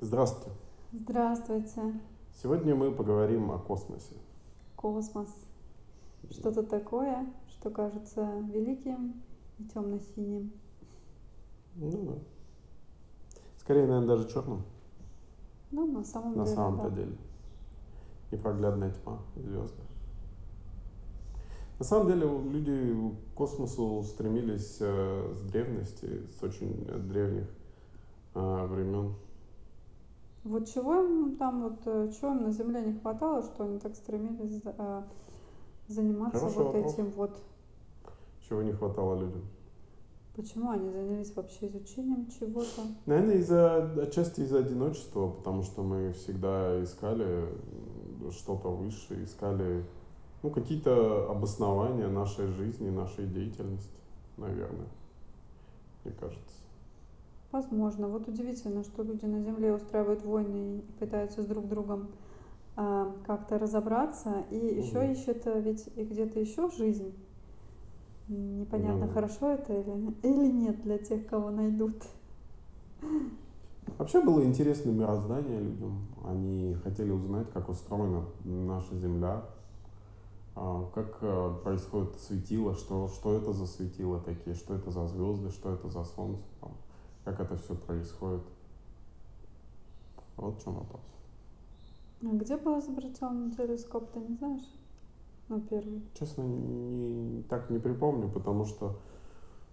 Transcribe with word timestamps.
Здравствуйте. 0.00 0.50
Здравствуйте. 0.92 2.00
Сегодня 2.42 2.74
мы 2.74 2.92
поговорим 2.92 3.50
о 3.50 3.58
космосе. 3.58 4.14
Космос. 4.76 5.34
Что-то 6.30 6.62
такое, 6.64 7.26
что 7.48 7.70
кажется 7.70 8.28
великим 8.52 9.22
и 9.58 9.64
темно-синим. 9.64 10.52
Ну 11.76 11.90
да. 11.90 12.18
Скорее, 13.56 13.86
наверное, 13.86 14.16
даже 14.16 14.28
черным. 14.28 14.64
Ну, 15.70 15.90
на 15.90 16.04
самом 16.04 16.36
на 16.36 16.44
деле, 16.44 16.56
самом-то 16.56 16.90
да. 16.90 16.96
деле. 16.96 17.16
Непроглядная 18.32 18.90
тьма 18.90 19.22
и 19.36 19.40
звезды. 19.40 19.80
На 21.78 21.86
самом 21.86 22.08
деле 22.08 22.26
люди 22.26 23.16
к 23.32 23.34
космосу 23.34 24.02
стремились 24.02 24.76
э, 24.80 25.34
с 25.34 25.40
древности, 25.50 26.26
с 26.38 26.42
очень 26.42 26.84
древних 27.08 27.48
э, 28.34 28.66
времен. 28.66 29.14
Вот 30.46 30.68
чего 30.68 30.94
им 30.94 31.36
там, 31.36 31.62
вот 31.62 31.80
э, 31.86 32.12
чего 32.12 32.30
им 32.30 32.44
на 32.44 32.52
Земле 32.52 32.80
не 32.80 32.92
хватало, 32.92 33.42
что 33.42 33.64
они 33.64 33.80
так 33.80 33.96
стремились 33.96 34.60
э, 34.64 35.02
заниматься 35.88 36.38
Хороший 36.38 36.56
вот 36.58 36.74
вопрос. 36.74 36.94
этим 36.94 37.10
вот. 37.10 37.36
Чего 38.48 38.62
не 38.62 38.72
хватало 38.72 39.16
людям? 39.16 39.42
Почему 40.36 40.70
они 40.70 40.88
занялись 40.90 41.34
вообще 41.34 41.66
изучением 41.66 42.28
чего-то? 42.28 42.82
Наверное, 43.06 43.36
из-за 43.38 43.90
отчасти 44.02 44.42
из-за 44.42 44.58
одиночества, 44.58 45.30
потому 45.30 45.62
что 45.62 45.82
мы 45.82 46.12
всегда 46.12 46.80
искали 46.84 47.48
что-то 48.30 48.68
выше, 48.68 49.24
искали 49.24 49.84
ну, 50.44 50.50
какие-то 50.50 51.28
обоснования 51.28 52.08
нашей 52.08 52.46
жизни, 52.48 52.88
нашей 52.90 53.26
деятельности, 53.26 53.98
наверное, 54.36 54.88
мне 56.04 56.14
кажется. 56.20 56.65
Возможно. 57.52 58.08
Вот 58.08 58.28
удивительно, 58.28 58.82
что 58.82 59.02
люди 59.02 59.24
на 59.24 59.40
Земле 59.40 59.72
устраивают 59.72 60.24
войны 60.24 60.78
и 60.78 60.92
пытаются 60.98 61.42
с 61.42 61.46
друг 61.46 61.68
другом 61.68 62.08
э, 62.76 63.12
как-то 63.26 63.58
разобраться, 63.58 64.44
и 64.50 64.56
еще 64.56 65.10
ищут 65.12 65.46
э, 65.46 65.60
ведь 65.60 65.88
и 65.96 66.04
где-то 66.04 66.40
еще 66.40 66.70
жизнь. 66.70 67.14
Непонятно, 68.28 69.06
Ну, 69.06 69.12
хорошо 69.12 69.50
это 69.50 69.72
или, 69.72 70.12
или 70.22 70.50
нет 70.50 70.82
для 70.82 70.98
тех, 70.98 71.26
кого 71.28 71.50
найдут. 71.50 71.94
Вообще 73.98 74.20
было 74.20 74.44
интересно 74.44 74.90
мироздание 74.90 75.60
людям. 75.60 76.08
Они 76.24 76.74
хотели 76.82 77.10
узнать, 77.12 77.50
как 77.52 77.68
устроена 77.68 78.24
наша 78.44 78.96
Земля, 78.96 79.44
а, 80.56 80.90
как 80.94 81.18
э, 81.20 81.54
происходит 81.62 82.18
светило, 82.20 82.74
что, 82.74 83.08
что 83.08 83.36
это 83.36 83.52
за 83.52 83.66
светила 83.66 84.18
такие, 84.20 84.56
что 84.56 84.74
это 84.74 84.90
за 84.90 85.06
звезды, 85.06 85.50
что 85.50 85.72
это 85.72 85.88
за 85.88 86.02
Солнце, 86.04 86.42
там, 86.60 86.72
как 87.26 87.40
это 87.40 87.56
все 87.56 87.74
происходит. 87.74 88.42
Вот 90.36 90.54
в 90.54 90.62
чем 90.62 90.74
вопрос. 90.74 91.02
А 92.22 92.26
где 92.28 92.56
был 92.56 92.78
изобретен 92.78 93.50
телескоп, 93.50 94.12
ты 94.12 94.20
не 94.20 94.36
знаешь? 94.36 94.78
Ну, 95.48 95.60
первый. 95.60 96.02
Честно, 96.14 96.42
не, 96.42 97.42
так 97.42 97.68
не 97.68 97.80
припомню, 97.80 98.28
потому 98.28 98.64
что... 98.64 98.96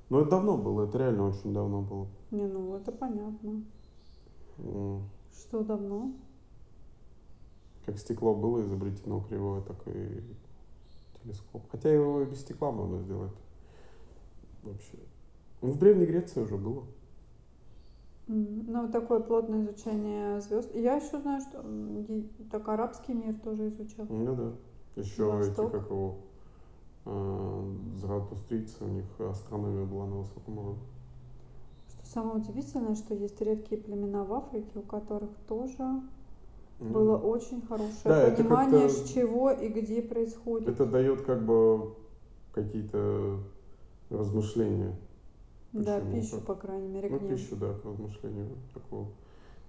Ну, 0.10 0.20
это 0.22 0.32
давно 0.32 0.58
было, 0.58 0.88
это 0.88 0.98
реально 0.98 1.28
очень 1.28 1.54
давно 1.54 1.82
было. 1.82 2.08
Не, 2.32 2.48
ну 2.48 2.76
это 2.76 2.92
понятно. 2.92 3.64
М, 4.58 5.04
Что 5.32 5.64
давно? 5.64 6.12
Как 7.86 8.00
стекло 8.00 8.34
было 8.34 8.64
изобретено 8.64 9.22
кривое, 9.22 9.62
так 9.62 9.78
и 9.88 10.24
телескоп. 11.22 11.64
Хотя 11.72 11.94
его 11.94 12.22
и 12.22 12.26
без 12.26 12.42
стекла 12.42 12.72
можно 12.72 13.00
сделать. 13.00 13.34
Вообще. 14.64 14.98
Ну, 15.62 15.72
в 15.72 15.78
Древней 15.78 16.06
Греции 16.08 16.42
уже 16.42 16.58
было. 16.58 16.84
Ну, 18.28 18.90
такое 18.90 19.20
плотное 19.20 19.62
изучение 19.64 20.40
звезд. 20.40 20.74
Я 20.74 20.96
еще 20.96 21.20
знаю, 21.20 21.42
что 21.42 21.64
так 22.52 22.68
арабский 22.70 23.14
мир 23.14 23.36
тоже 23.44 23.68
изучал. 23.68 24.06
Ну 24.10 24.36
да. 24.36 24.54
Еще 24.96 25.26
Восток. 25.26 25.66
эти, 25.66 25.72
как 25.72 25.90
его, 25.90 26.18
э, 27.06 27.74
заратустрийцы, 27.98 28.84
у 28.84 28.88
них 28.88 29.06
астрономия 29.20 29.86
была 29.86 30.06
на 30.06 30.18
высоком 30.18 30.60
уровне. 30.60 30.84
Что 31.90 32.06
самое 32.06 32.38
удивительное, 32.38 32.96
что 32.96 33.14
есть 33.14 33.42
редкие 33.42 33.82
племена 33.82 34.24
в 34.24 34.34
Африке, 34.34 34.70
у 34.76 34.82
которых 34.82 35.32
тоже 35.48 35.84
Ну 36.80 36.90
было 36.90 37.18
очень 37.18 37.62
хорошее 37.66 37.92
Да, 38.06 38.32
понимание, 38.32 38.88
с 38.88 39.10
чего 39.10 39.52
и 39.52 39.68
где 39.68 40.02
происходит. 40.02 40.70
Это 40.70 40.86
дает 40.86 41.24
как 41.24 41.46
бы 41.46 41.94
какие-то 42.54 43.40
размышления. 44.10 44.96
Да, 45.74 46.00
пищу, 46.00 46.40
по 46.42 46.56
крайней 46.56 46.88
мере, 46.88 47.10
Ну, 47.10 47.20
к 47.20 47.22
ним. 47.22 47.36
пищу, 47.36 47.56
да, 47.56 47.74
к 47.74 47.86
размышлению 47.86 48.50
такого 48.74 49.08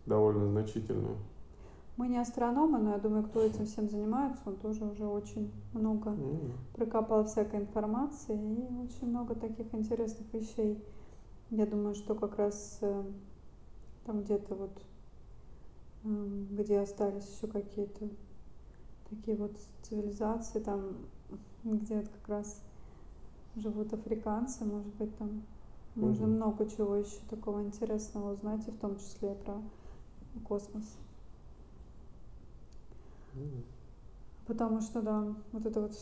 довольно 0.07 0.49
значительную. 0.49 1.17
Мы 1.97 2.09
не 2.09 2.19
астрономы, 2.19 2.79
но 2.79 2.91
я 2.93 2.99
думаю, 2.99 3.23
кто 3.25 3.41
этим 3.41 3.67
всем 3.67 3.89
занимается, 3.89 4.43
он 4.47 4.57
тоже 4.57 4.85
уже 4.85 5.07
очень 5.07 5.51
много 5.73 6.11
да. 6.11 6.17
прокопал 6.75 7.25
всякой 7.25 7.61
информации 7.61 8.35
и 8.35 8.83
очень 8.83 9.09
много 9.09 9.35
таких 9.35 9.73
интересных 9.73 10.33
вещей. 10.33 10.83
Я 11.51 11.67
думаю, 11.67 11.95
что 11.95 12.17
как 12.17 12.37
раз 12.37 12.79
э, 12.81 13.05
там 14.05 14.23
где-то 14.23 14.55
вот, 14.57 14.83
эм, 16.05 16.49
где 16.51 16.81
остались 16.81 17.29
еще 17.33 17.47
какие-то 17.47 18.09
такие 19.09 19.37
вот 19.37 19.53
цивилизации, 19.83 20.59
там, 20.59 20.97
где 21.63 21.97
вот 21.97 22.09
как 22.09 22.29
раз 22.29 22.61
живут 23.55 23.93
африканцы, 23.93 24.65
может 24.65 24.93
быть, 24.97 25.17
там 25.17 25.43
можно 25.95 26.27
Мгм. 26.27 26.37
много 26.37 26.67
чего 26.69 26.97
еще 26.97 27.21
такого 27.31 27.63
интересного 27.63 28.33
узнать, 28.33 28.67
и 28.67 28.71
в 28.71 28.79
том 28.79 28.97
числе 28.97 29.35
про 29.35 29.63
космос. 30.45 30.85
Да. 33.35 33.41
Потому 34.47 34.81
что, 34.83 35.01
да, 35.01 35.25
вот 35.53 35.65
это 35.65 35.81
вот 35.81 35.95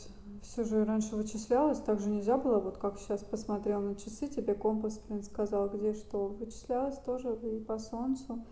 все 0.43 0.65
же 0.65 0.85
раньше 0.85 1.15
вычислялось, 1.15 1.79
так 1.79 2.01
же 2.01 2.11
нельзя 2.11 2.37
было, 2.37 2.59
вот 2.59 2.77
как 2.77 2.99
сейчас 2.99 3.23
посмотрел 3.23 3.81
на 3.81 3.95
часы, 3.95 4.27
тебе 4.27 4.55
компас, 4.55 5.01
блин, 5.09 5.23
сказал, 5.23 5.69
где 5.69 5.93
что. 5.95 6.27
Вычислялось 6.29 6.99
тоже 6.99 7.37
и 7.37 7.61
по 7.61 7.79
Солнцу, 7.79 8.45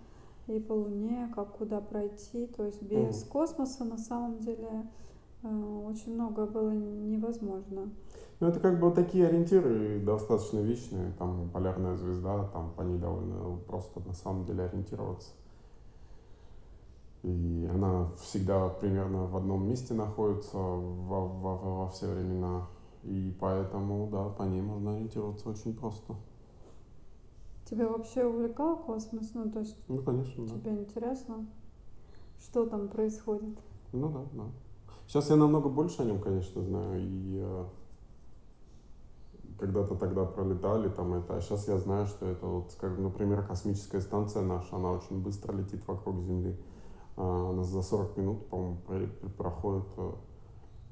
и 0.47 0.61
по 0.61 0.73
Луне, 0.75 1.31
как 1.35 1.57
куда 1.57 1.81
пройти. 1.81 2.47
То 2.47 2.65
есть 2.67 2.83
без 2.83 3.23
Мгм. 3.23 3.31
космоса 3.31 3.85
на 3.85 3.99
самом 3.99 4.39
деле 4.39 4.87
э, 5.43 5.49
очень 5.49 6.15
многое 6.15 6.47
было 6.47 6.71
невозможно. 6.71 7.91
Ну, 8.41 8.49
это 8.49 8.59
как 8.59 8.81
бы 8.81 8.87
вот 8.87 8.95
такие 8.95 9.27
ориентиры 9.27 10.01
достаточно 10.01 10.61
вечные. 10.61 11.13
Там 11.19 11.51
полярная 11.51 11.97
звезда, 11.97 12.47
там 12.49 12.73
по 12.73 12.81
ней 12.83 12.99
довольно 12.99 13.59
просто 13.69 14.01
на 14.01 14.15
самом 14.15 14.47
деле 14.47 14.65
ориентироваться. 14.65 15.31
И 17.23 17.69
она 17.71 18.09
всегда 18.23 18.71
примерно 18.71 19.27
в 19.27 19.37
одном 19.37 19.69
месте 19.69 19.93
находится 19.93 20.57
во, 20.57 21.27
во, 21.27 21.57
во 21.57 21.89
все 21.91 22.07
времена. 22.07 22.67
И 23.03 23.37
поэтому, 23.39 24.09
да, 24.11 24.31
по 24.31 24.43
ней 24.45 24.63
можно 24.63 24.95
ориентироваться 24.95 25.51
очень 25.51 25.75
просто. 25.75 26.15
Тебя 27.67 27.89
вообще 27.89 28.25
увлекал 28.25 28.79
космос? 28.79 29.33
Ну, 29.35 29.51
то 29.51 29.61
есть 29.61 29.77
Ну, 29.87 30.03
конечно, 30.03 30.47
да. 30.47 30.55
тебе 30.55 30.71
интересно, 30.73 31.47
что 32.39 32.67
там 32.67 32.89
происходит? 32.89 33.59
Ну 33.93 34.09
да, 34.09 34.25
да. 34.33 34.45
Сейчас 35.07 35.29
я 35.29 35.37
намного 35.37 35.69
больше 35.69 36.03
о 36.03 36.05
нем, 36.07 36.21
конечно, 36.21 36.63
знаю. 36.63 37.01
И 37.01 37.39
э, 37.43 37.65
когда-то 39.61 39.95
тогда 39.95 40.25
пролетали 40.25 40.89
там 40.89 41.13
это, 41.15 41.37
а 41.37 41.41
сейчас 41.41 41.69
я 41.69 41.79
знаю, 41.79 42.07
что 42.07 42.27
это 42.27 42.47
вот, 42.47 42.73
скажем, 42.73 43.03
например, 43.03 43.47
космическая 43.47 44.01
станция 44.01 44.43
наша, 44.43 44.77
она 44.77 44.91
очень 44.91 45.23
быстро 45.23 45.53
летит 45.53 45.87
вокруг 45.87 46.21
Земли. 46.23 46.57
А, 47.17 47.51
Она 47.51 47.63
за 47.63 47.83
40 47.83 48.17
минут, 48.17 48.47
по-моему, 48.47 48.77
про- 48.87 49.07
про- 49.07 49.29
проходит 49.29 49.87
э, 49.99 50.13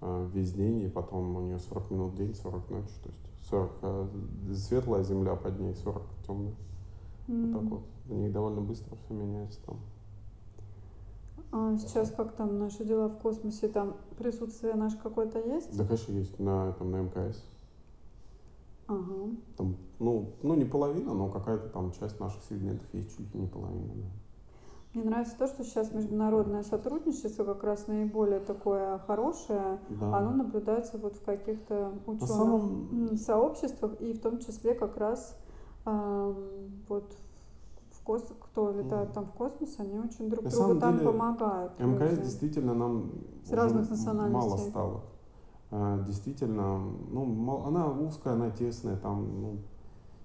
э, 0.03 0.29
весь 0.35 0.53
день, 0.53 0.83
и 0.83 0.89
потом 0.89 1.35
у 1.37 1.41
нее 1.41 1.59
40 1.59 1.91
минут 1.91 2.15
день, 2.15 2.35
40 2.35 2.69
ночь. 2.71 2.91
То 3.03 3.09
есть 3.09 3.49
40 3.49 3.71
э, 3.83 4.07
светлая 4.55 5.03
Земля 5.03 5.35
под 5.35 5.59
ней, 5.59 5.75
40 5.75 6.03
темная. 6.27 6.55
Вот 7.29 7.53
так 7.53 7.71
вот. 7.71 7.83
У 8.11 8.15
них 8.15 8.33
довольно 8.33 8.61
быстро 8.61 8.97
все 8.97 9.15
меняется 9.15 9.61
там. 9.67 9.77
А 11.51 11.79
сейчас 11.79 12.11
как 12.11 12.33
там 12.33 12.59
наши 12.59 12.85
дела 12.85 13.09
в 13.09 13.19
космосе? 13.19 13.69
Там 13.69 13.97
присутствие 14.19 14.75
наше 14.75 14.99
какое-то 14.99 15.39
есть? 15.39 15.75
Да, 15.77 15.85
конечно, 15.85 16.13
есть 16.13 16.39
на, 16.39 16.73
там, 16.73 16.91
на 16.91 17.01
МКС. 17.03 17.43
Ага. 18.89 19.31
Там, 19.57 19.77
ну, 19.99 20.33
ну, 20.43 20.55
не 20.55 20.65
половина, 20.65 21.13
но 21.15 21.29
какая-то 21.29 21.69
там 21.69 21.93
часть 21.93 22.19
наших 22.21 22.43
сегментов 22.45 22.87
есть, 22.95 23.17
чуть 23.17 23.35
ли 23.35 23.41
не 23.41 23.47
половина, 23.47 23.93
да. 23.95 24.09
Мне 24.95 25.05
нравится 25.05 25.37
то, 25.39 25.47
что 25.47 25.63
сейчас 25.65 25.93
международное 25.93 26.63
сотрудничество 26.63 27.45
как 27.45 27.63
раз 27.63 27.87
наиболее 27.89 28.41
такое 28.41 28.99
хорошее. 29.01 29.79
Да. 29.91 30.17
Оно 30.17 30.31
наблюдается 30.33 30.97
вот 30.97 31.17
в 31.17 31.23
каких-то 31.23 31.93
ученых 32.07 32.29
самом... 32.29 33.17
сообществах 33.19 34.01
и 34.01 34.15
в 34.15 34.21
том 34.21 34.39
числе 34.39 34.75
как 34.75 34.97
раз 34.97 35.37
ам, 35.85 36.35
вот 36.89 37.15
в 37.91 38.03
кос... 38.03 38.25
кто 38.41 38.71
летает 38.71 39.09
Мгм. 39.09 39.15
там 39.15 39.25
в 39.27 39.33
космос, 39.33 39.75
они 39.79 39.99
очень 39.99 40.31
друг 40.31 40.45
На 40.45 40.51
другу 40.51 40.81
там 40.81 40.95
деле, 40.99 41.11
помогают. 41.11 41.79
МКС 41.79 42.11
люди. 42.13 42.23
действительно 42.23 42.73
нам 42.75 43.13
С 43.45 43.53
разных 43.53 43.91
национальностей. 43.91 44.49
мало 44.51 44.57
стало. 44.71 45.01
А, 45.71 46.03
Действительно, 46.05 46.79
ну, 47.11 47.65
она 47.67 47.89
узкая, 47.89 48.35
она 48.35 48.51
тесная, 48.51 48.97
там, 48.97 49.43
ну, 49.43 49.59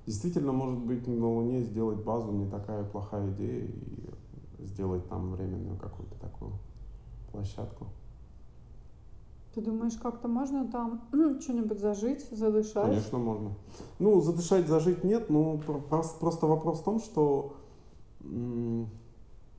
действительно, 0.06 0.52
может 0.54 0.80
быть, 0.80 1.08
на 1.08 1.28
Луне 1.28 1.64
сделать 1.64 2.00
базу 2.04 2.32
не 2.32 2.50
такая 2.50 2.84
плохая 2.86 3.30
идея, 3.32 3.66
и 3.66 4.66
сделать 4.66 5.08
там 5.10 5.32
временную 5.32 5.78
какую-то 5.78 6.16
такую 6.20 6.52
площадку. 7.32 7.88
Ты 9.54 9.62
думаешь, 9.62 9.98
как-то 9.98 10.28
можно 10.28 10.68
там 10.68 11.02
что-нибудь 11.42 11.80
зажить, 11.80 12.28
задышать? 12.32 12.86
Конечно, 12.86 13.20
можно. 13.20 13.52
Ну, 14.00 14.20
задышать, 14.22 14.68
зажить 14.68 15.04
нет, 15.04 15.30
но 15.30 15.58
просто 15.58 16.48
вопрос 16.48 16.80
в 16.80 16.84
том, 16.84 17.00
что 17.00 17.54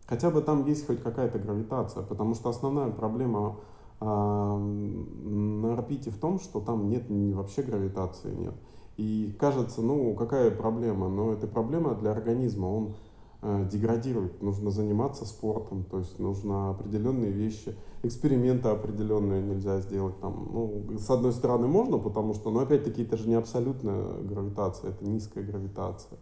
хотя 0.07 0.31
бы 0.31 0.41
там 0.41 0.67
есть 0.67 0.87
хоть 0.87 1.03
какая-то 1.03 1.39
гравитация, 1.39 2.03
потому 2.03 2.35
что 2.35 2.49
основная 2.49 2.91
проблема 2.91 3.57
на 4.05 5.73
орбите 5.73 6.11
в 6.11 6.19
том, 6.19 6.39
что 6.39 6.61
там 6.61 6.89
нет 6.89 7.05
вообще 7.09 7.62
гравитации 7.62 8.35
нет. 8.35 8.55
И 8.97 9.35
кажется, 9.39 9.83
ну 9.83 10.15
какая 10.15 10.51
проблема? 10.51 11.09
Но 11.09 11.33
это 11.33 11.47
проблема 11.47 11.95
для 11.95 12.12
организма. 12.12 12.67
Он 12.67 12.95
э, 13.43 13.69
деградирует. 13.71 14.43
Нужно 14.43 14.71
заниматься 14.71 15.25
спортом, 15.27 15.85
то 15.85 15.99
есть 15.99 16.19
нужно 16.19 16.71
определенные 16.71 17.31
вещи, 17.31 17.77
эксперименты 18.03 18.69
определенные 18.69 19.43
нельзя 19.43 19.81
сделать. 19.81 20.19
Там, 20.21 20.49
ну, 20.53 20.99
с 20.99 21.11
одной 21.11 21.33
стороны 21.33 21.67
можно, 21.67 21.99
потому 21.99 22.35
что, 22.35 22.51
но 22.51 22.61
опять-таки 22.61 23.03
это 23.03 23.17
же 23.17 23.29
не 23.29 23.35
абсолютная 23.35 24.23
гравитация, 24.23 24.91
это 24.91 25.05
низкая 25.05 25.45
гравитация. 25.45 26.19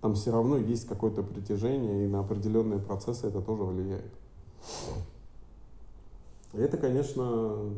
Там 0.00 0.14
все 0.14 0.32
равно 0.32 0.56
есть 0.56 0.86
какое-то 0.86 1.22
притяжение, 1.22 2.04
и 2.04 2.08
на 2.08 2.20
определенные 2.20 2.80
процессы 2.80 3.26
это 3.28 3.40
тоже 3.40 3.62
влияет. 3.62 4.12
И 6.54 6.58
это, 6.58 6.76
конечно, 6.76 7.74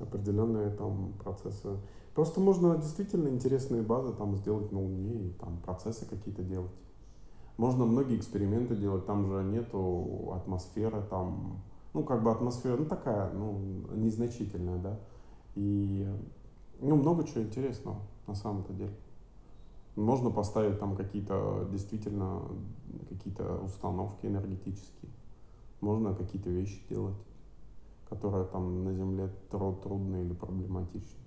определенные 0.00 0.70
там 0.70 1.12
процессы. 1.22 1.78
Просто 2.14 2.40
можно 2.40 2.76
действительно 2.76 3.28
интересные 3.28 3.82
базы 3.82 4.12
там 4.12 4.36
сделать 4.36 4.70
на 4.72 4.80
Луне 4.80 5.28
и 5.28 5.30
там 5.32 5.58
процессы 5.58 6.04
какие-то 6.04 6.42
делать. 6.42 6.72
Можно 7.56 7.84
многие 7.84 8.16
эксперименты 8.16 8.74
делать, 8.74 9.06
там 9.06 9.26
же 9.26 9.44
нету 9.44 10.32
атмосферы, 10.34 11.02
там, 11.08 11.62
ну, 11.94 12.02
как 12.02 12.22
бы 12.22 12.30
атмосфера, 12.30 12.76
ну, 12.76 12.86
такая, 12.86 13.30
ну, 13.32 13.58
незначительная, 13.94 14.78
да. 14.78 14.98
И, 15.54 16.06
ну, 16.80 16.96
много 16.96 17.24
чего 17.24 17.42
интересного 17.42 17.98
на 18.26 18.34
самом-то 18.34 18.72
деле. 18.72 18.94
Можно 19.94 20.30
поставить 20.30 20.80
там 20.80 20.96
какие-то 20.96 21.68
действительно 21.70 22.42
какие-то 23.10 23.58
установки 23.58 24.26
энергетические. 24.26 25.11
Можно 25.82 26.14
какие-то 26.14 26.48
вещи 26.48 26.80
делать 26.88 27.16
которая 28.12 28.44
там 28.44 28.84
на 28.84 28.92
Земле 28.92 29.30
трудно 29.50 30.22
или 30.22 30.34
проблематична. 30.34 31.20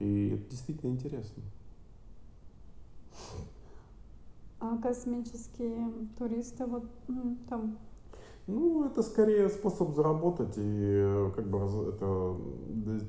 И 0.00 0.34
это 0.34 0.50
действительно 0.50 0.90
интересно. 0.90 1.42
А 4.60 4.76
космические 4.76 5.90
туристы 6.18 6.66
вот 6.66 6.84
там? 7.48 7.78
Ну, 8.46 8.84
это 8.84 9.02
скорее 9.02 9.48
способ 9.48 9.94
заработать 9.94 10.54
и 10.58 11.30
как 11.34 11.48
бы 11.48 11.58
это 11.58 12.36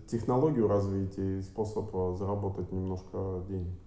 технологию 0.07 0.69
развить 0.69 1.17
и 1.17 1.41
способ 1.41 1.91
заработать 2.17 2.71
немножко 2.71 3.43
денег. 3.49 3.77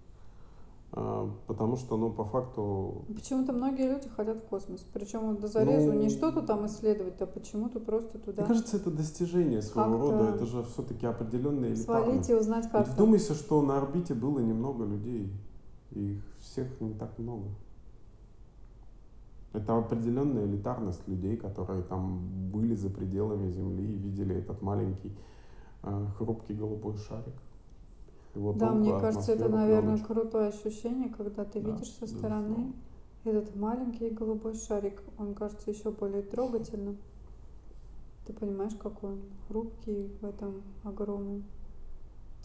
А, 0.91 1.29
потому 1.45 1.75
что, 1.75 1.97
ну, 1.97 2.09
по 2.11 2.25
факту... 2.25 3.05
Почему-то 3.13 3.53
многие 3.53 3.93
люди 3.93 4.09
хотят 4.09 4.37
в 4.37 4.47
космос. 4.47 4.85
Причем 4.91 5.37
до 5.37 5.47
зарезу 5.47 5.93
ну, 5.93 5.99
не 5.99 6.09
что-то 6.09 6.41
там 6.41 6.65
исследовать, 6.65 7.21
а 7.21 7.27
почему-то 7.27 7.79
просто 7.79 8.17
туда. 8.17 8.41
Мне 8.41 8.47
кажется, 8.47 8.77
это 8.77 8.89
достижение 8.89 9.61
своего 9.61 9.97
рода. 9.97 10.35
Это 10.35 10.45
же 10.45 10.63
все-таки 10.63 11.05
определенная 11.05 11.73
элитарность. 11.73 11.85
Свалить 11.85 12.29
и 12.29 12.33
узнать 12.33 12.71
как 12.71 12.87
Ведь 12.87 12.95
вдумайся, 12.95 13.35
что 13.35 13.61
на 13.61 13.77
орбите 13.77 14.15
было 14.15 14.39
немного 14.39 14.83
людей. 14.85 15.31
И 15.91 16.13
их 16.13 16.23
всех 16.39 16.67
не 16.81 16.93
так 16.93 17.17
много. 17.19 17.45
Это 19.53 19.77
определенная 19.77 20.45
элитарность 20.45 21.07
людей, 21.07 21.35
которые 21.35 21.83
там 21.83 22.49
были 22.51 22.75
за 22.75 22.89
пределами 22.89 23.49
Земли 23.51 23.83
и 23.83 23.97
видели 23.97 24.35
этот 24.35 24.61
маленький 24.61 25.11
э, 25.83 26.05
хрупкий 26.17 26.53
голубой 26.53 26.97
шарик. 26.97 27.33
Вот 28.35 28.57
да, 28.57 28.71
мне 28.71 28.97
кажется, 28.99 29.33
это, 29.33 29.49
наверное, 29.49 29.95
пленочку. 29.95 30.13
крутое 30.13 30.49
ощущение, 30.49 31.09
когда 31.09 31.45
ты 31.45 31.59
да, 31.59 31.71
видишь 31.71 31.91
со 31.93 32.07
стороны 32.07 32.73
этот 33.23 33.55
маленький 33.55 34.09
голубой 34.09 34.55
шарик. 34.55 35.01
Он 35.17 35.33
кажется 35.33 35.71
еще 35.71 35.91
более 35.91 36.21
трогательным. 36.21 36.97
Ты 38.25 38.33
понимаешь, 38.33 38.75
какой 38.75 39.13
он 39.13 39.21
хрупкий 39.47 40.11
в 40.21 40.25
этом 40.25 40.61
огромном 40.83 41.43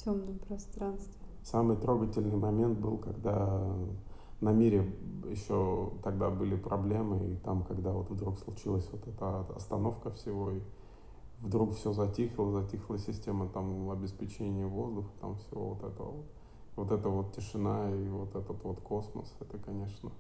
темном 0.03 0.39
пространстве. 0.39 1.13
Самый 1.43 1.77
трогательный 1.77 2.37
момент 2.37 2.79
был, 2.79 2.97
когда 2.97 3.63
на 4.41 4.53
мире 4.53 4.91
еще 5.29 5.91
тогда 6.03 6.31
были 6.31 6.57
проблемы, 6.57 7.33
и 7.33 7.37
там, 7.37 7.65
когда 7.65 7.93
вот 7.93 8.11
вдруг 8.11 8.39
случилась 8.39 8.89
вот 8.93 9.07
эта 9.07 9.41
остановка 9.55 10.11
всего, 10.11 10.51
и 10.53 10.61
вдруг 11.45 11.75
все 11.75 11.93
затихло, 11.93 12.51
затихла 12.51 12.99
система 12.99 13.49
там 13.49 13.91
обеспечения 13.91 14.67
воздуха, 14.67 15.11
там 15.21 15.37
всего 15.37 15.75
вот 15.75 15.85
этого 15.85 16.11
вот. 16.11 16.27
Вот 16.77 16.91
эта 16.91 17.09
вот 17.09 17.33
тишина 17.33 17.89
и 17.95 18.09
вот 18.09 18.31
этот 18.35 18.65
вот 18.65 18.81
космос, 18.81 19.33
это, 19.39 19.59
конечно, 19.59 20.11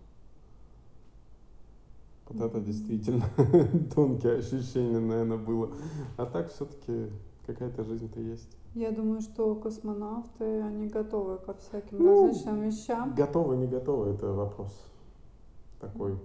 вот 2.28 2.40
это 2.40 2.60
действительно 2.60 3.24
тонкие 3.94 4.36
ощущения, 4.36 5.00
наверное, 5.00 5.36
было. 5.36 5.70
А 6.16 6.26
так 6.26 6.52
все-таки 6.52 7.10
какая-то 7.44 7.82
жизнь-то 7.82 8.20
есть. 8.20 8.56
Я 8.74 8.92
думаю, 8.92 9.20
что 9.20 9.56
космонавты, 9.56 10.60
они 10.62 10.86
готовы 10.86 11.38
ко 11.38 11.54
всяким 11.54 11.98
ну, 11.98 12.28
различным 12.28 12.60
вещам. 12.60 13.14
Готовы, 13.16 13.56
не 13.56 13.66
готовы, 13.66 14.10
это 14.10 14.32
вопрос 14.32 14.72
такой. 15.80 16.18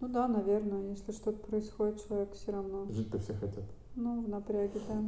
Ну 0.00 0.08
да, 0.08 0.28
наверное, 0.28 0.90
если 0.90 1.12
что-то 1.12 1.38
происходит, 1.46 2.06
человек 2.06 2.32
все 2.32 2.52
равно. 2.52 2.86
Жить-то 2.90 3.18
все 3.18 3.34
хотят. 3.34 3.64
Ну, 3.94 4.22
в 4.22 4.28
напряге, 4.28 4.80
да. 4.88 5.02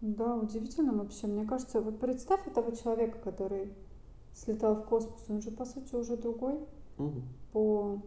Да, 0.00 0.36
удивительно 0.36 0.92
вообще. 0.92 1.26
Мне 1.26 1.46
кажется, 1.46 1.80
вот 1.80 2.00
представь 2.00 2.46
этого 2.46 2.74
человека, 2.76 3.18
который 3.18 3.72
слетал 4.34 4.74
в 4.74 4.84
космос, 4.84 5.24
он 5.28 5.40
же, 5.40 5.50
по 5.50 5.64
сути, 5.64 5.94
уже 5.94 6.16
другой 6.16 6.58
угу. 6.98 7.22
по 7.52 8.02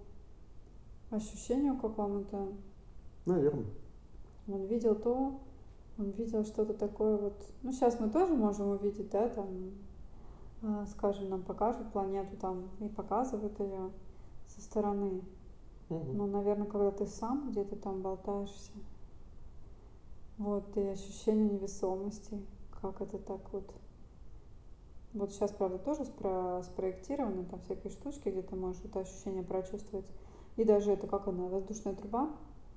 ощущению 1.09 1.77
какому-то. 1.77 2.53
Наверное. 3.25 3.65
Он 4.47 4.65
видел 4.65 4.95
то, 4.95 5.39
он 5.97 6.11
видел 6.11 6.45
что-то 6.45 6.73
такое 6.73 7.17
вот. 7.17 7.33
Ну, 7.63 7.71
сейчас 7.71 7.99
мы 7.99 8.09
тоже 8.09 8.33
можем 8.33 8.69
увидеть, 8.69 9.09
да, 9.09 9.29
там, 9.29 9.47
а, 10.61 10.85
скажем, 10.87 11.29
нам 11.29 11.43
покажут 11.43 11.91
планету 11.91 12.35
там 12.37 12.69
и 12.79 12.89
показывают 12.89 13.59
ее 13.59 13.91
со 14.55 14.61
стороны. 14.61 15.21
Угу. 15.89 16.13
Но, 16.13 16.27
наверное, 16.27 16.67
когда 16.67 16.91
ты 16.91 17.07
сам 17.07 17.51
где-то 17.51 17.75
там 17.75 18.01
болтаешься, 18.01 18.71
вот, 20.37 20.77
и 20.77 20.81
ощущение 20.81 21.49
невесомости, 21.49 22.39
как 22.81 23.01
это 23.01 23.17
так 23.17 23.41
вот. 23.51 23.69
Вот 25.13 25.31
сейчас, 25.31 25.51
правда, 25.51 25.79
тоже 25.79 26.05
спро 26.05 26.61
спроектированы 26.63 27.43
там 27.45 27.59
всякие 27.61 27.91
штучки, 27.91 28.29
где 28.29 28.41
ты 28.41 28.55
можешь 28.55 28.83
это 28.85 28.99
ощущение 28.99 29.43
прочувствовать. 29.43 30.05
И 30.55 30.63
даже 30.63 30.91
это 30.91 31.07
как 31.07 31.27
она, 31.27 31.47
воздушная 31.47 31.95
труба, 31.95 32.29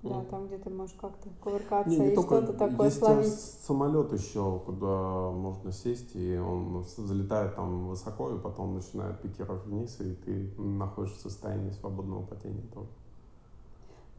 да, 0.02 0.24
там 0.24 0.46
где 0.46 0.58
ты 0.58 0.70
можешь 0.70 0.96
как-то 0.96 1.28
кувыркаться 1.40 1.90
не, 1.90 1.98
не 1.98 2.12
и 2.12 2.16
что-то 2.16 2.52
такое 2.54 2.86
есть 2.86 2.98
словить. 2.98 3.34
самолет 3.66 4.12
еще, 4.12 4.60
куда 4.66 5.30
можно 5.30 5.72
сесть, 5.72 6.16
и 6.16 6.36
он 6.36 6.84
залетает 6.96 7.54
там 7.54 7.88
высоко, 7.88 8.30
и 8.34 8.38
потом 8.38 8.74
начинает 8.74 9.20
пикировать 9.20 9.64
вниз, 9.64 10.00
и 10.00 10.14
ты 10.14 10.54
находишься 10.60 11.28
в 11.28 11.30
состоянии 11.30 11.70
свободного 11.70 12.26
падения 12.26 12.66
тоже. 12.74 12.88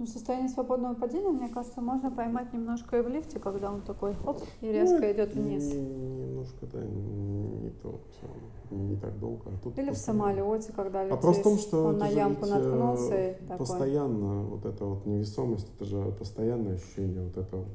Ну, 0.04 0.08
состояние 0.08 0.50
свободного 0.50 0.96
падения, 0.96 1.30
мне 1.30 1.48
кажется, 1.48 1.80
можно 1.80 2.12
поймать 2.12 2.52
немножко 2.52 2.98
и 2.98 3.02
в 3.02 3.08
лифте, 3.08 3.40
когда 3.40 3.72
он 3.72 3.80
такой 3.84 4.14
хоп 4.16 4.38
и 4.60 4.70
резко 4.70 5.00
ну, 5.00 5.12
идет 5.14 5.34
вниз. 5.34 5.74
Не, 5.74 5.80
немножко, 5.80 6.66
да, 6.74 6.84
не, 6.84 7.70
то, 7.70 8.02
все, 8.12 8.76
не 8.76 8.98
так 8.98 9.18
долго. 9.18 9.44
А 9.46 9.58
тут 9.64 9.80
Или 9.80 9.92
в 9.92 9.98
самолете, 9.98 10.74
когда 10.74 11.06
летишь, 11.06 11.18
а 11.18 11.22
просто 11.22 11.40
в 11.40 11.44
том, 11.46 11.58
что 11.58 11.86
он 11.86 12.00
на 12.00 12.08
ямку 12.10 12.46
наткнулся 12.46 13.30
и 13.30 13.36
Постоянно 13.58 14.44
такой. 14.44 14.58
вот 14.58 14.66
эта 14.66 14.84
вот 14.84 15.06
невесомость, 15.06 15.72
это 15.74 15.86
же 15.86 16.12
постоянное 16.20 16.76
ощущение 16.76 17.24
вот 17.24 17.38
это 17.38 17.56
вот. 17.56 17.68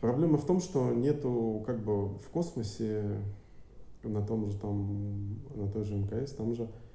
Проблема 0.00 0.38
в 0.38 0.46
том, 0.46 0.60
что 0.60 0.94
нету 0.94 1.62
как 1.66 1.80
бы 1.80 2.06
в 2.08 2.30
космосе 2.32 3.20
на 4.02 4.24
том 4.24 4.46
же 4.46 4.56
там, 4.56 5.36
на 5.54 5.68
той 5.70 5.84
же 5.84 5.94
МКС, 5.94 6.32
там 6.32 6.54
же 6.54 6.70
Э, 6.70 6.87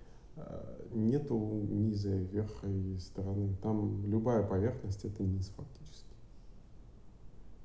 нету 0.92 1.38
низа, 1.70 2.16
верха 2.16 2.68
и 2.68 2.98
стороны. 3.00 3.56
Там 3.62 4.06
любая 4.06 4.44
поверхность 4.44 5.06
это 5.06 5.24
низ 5.24 5.52
фактически. 5.56 6.14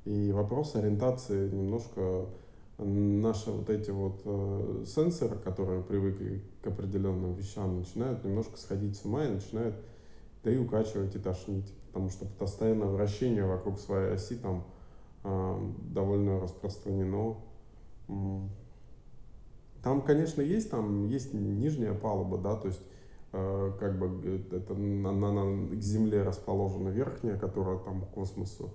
И 0.04 0.32
вопрос 0.32 0.75
ориентации 0.75 1.50
немножко 1.50 2.26
наши 2.78 3.50
вот 3.50 3.68
эти 3.70 3.90
вот 3.90 4.20
э, 4.25 4.84
сенсоры, 4.87 5.37
которые 5.37 5.82
привыкли 5.82 6.42
к 6.62 6.68
определенным 6.68 7.34
вещам, 7.34 7.78
начинают 7.78 8.25
немножко 8.25 8.56
сходить 8.56 8.96
с 8.96 9.04
ума 9.04 9.25
и 9.25 9.28
начинают 9.28 9.75
да 10.44 10.52
и 10.52 10.56
укачивать 10.56 11.14
и 11.16 11.18
тошнить, 11.18 11.75
потому 11.88 12.08
что 12.10 12.25
постоянное 12.25 12.87
вращение 12.87 13.44
вокруг 13.44 13.80
своей 13.80 14.12
оси 14.12 14.37
там 14.37 14.64
э, 15.25 15.72
довольно 15.92 16.40
распространено. 16.40 17.37
Там, 19.82 20.02
конечно, 20.02 20.42
есть, 20.42 20.70
там 20.70 21.06
есть 21.06 21.32
нижняя 21.35 21.94
палуба, 21.94 22.38
да, 22.38 22.56
то 22.56 22.68
есть 22.68 22.80
э, 23.32 23.73
как 23.78 23.99
бы 23.99 24.42
это 24.50 24.75
на, 24.75 25.12
на, 25.12 25.32
на, 25.32 25.76
к 25.76 25.80
Земле 25.80 26.23
расположена 26.23 26.88
верхняя, 26.88 27.38
которая 27.38 27.78
там 27.78 28.02
к 28.02 28.11
космосу, 28.11 28.70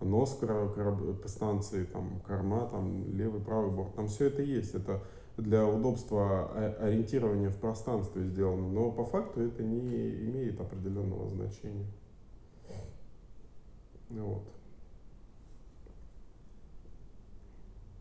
нос 0.00 0.36
кораб, 0.40 1.00
станции, 1.26 1.84
там 1.84 2.20
корма, 2.26 2.68
там 2.70 3.04
левый, 3.16 3.40
правый 3.40 3.70
борт, 3.70 3.94
там 3.94 4.08
все 4.08 4.26
это 4.26 4.42
есть. 4.42 4.74
Это 4.74 5.00
для 5.36 5.64
удобства 5.66 6.50
ориентирования 6.80 7.50
в 7.50 7.56
пространстве 7.58 8.24
сделано, 8.24 8.68
но 8.68 8.90
по 8.90 9.04
факту 9.04 9.40
это 9.40 9.62
не 9.62 9.78
имеет 9.78 10.60
определенного 10.60 11.28
значения. 11.28 11.86
Вот. 14.10 14.42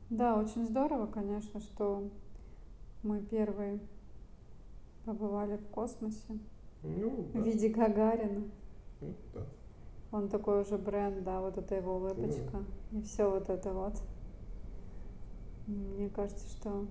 Да, 0.10 0.40
очень 0.40 0.66
здорово, 0.66 1.06
конечно, 1.06 1.60
что 1.60 2.10
мы 3.08 3.22
первые 3.22 3.80
побывали 5.06 5.58
в 5.58 5.68
космосе 5.70 6.40
ну, 6.84 7.28
да. 7.34 7.40
в 7.40 7.46
виде 7.46 7.70
Гагарина. 7.70 8.44
Ну, 9.02 9.14
да. 9.34 9.46
Он 10.12 10.30
такой 10.30 10.62
уже 10.62 10.78
бренд, 10.78 11.24
да, 11.24 11.42
вот 11.42 11.58
эта 11.58 11.76
его 11.76 11.98
улыбочка 11.98 12.64
ну. 12.92 13.00
и 13.00 13.02
все 13.02 13.30
вот 13.30 13.50
это 13.50 13.74
вот. 13.74 14.02
Мне 15.68 16.10
кажется, 16.10 16.48
что 16.50 16.88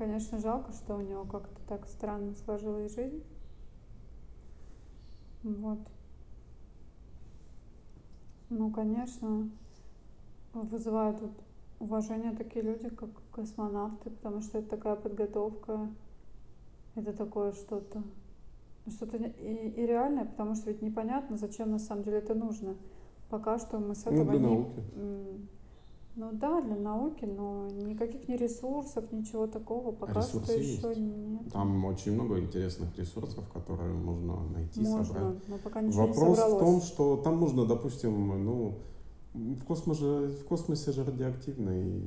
Конечно, 0.00 0.38
жалко, 0.38 0.72
что 0.72 0.96
у 0.96 1.02
него 1.02 1.26
как-то 1.26 1.60
так 1.68 1.86
странно 1.86 2.34
сложилась 2.34 2.94
жизнь. 2.94 3.22
Вот. 5.42 5.78
Ну, 8.48 8.70
конечно, 8.70 9.50
вызывают 10.54 11.20
вот 11.20 11.32
уважение 11.80 12.32
такие 12.32 12.64
люди, 12.64 12.88
как 12.90 13.10
космонавты, 13.32 14.10
потому 14.10 14.42
что 14.42 14.58
это 14.58 14.68
такая 14.68 14.96
подготовка, 14.96 15.88
это 16.94 17.12
такое 17.12 17.52
что-то, 17.52 18.02
ну, 18.86 18.92
что-то 18.92 19.16
и, 19.16 19.68
и 19.70 19.86
реальное, 19.86 20.26
потому 20.26 20.54
что 20.54 20.70
ведь 20.70 20.82
непонятно, 20.82 21.36
зачем 21.36 21.70
на 21.72 21.78
самом 21.78 22.04
деле 22.04 22.18
это 22.18 22.34
нужно. 22.34 22.76
Пока 23.30 23.58
что 23.58 23.78
мы 23.78 23.94
с 23.94 24.04
ну, 24.04 24.12
этого 24.12 24.24
ну, 24.24 24.30
для 24.30 24.38
не, 24.38 24.46
науки. 24.46 24.82
Ну 26.16 26.30
да, 26.32 26.60
для 26.60 26.74
науки, 26.74 27.24
но 27.24 27.68
никаких 27.68 28.28
ни 28.28 28.34
ресурсов, 28.34 29.10
ничего 29.12 29.46
такого 29.46 29.92
пока 29.92 30.20
Ресурсы 30.20 30.44
что 30.44 30.58
есть. 30.58 30.78
еще 30.78 31.00
нет. 31.00 31.52
Там 31.52 31.84
очень 31.84 32.12
много 32.12 32.40
интересных 32.40 32.98
ресурсов, 32.98 33.48
которые 33.52 33.94
можно 33.94 34.42
найти, 34.48 34.80
можно, 34.80 35.04
собрать. 35.04 35.48
Но 35.48 35.58
пока 35.58 35.80
ничего 35.80 36.06
Вопрос 36.08 36.38
не 36.38 36.56
в 36.56 36.58
том, 36.58 36.80
что 36.80 37.16
там 37.18 37.38
нужно, 37.38 37.64
допустим, 37.64 38.44
ну, 38.44 38.74
в 39.34 39.64
космосе, 39.64 40.04
в 40.04 40.44
космосе 40.44 40.92
же 40.92 41.04
радиоактивно, 41.04 41.70
и 41.70 42.02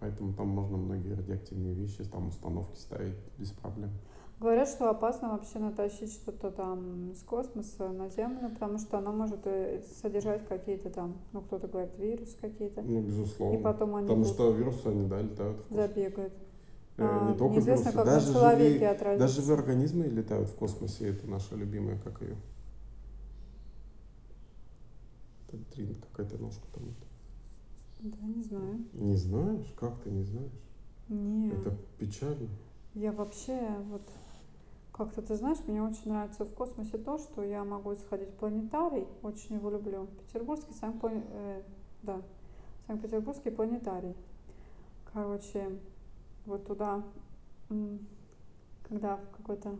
поэтому 0.00 0.32
там 0.32 0.48
можно 0.48 0.76
многие 0.76 1.14
радиоактивные 1.14 1.74
вещи, 1.74 2.04
там 2.04 2.28
установки 2.28 2.78
ставить 2.78 3.16
без 3.38 3.50
проблем. 3.52 3.90
Говорят, 4.40 4.68
что 4.68 4.90
опасно 4.90 5.30
вообще 5.30 5.58
натащить 5.58 6.12
что-то 6.12 6.50
там 6.50 7.14
с 7.14 7.22
космоса 7.22 7.88
на 7.90 8.08
Землю, 8.08 8.50
потому 8.50 8.78
что 8.78 8.98
оно 8.98 9.12
может 9.12 9.46
э, 9.46 9.80
содержать 10.02 10.46
какие-то 10.48 10.90
там, 10.90 11.18
ну 11.32 11.40
кто-то 11.40 11.68
говорит, 11.68 11.92
вирусы 11.98 12.36
какие-то. 12.40 12.82
Ну, 12.82 13.00
безусловно. 13.00 13.58
И 13.58 13.62
потом 13.62 13.94
они 13.94 14.08
Потому 14.08 14.24
что 14.24 14.50
вирусы, 14.50 14.86
они, 14.86 15.08
да, 15.08 15.20
летают 15.20 15.58
в 15.58 15.68
космос. 15.68 15.86
Забегают. 15.86 16.32
Э, 16.96 17.02
не 17.26 17.32
а, 17.32 17.34
только 17.34 17.54
Неизвестно, 17.54 17.90
вирусы, 17.90 17.96
как 17.96 18.06
даже 18.06 18.32
живые. 18.32 19.18
Даже 19.18 19.40
живые 19.40 19.58
организмы 19.58 20.04
летают 20.06 20.48
в 20.48 20.54
космосе, 20.56 21.10
это 21.10 21.28
наша 21.28 21.54
любимая, 21.54 21.98
как 22.02 22.20
ее. 22.20 22.36
Трин, 25.72 25.94
какая-то 25.94 26.38
ножка 26.38 26.66
там. 26.72 26.94
Да, 28.00 28.26
не 28.26 28.42
знаю. 28.42 28.84
Не 28.92 29.16
знаешь? 29.16 29.72
Как 29.78 30.00
ты 30.02 30.10
не 30.10 30.22
знаешь? 30.22 30.52
Нет. 31.08 31.58
Это 31.58 31.76
печально. 31.98 32.48
Я 32.94 33.12
вообще 33.12 33.76
вот 33.90 34.02
как-то, 34.92 35.22
ты 35.22 35.34
знаешь, 35.34 35.58
мне 35.66 35.82
очень 35.82 36.10
нравится 36.10 36.44
в 36.44 36.54
космосе 36.54 36.98
то, 36.98 37.18
что 37.18 37.42
я 37.42 37.64
могу 37.64 37.96
сходить 37.96 38.30
в 38.30 38.34
планетарий, 38.34 39.06
очень 39.22 39.56
его 39.56 39.70
люблю. 39.70 40.06
Петербургский, 40.26 40.72
Санкт 40.74 41.04
э, 41.04 41.62
да, 42.02 42.22
Санкт-Петербургский 42.86 43.50
планетарий. 43.50 44.14
Короче, 45.12 45.78
вот 46.46 46.66
туда, 46.66 47.02
когда 48.88 49.16
в 49.16 49.36
какой-то 49.36 49.76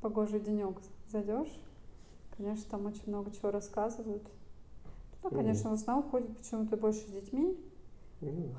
погожий 0.00 0.40
денек 0.40 0.78
зайдешь, 1.08 1.60
конечно, 2.36 2.64
там 2.70 2.86
очень 2.86 3.08
много 3.08 3.30
чего 3.32 3.50
рассказывают. 3.50 4.22
Туда, 5.28 5.42
конечно, 5.42 5.70
в 5.70 5.74
основном 5.74 6.08
ходят 6.10 6.36
почему-то 6.36 6.76
больше 6.76 7.00
с 7.00 7.10
детьми, 7.10 7.58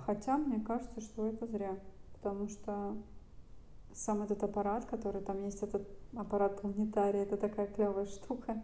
хотя 0.06 0.38
мне 0.38 0.60
кажется, 0.60 1.02
что 1.02 1.28
это 1.28 1.48
зря, 1.48 1.78
потому 2.14 2.48
что 2.50 2.98
сам 3.94 4.22
этот 4.22 4.44
аппарат, 4.44 4.86
который 4.86 5.22
там 5.22 5.44
есть, 5.44 5.64
этот 5.64 5.88
аппарат 6.16 6.62
планетарий, 6.62 7.22
это 7.22 7.38
такая 7.38 7.68
клевая 7.68 8.06
штука. 8.06 8.62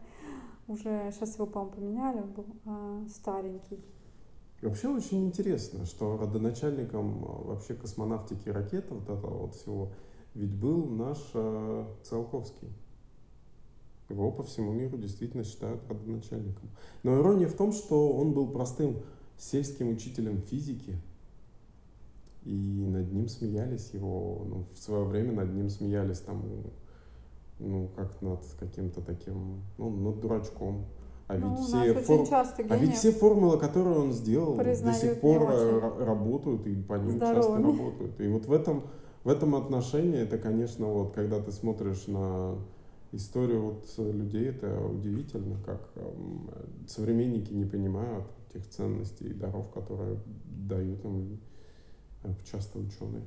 Уже 0.67 1.11
сейчас 1.11 1.35
его, 1.35 1.45
по-моему, 1.45 1.75
поменяли, 1.75 2.21
он 2.21 2.31
был 2.31 2.45
а, 2.65 3.05
старенький. 3.09 3.83
Вообще 4.61 4.87
очень 4.87 5.25
интересно, 5.25 5.85
что 5.85 6.17
родоначальником 6.17 7.25
а, 7.25 7.43
вообще 7.47 7.73
космонавтики 7.73 8.47
ракеты, 8.47 8.93
вот 8.93 9.03
этого 9.03 9.39
вот 9.39 9.55
всего, 9.55 9.91
ведь 10.35 10.53
был 10.53 10.85
наш 10.85 11.19
э, 11.33 11.85
Циолковский. 12.03 12.69
Его 14.09 14.31
по 14.31 14.43
всему 14.43 14.71
миру 14.73 14.97
действительно 14.97 15.43
считают 15.43 15.81
родоначальником. 15.89 16.69
Но 17.03 17.19
ирония 17.19 17.47
в 17.47 17.53
том, 17.53 17.71
что 17.71 18.13
он 18.13 18.33
был 18.33 18.47
простым 18.47 18.97
сельским 19.37 19.89
учителем 19.89 20.41
физики, 20.41 20.97
и 22.43 22.85
над 22.87 23.11
ним 23.11 23.29
смеялись 23.29 23.91
его, 23.93 24.45
ну, 24.45 24.65
в 24.73 24.77
свое 24.77 25.05
время 25.05 25.31
над 25.31 25.53
ним 25.53 25.69
смеялись 25.69 26.19
там, 26.19 26.43
ну, 27.59 27.89
как 27.95 28.21
над 28.21 28.41
каким-то 28.59 29.01
таким, 29.01 29.61
ну, 29.77 29.89
над 29.89 30.19
дурачком. 30.19 30.85
А 31.27 31.37
ну, 31.37 31.55
ведь 31.55 31.65
все 31.65 31.93
фор... 31.93 32.27
а 32.69 32.77
ведь 32.77 32.95
все 32.95 33.11
формулы, 33.13 33.57
которые 33.57 33.97
он 33.97 34.11
сделал, 34.11 34.55
до 34.55 34.93
сих 34.93 35.21
пор 35.21 35.47
работают 35.99 36.67
и 36.67 36.75
по 36.75 36.95
ним 36.95 37.15
здоровыми. 37.15 37.71
часто 37.71 37.81
работают. 37.81 38.19
И 38.19 38.27
вот 38.27 38.45
в 38.45 38.51
этом 38.51 38.83
в 39.23 39.29
этом 39.29 39.55
отношении 39.55 40.19
это, 40.19 40.37
конечно, 40.37 40.85
вот 40.87 41.13
когда 41.13 41.39
ты 41.39 41.51
смотришь 41.51 42.07
на 42.07 42.55
историю 43.13 43.61
вот 43.61 43.85
людей, 43.97 44.49
это 44.49 44.85
удивительно, 44.85 45.57
как 45.65 45.89
э, 45.95 46.11
современники 46.87 47.53
не 47.53 47.65
понимают 47.65 48.25
тех 48.51 48.67
ценностей 48.67 49.29
и 49.29 49.33
даров, 49.33 49.71
которые 49.71 50.19
дают 50.45 51.03
им 51.05 51.39
часто 52.43 52.79
ученые? 52.79 53.23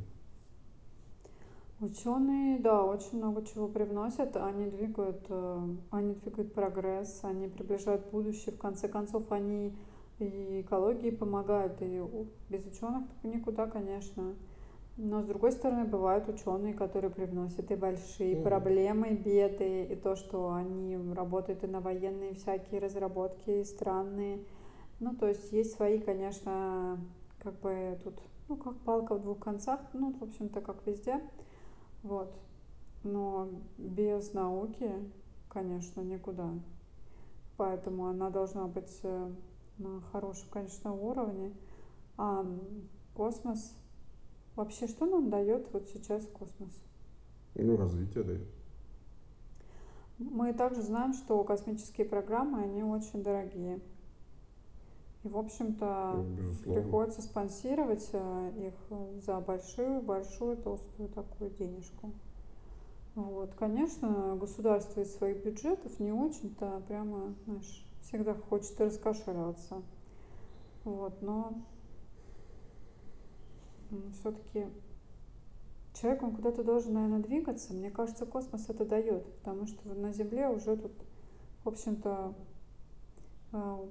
Ученые, 1.80 2.58
да, 2.58 2.84
очень 2.84 3.18
много 3.18 3.44
чего 3.44 3.68
привносят. 3.68 4.36
Они 4.36 4.66
двигают, 4.66 5.26
э, 5.28 5.68
они 5.90 6.14
двигают 6.14 6.54
прогресс, 6.54 7.20
они 7.22 7.48
приближают 7.48 8.10
будущее. 8.10 8.54
В 8.54 8.58
конце 8.58 8.88
концов, 8.88 9.30
они 9.30 9.76
и 10.18 10.62
экологии 10.62 11.10
помогают, 11.10 11.82
и 11.82 12.02
без 12.48 12.64
ученых 12.64 13.04
никуда, 13.22 13.66
конечно. 13.66 14.34
Но 14.98 15.22
с 15.22 15.26
другой 15.26 15.52
стороны, 15.52 15.84
бывают 15.84 16.26
ученые, 16.28 16.72
которые 16.72 17.10
привносят 17.10 17.70
и 17.70 17.74
большие 17.74 18.36
mm. 18.36 18.42
проблемы, 18.42 19.08
и 19.10 19.16
беды, 19.16 19.84
и 19.84 19.94
то, 19.94 20.16
что 20.16 20.54
они 20.54 20.96
работают 21.12 21.64
и 21.64 21.66
на 21.66 21.80
военные 21.80 22.34
всякие 22.34 22.80
разработки, 22.80 23.62
странные. 23.64 24.40
Ну, 24.98 25.14
то 25.14 25.28
есть 25.28 25.52
есть 25.52 25.74
свои, 25.74 25.98
конечно, 25.98 26.98
как 27.40 27.60
бы 27.60 27.98
тут 28.02 28.18
ну, 28.48 28.56
как 28.56 28.76
палка 28.78 29.16
в 29.16 29.22
двух 29.22 29.40
концах, 29.40 29.80
ну, 29.92 30.12
в 30.12 30.22
общем-то, 30.22 30.60
как 30.60 30.86
везде. 30.86 31.20
Вот. 32.02 32.32
Но 33.02 33.48
без 33.76 34.32
науки, 34.32 34.90
конечно, 35.48 36.00
никуда. 36.00 36.48
Поэтому 37.56 38.06
она 38.06 38.30
должна 38.30 38.66
быть 38.66 39.00
э, 39.02 39.30
на 39.78 40.00
хорошем, 40.12 40.48
конечно, 40.50 40.92
уровне. 40.92 41.52
А 42.16 42.46
космос, 43.14 43.76
вообще 44.56 44.86
что 44.86 45.06
нам 45.06 45.30
дает 45.30 45.72
вот 45.72 45.88
сейчас 45.88 46.26
космос? 46.26 46.70
Ну, 47.54 47.76
развитие 47.76 48.24
дает. 48.24 48.48
Мы 50.18 50.52
также 50.54 50.82
знаем, 50.82 51.12
что 51.12 51.42
космические 51.44 52.06
программы, 52.06 52.62
они 52.62 52.82
очень 52.82 53.22
дорогие. 53.22 53.80
И, 55.24 55.28
в 55.28 55.36
общем-то, 55.36 56.24
ну, 56.64 56.74
приходится 56.74 57.20
спонсировать 57.20 58.08
э, 58.12 58.52
их 58.68 59.22
за 59.22 59.40
большую-большую 59.40 60.56
толстую 60.56 61.08
такую 61.10 61.50
денежку. 61.50 62.12
Вот, 63.14 63.54
конечно, 63.54 64.36
государство 64.36 65.00
из 65.00 65.14
своих 65.16 65.42
бюджетов 65.42 65.98
не 65.98 66.12
очень-то 66.12 66.82
прямо, 66.86 67.34
знаешь, 67.46 67.84
всегда 68.02 68.34
хочет 68.34 68.80
раскошеливаться. 68.80 69.82
Вот, 70.84 71.20
но 71.22 71.54
все-таки 74.12 74.66
человек, 75.92 76.22
он 76.22 76.34
куда-то 76.34 76.62
должен, 76.64 76.94
наверное, 76.94 77.20
двигаться. 77.20 77.72
Мне 77.74 77.90
кажется, 77.90 78.26
космос 78.26 78.68
это 78.68 78.84
дает, 78.84 79.24
потому 79.36 79.66
что 79.66 79.88
на 79.88 80.12
Земле 80.12 80.48
уже 80.48 80.76
тут, 80.76 80.92
в 81.64 81.68
общем-то, 81.68 82.34
э, 83.52 83.88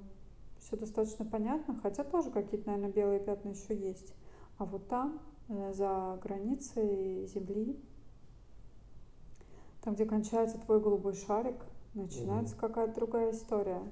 все 0.60 0.76
достаточно 0.76 1.24
понятно, 1.24 1.78
хотя 1.82 2.04
тоже 2.04 2.30
какие-то, 2.30 2.68
наверное, 2.68 2.92
белые 2.92 3.20
пятна 3.20 3.50
еще 3.50 3.76
есть. 3.76 4.14
А 4.58 4.64
вот 4.64 4.88
там 4.88 5.20
э, 5.48 5.72
за 5.72 6.18
границей 6.22 7.26
Земли, 7.26 7.78
там, 9.82 9.94
где 9.94 10.04
кончается 10.06 10.58
твой 10.58 10.80
голубой 10.80 11.14
шарик, 11.14 11.56
начинается 11.94 12.54
Мгм. 12.54 12.60
какая-то 12.60 12.94
другая 12.94 13.32
история. 13.32 13.82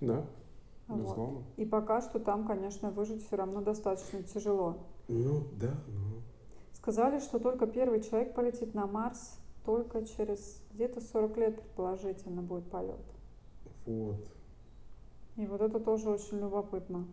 Да, 0.00 0.26
Вот. 0.88 0.98
безусловно. 0.98 1.44
И 1.56 1.64
пока 1.64 2.00
что 2.00 2.18
там, 2.20 2.46
конечно, 2.46 2.90
выжить 2.90 3.24
все 3.26 3.36
равно 3.36 3.60
достаточно 3.60 4.22
тяжело. 4.22 4.86
Ну, 5.08 5.46
да, 5.60 5.74
ну, 5.86 6.22
Сказали, 6.72 7.20
что 7.20 7.38
только 7.38 7.66
первый 7.66 8.00
человек 8.02 8.34
полетит 8.34 8.74
на 8.74 8.86
Марс 8.86 9.38
только 9.64 10.04
через 10.04 10.62
где-то 10.72 11.00
40 11.00 11.36
лет, 11.36 11.56
предположительно, 11.60 12.42
будет 12.42 12.70
полет. 12.70 13.00
вот. 13.86 14.16
И 15.36 15.46
вот 15.46 15.60
это 15.60 15.80
тоже 15.80 16.08
очень 16.10 16.38
любопытно. 16.38 17.04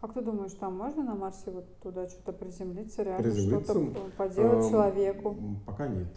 Как 0.00 0.14
ты 0.14 0.22
думаешь, 0.22 0.52
там 0.52 0.76
можно 0.76 1.02
на 1.02 1.14
Марсе 1.14 1.50
вот 1.50 1.66
туда 1.82 2.08
что-то 2.08 2.32
приземлиться, 2.32 3.02
реально 3.02 3.22
Приземлиться, 3.22 3.72
что-то 3.72 4.00
поделать 4.16 4.64
Ам, 4.64 4.70
человеку? 4.70 5.36
Пока 5.66 5.88
нет. 5.88 6.08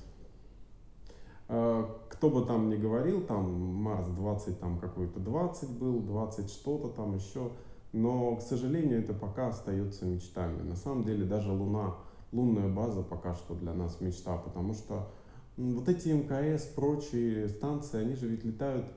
А, 1.50 1.90
Кто 2.10 2.30
бы 2.30 2.46
там 2.46 2.70
ни 2.70 2.78
говорил, 2.78 3.26
там 3.26 3.52
Марс 3.52 4.08
20, 4.08 4.60
там 4.60 4.80
какой-то 4.80 5.20
20 5.20 5.70
был, 5.70 6.00
20 6.00 6.50
что-то 6.50 6.90
там 6.90 7.16
еще, 7.16 7.52
но, 7.94 8.36
к 8.36 8.42
сожалению, 8.42 9.00
это 9.00 9.14
пока 9.14 9.50
остается 9.50 10.06
мечтами. 10.06 10.62
На 10.64 10.76
самом 10.76 11.04
деле 11.04 11.26
даже 11.26 11.52
Луна, 11.52 11.96
лунная 12.32 12.68
база 12.68 13.04
пока 13.04 13.36
что 13.36 13.54
для 13.54 13.74
нас 13.74 14.02
мечта, 14.02 14.36
потому 14.36 14.74
что 14.74 15.12
вот 15.56 15.88
эти 15.88 16.10
МКС, 16.10 16.66
прочие 16.66 17.48
станции, 17.48 18.02
они 18.02 18.16
же 18.16 18.28
ведь 18.28 18.44
летают 18.44 18.88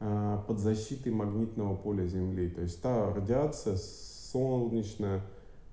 а, 0.00 0.38
под 0.48 0.58
защитой 0.58 1.12
магнитного 1.12 1.76
поля 1.76 2.06
Земли. 2.06 2.48
То 2.48 2.62
есть 2.62 2.80
та 2.80 3.12
радиация 3.12 3.76
солнечная, 3.76 5.22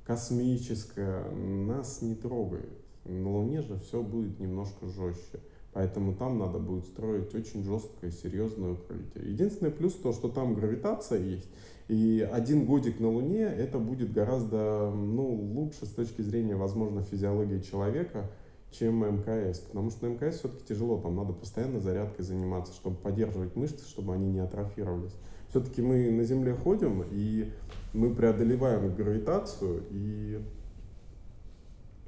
космическая 0.03 1.32
нас 1.32 2.01
не 2.01 2.15
трогает. 2.15 2.77
На 3.05 3.29
Луне 3.29 3.62
же 3.62 3.79
все 3.79 4.01
будет 4.01 4.39
немножко 4.39 4.88
жестче. 4.88 5.39
Поэтому 5.75 6.13
там 6.13 6.39
надо 6.39 6.58
будет 6.58 6.86
строить 6.86 7.36
очень 7.36 7.62
жесткое, 7.65 8.10
серьезное 8.10 8.72
укрытие. 8.72 9.29
Единственный 9.29 9.72
плюс 9.72 9.94
то, 9.94 10.13
что 10.13 10.29
там 10.29 10.55
гравитация 10.55 11.20
есть. 11.20 11.50
И 11.89 12.25
один 12.32 12.65
годик 12.65 13.01
на 13.01 13.10
Луне 13.10 13.41
это 13.41 13.77
будет 13.77 14.13
гораздо 14.13 14.89
ну, 14.96 15.27
лучше 15.27 15.86
с 15.86 15.89
точки 15.89 16.22
зрения, 16.22 16.55
возможно, 16.55 17.01
физиологии 17.01 17.60
человека, 17.60 18.32
чем 18.72 19.03
МКС. 19.03 19.60
Потому 19.60 19.91
что 19.91 20.08
на 20.08 20.13
МКС 20.13 20.39
все-таки 20.39 20.63
тяжело, 20.65 20.98
там 20.98 21.13
надо 21.13 21.34
постоянно 21.34 21.82
зарядкой 21.82 22.24
заниматься, 22.24 22.74
чтобы 22.74 22.96
поддерживать 22.96 23.58
мышцы, 23.58 23.86
чтобы 23.86 24.13
они 24.13 24.32
не 24.32 24.39
атрофировались. 24.39 25.15
Все-таки 25.50 25.82
мы 25.82 26.10
на 26.10 26.24
Земле 26.24 26.53
ходим, 26.53 27.03
и 27.12 27.51
мы 27.91 28.15
преодолеваем 28.15 28.96
гравитацию, 28.96 29.84
и 29.91 30.39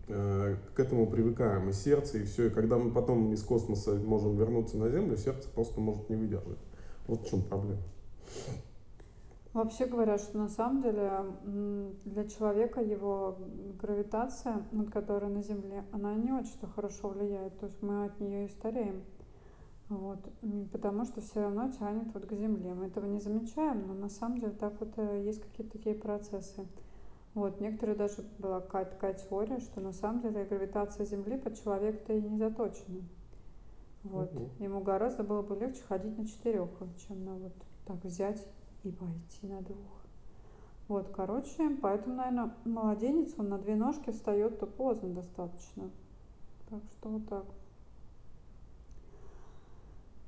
к 0.08 0.80
этому 0.80 1.08
привыкаем, 1.08 1.70
и 1.70 1.74
сердце, 1.74 2.20
и 2.20 2.24
все. 2.24 2.48
И 2.48 2.50
когда 2.50 2.78
мы 2.78 2.92
потом 2.92 3.34
из 3.34 3.44
космоса 3.44 3.96
можем 3.96 4.38
вернуться 4.38 4.78
на 4.78 4.90
Землю, 4.90 5.18
сердце 5.18 5.50
просто 5.50 5.82
может 5.82 6.10
не 6.10 6.16
выдержать. 6.16 6.60
Вот 7.08 7.22
в 7.22 7.30
чем 7.30 7.42
проблема. 7.42 7.82
Вообще 9.54 9.86
говорят, 9.88 10.22
что 10.22 10.38
на 10.38 10.50
самом 10.50 10.84
деле 10.84 11.12
для 12.06 12.26
человека 12.26 12.80
его 12.80 13.38
гравитация, 13.82 14.62
вот, 14.72 14.92
которая 14.92 15.32
на 15.32 15.42
Земле, 15.42 15.84
она 15.92 16.14
не 16.14 16.32
очень-то 16.32 16.68
хорошо 16.68 17.10
влияет. 17.10 17.58
То 17.60 17.66
есть 17.66 17.82
мы 17.82 18.06
от 18.06 18.20
нее 18.20 18.46
и 18.46 18.50
стареем. 18.50 19.04
Вот. 19.90 20.20
Потому 20.72 21.06
что 21.06 21.22
все 21.22 21.42
равно 21.42 21.72
тянет 21.72 22.14
вот 22.14 22.26
к 22.26 22.34
Земле. 22.34 22.74
Мы 22.74 22.86
этого 22.88 23.06
не 23.06 23.20
замечаем, 23.20 23.88
но 23.88 23.94
на 23.94 24.10
самом 24.10 24.40
деле 24.40 24.52
так 24.52 24.74
вот 24.80 24.94
э, 24.98 25.24
есть 25.26 25.42
какие-то 25.42 25.78
такие 25.78 25.96
процессы. 25.96 26.68
Вот. 27.34 27.62
Некоторые 27.62 27.96
даже 27.96 28.24
была 28.40 28.62
такая 28.62 29.14
теория, 29.14 29.60
что 29.60 29.82
на 29.82 29.94
самом 29.94 30.22
деле 30.22 30.46
гравитация 30.46 31.06
Земли 31.06 31.38
под 31.38 31.62
человека-то 31.62 32.14
и 32.14 32.22
не 32.22 32.38
заточена. 32.38 33.02
Вот. 34.04 34.34
Мгм. 34.34 34.50
Ему 34.60 34.82
гораздо 34.82 35.24
было 35.24 35.42
бы 35.42 35.56
легче 35.56 35.84
ходить 35.84 36.18
на 36.18 36.28
четырех, 36.28 36.70
чем 37.08 37.26
на 37.26 37.36
вот 37.36 37.54
так 37.86 38.04
взять 38.04 38.44
и 38.84 38.92
пойти 38.92 39.48
на 39.48 39.62
двух. 39.62 39.98
Вот, 40.88 41.10
короче, 41.10 41.70
поэтому, 41.82 42.16
наверное, 42.16 42.54
младенец, 42.64 43.34
он 43.38 43.50
на 43.50 43.58
две 43.58 43.76
ножки 43.76 44.12
встает, 44.12 44.60
то 44.60 44.66
поздно 44.66 45.10
достаточно. 45.10 45.90
Так 46.70 46.82
что 46.94 47.10
вот 47.10 47.28
так. 47.28 47.46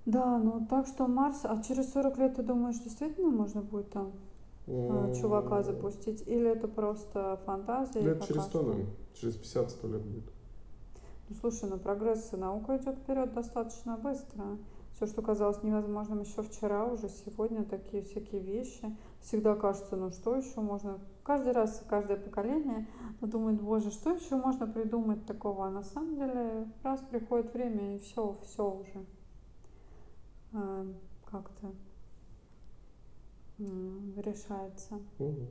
Да, 0.05 0.37
ну 0.37 0.65
так 0.69 0.87
что 0.87 1.07
Марс, 1.07 1.41
а 1.43 1.61
через 1.61 1.91
40 1.93 2.17
лет 2.17 2.35
ты 2.35 2.43
думаешь, 2.43 2.79
действительно 2.79 3.29
можно 3.29 3.61
будет 3.61 3.91
там 3.91 4.11
чувака 5.19 5.63
запустить? 5.63 6.27
Или 6.27 6.51
это 6.51 6.67
просто 6.67 7.39
фантазия? 7.45 8.01
Лет 8.01 8.25
через 8.25 8.43
100, 8.43 8.49
что? 8.49 8.61
наверное. 8.61 8.95
Через 9.13 9.35
50-100 9.37 9.91
лет 9.91 10.01
будет. 10.01 10.31
Ну 11.29 11.35
слушай, 11.39 11.69
ну 11.69 11.77
прогресс 11.77 12.33
и 12.33 12.37
наука 12.37 12.77
идет 12.77 12.95
вперед 12.97 13.33
достаточно 13.33 13.97
быстро. 13.97 14.57
Все, 14.95 15.05
что 15.05 15.21
казалось 15.21 15.63
невозможным 15.63 16.21
еще 16.21 16.41
вчера, 16.41 16.85
уже 16.85 17.07
сегодня 17.07 17.63
такие 17.63 18.03
всякие 18.03 18.41
вещи. 18.41 18.95
Всегда 19.21 19.55
кажется, 19.55 19.95
ну 19.95 20.11
что 20.11 20.35
еще 20.35 20.59
можно? 20.59 20.99
Каждый 21.23 21.53
раз, 21.53 21.83
каждое 21.87 22.17
поколение 22.17 22.87
думает, 23.21 23.61
боже, 23.61 23.91
что 23.91 24.11
еще 24.11 24.35
можно 24.35 24.67
придумать 24.67 25.25
такого? 25.25 25.67
А 25.67 25.69
на 25.69 25.83
самом 25.83 26.15
деле 26.15 26.67
раз 26.83 27.01
приходит 27.01 27.53
время 27.53 27.95
и 27.95 27.99
все, 27.99 28.35
все 28.43 28.69
уже 28.69 29.05
э, 30.53 30.93
как-то 31.25 31.71
решается. 33.59 34.95
Мгм. 35.19 35.47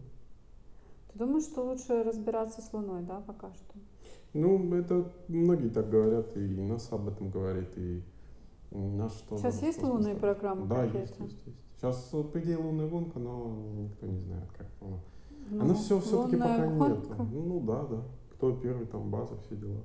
Ты 1.12 1.18
думаешь, 1.18 1.44
что 1.44 1.64
лучше 1.64 2.02
разбираться 2.02 2.60
с 2.62 2.72
Луной, 2.72 3.02
да, 3.02 3.20
пока 3.26 3.52
что? 3.52 3.74
Ну, 4.34 4.74
это 4.74 5.10
многие 5.28 5.68
так 5.68 5.88
говорят, 5.88 6.36
и 6.36 6.40
НАСА 6.40 6.96
об 6.96 7.08
этом 7.08 7.30
говорит, 7.30 7.68
и 7.76 8.02
наш 8.70 9.12
тоже. 9.22 9.42
Сейчас 9.42 9.62
есть 9.62 9.82
лунные 9.82 10.14
так- 10.14 10.20
программы 10.20 10.66
Да, 10.66 10.84
есть, 10.84 11.18
есть, 11.18 11.38
есть. 11.46 11.58
Сейчас, 11.76 11.96
по 12.32 12.38
идее, 12.38 12.58
лунная 12.58 12.88
гонка, 12.88 13.18
но 13.18 13.56
никто 13.78 14.06
не 14.06 14.18
знает, 14.18 14.50
как 14.56 14.66
она. 14.80 14.98
Ну, 15.50 15.60
Она 15.62 15.74
все 15.74 15.98
все-таки 16.00 16.36
пока 16.36 16.66
нет. 16.66 16.76
гонка. 16.78 17.22
Ну 17.22 17.60
да, 17.60 17.86
да. 17.86 18.02
Кто 18.34 18.54
первый, 18.56 18.86
там 18.86 19.10
база, 19.10 19.36
все 19.46 19.56
дела. 19.56 19.80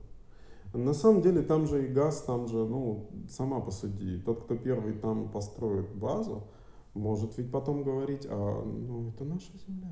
На 0.73 0.93
самом 0.93 1.21
деле 1.21 1.41
там 1.43 1.65
же 1.67 1.86
и 1.86 1.88
газ, 1.88 2.23
там 2.23 2.47
же, 2.47 2.57
ну, 2.65 3.07
сама 3.29 3.62
посуди. 3.62 4.19
Тот, 4.19 4.43
кто 4.43 4.55
первый 4.57 4.93
там 4.93 5.29
построит 5.29 5.88
базу, 5.95 6.43
может 6.93 7.38
ведь 7.38 7.51
потом 7.51 7.84
говорить, 7.84 8.25
а, 8.29 8.63
ну, 8.63 9.10
это 9.10 9.23
наша 9.23 9.51
земля. 9.67 9.89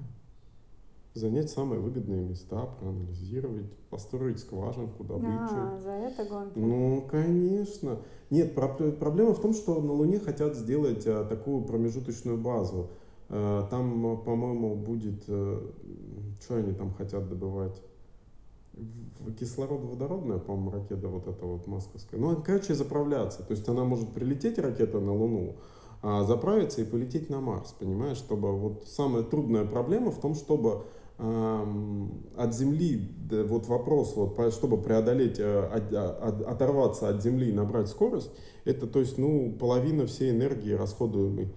Занять 1.14 1.50
самые 1.50 1.82
выгодные 1.82 2.24
места, 2.24 2.66
проанализировать, 2.80 3.70
построить 3.90 4.40
скважинку, 4.40 5.04
добычу. 5.04 5.28
А, 5.30 5.78
за 5.84 5.90
это 5.92 6.24
гонки. 6.26 6.58
Ну, 6.58 7.06
конечно. 7.12 8.00
Нет, 8.30 8.56
про- 8.56 8.70
проблема 8.92 9.34
в 9.34 9.42
том, 9.42 9.54
что 9.54 9.82
на 9.82 9.92
Луне 9.92 10.20
хотят 10.20 10.56
сделать 10.56 11.06
а, 11.06 11.26
такую 11.26 11.64
промежуточную 11.66 12.38
базу. 12.38 12.92
Э, 13.34 13.64
Там, 13.70 14.22
по-моему, 14.24 14.76
будет... 14.76 15.24
Что 15.24 16.56
они 16.56 16.74
там 16.74 16.94
хотят 16.94 17.28
добывать? 17.30 17.82
В- 18.74 19.34
Кислород-водородная, 19.34 20.38
по-моему, 20.40 20.72
ракета 20.72 21.08
вот 21.10 21.28
эта 21.28 21.46
вот 21.46 21.68
масковская. 21.68 22.20
Ну, 22.20 22.42
короче, 22.42 22.74
заправляться. 22.74 23.44
То 23.44 23.52
есть 23.52 23.68
она 23.68 23.84
может 23.84 24.10
прилететь, 24.14 24.60
ракета, 24.60 25.00
на 25.00 25.14
Луну, 25.14 25.56
а 25.56 25.81
заправиться 26.04 26.82
и 26.82 26.86
полететь 26.86 27.30
на 27.30 27.42
Марс, 27.42 27.76
понимаешь? 27.78 28.18
Чтобы 28.18 28.52
вот 28.58 28.86
самая 28.88 29.24
трудная 29.24 29.66
проблема 29.66 30.12
в 30.12 30.20
том, 30.20 30.36
чтобы 30.36 30.84
от 31.18 32.56
Земли, 32.56 33.08
да, 33.30 33.44
вот 33.44 33.68
вопрос, 33.68 34.16
вот, 34.16 34.54
чтобы 34.54 34.82
преодолеть, 34.82 35.38
э, 35.40 35.60
от- 35.68 35.94
от- 35.94 36.42
оторваться 36.48 37.10
от 37.10 37.22
Земли 37.22 37.50
и 37.50 37.54
набрать 37.54 37.90
скорость, 37.90 38.32
это, 38.66 38.88
то 38.88 39.00
есть, 39.00 39.20
ну, 39.20 39.56
половина 39.60 40.08
всей 40.08 40.32
энергии, 40.32 40.72
расходуемой 40.74 41.50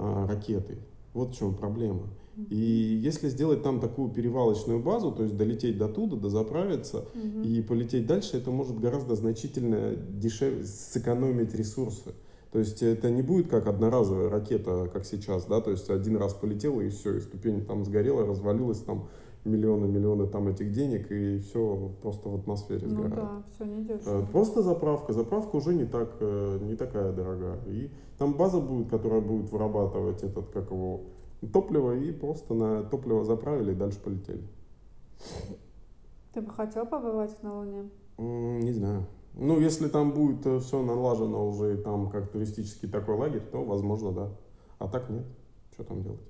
а, 0.00 0.28
ракетой. 0.28 0.78
Вот 1.12 1.30
в 1.30 1.36
чем 1.36 1.56
проблема. 1.56 2.02
И 2.50 3.00
если 3.02 3.28
сделать 3.28 3.64
там 3.64 3.80
такую 3.80 4.10
перевалочную 4.10 4.80
базу, 4.80 5.10
то 5.10 5.24
есть 5.24 5.36
долететь 5.36 5.76
до 5.76 5.88
туда, 5.88 6.14
дозаправиться 6.14 7.04
Мгм. 7.14 7.42
и 7.42 7.60
полететь 7.62 8.06
дальше, 8.06 8.36
это 8.36 8.52
может 8.52 8.78
гораздо 8.78 9.16
значительно 9.16 9.96
дешевле 9.96 10.64
сэкономить 10.64 11.52
ресурсы. 11.52 12.14
То 12.52 12.58
есть 12.58 12.82
это 12.82 13.10
не 13.10 13.20
будет 13.22 13.48
как 13.48 13.66
одноразовая 13.66 14.30
ракета, 14.30 14.88
как 14.92 15.04
сейчас, 15.04 15.44
да, 15.46 15.60
то 15.60 15.70
есть 15.70 15.90
один 15.90 16.16
раз 16.16 16.32
полетела 16.32 16.80
и 16.80 16.88
все, 16.88 17.16
и 17.16 17.20
ступень 17.20 17.64
там 17.66 17.84
сгорела, 17.84 18.26
развалилась, 18.26 18.78
там 18.80 19.08
миллионы-миллионы 19.44 20.26
там 20.26 20.48
этих 20.48 20.72
денег, 20.72 21.10
и 21.10 21.38
все 21.38 21.92
просто 22.02 22.28
в 22.28 22.36
атмосфере 22.36 22.86
Ну 22.86 22.90
сгорает. 22.90 23.14
да, 23.14 23.42
все 23.54 23.64
не 23.64 23.86
Э. 24.06 24.24
Просто 24.32 24.62
заправка. 24.62 25.12
Заправка 25.12 25.56
уже 25.56 25.74
не, 25.74 25.84
так, 25.84 26.16
э, 26.20 26.58
не 26.62 26.74
такая 26.76 27.12
дорогая. 27.12 27.58
И 27.66 27.90
там 28.18 28.34
база 28.34 28.60
будет, 28.60 28.88
которая 28.88 29.20
будет 29.20 29.50
вырабатывать 29.50 30.22
этот, 30.22 30.50
как 30.50 30.70
его, 30.70 31.02
топливо, 31.52 31.96
и 31.96 32.12
просто 32.12 32.54
на 32.54 32.82
топливо 32.82 33.24
заправили 33.24 33.72
и 33.72 33.74
дальше 33.74 34.00
полетели. 34.02 34.42
Ты 36.32 36.40
бы 36.40 36.50
хотел 36.50 36.86
побывать 36.86 37.42
на 37.42 37.58
Луне? 37.58 37.90
Не 38.18 38.72
знаю. 38.72 39.06
Ну, 39.34 39.60
если 39.60 39.88
там 39.88 40.12
будет 40.12 40.62
все 40.62 40.82
налажено 40.82 41.48
уже, 41.48 41.76
там 41.78 42.10
как 42.10 42.30
туристический 42.30 42.88
такой 42.88 43.16
лагерь, 43.16 43.44
то 43.52 43.62
возможно, 43.64 44.12
да. 44.12 44.30
А 44.78 44.88
так 44.88 45.08
нет. 45.10 45.24
Что 45.72 45.84
там 45.84 46.02
делать? 46.02 46.20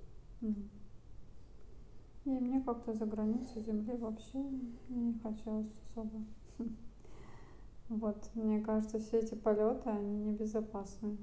И 2.24 2.30
мне 2.30 2.61
как-то 2.61 2.92
за 2.92 3.06
границу 3.06 3.61
Земли 3.61 3.96
вообще 3.96 4.38
не 4.88 5.18
хотелось 5.22 5.72
особо. 5.90 6.24
Вот, 7.88 8.28
мне 8.34 8.61
кажется, 8.61 8.98
все 8.98 9.20
эти 9.20 9.34
полеты, 9.34 9.88
они 9.88 10.18
небезопасны. 10.18 11.16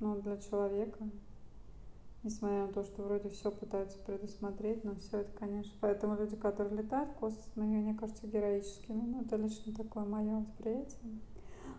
Ну, 0.00 0.20
для 0.20 0.36
человека. 0.36 1.08
Несмотря 2.22 2.66
на 2.66 2.72
то, 2.72 2.84
что 2.84 3.02
вроде 3.02 3.30
все 3.30 3.50
пытаются 3.50 3.98
предусмотреть, 3.98 4.84
но 4.84 4.94
все 4.94 5.18
это, 5.18 5.32
конечно. 5.32 5.72
Поэтому 5.80 6.16
люди, 6.16 6.36
которые 6.36 6.82
летают 6.82 7.10
в 7.10 7.14
космос, 7.14 7.50
мне 7.56 7.94
кажется, 7.94 8.28
героическими. 8.28 9.00
Ну, 9.00 9.22
это 9.22 9.36
лично 9.36 9.74
такое 9.74 10.04
мое 10.04 10.38
восприятие. 10.38 11.18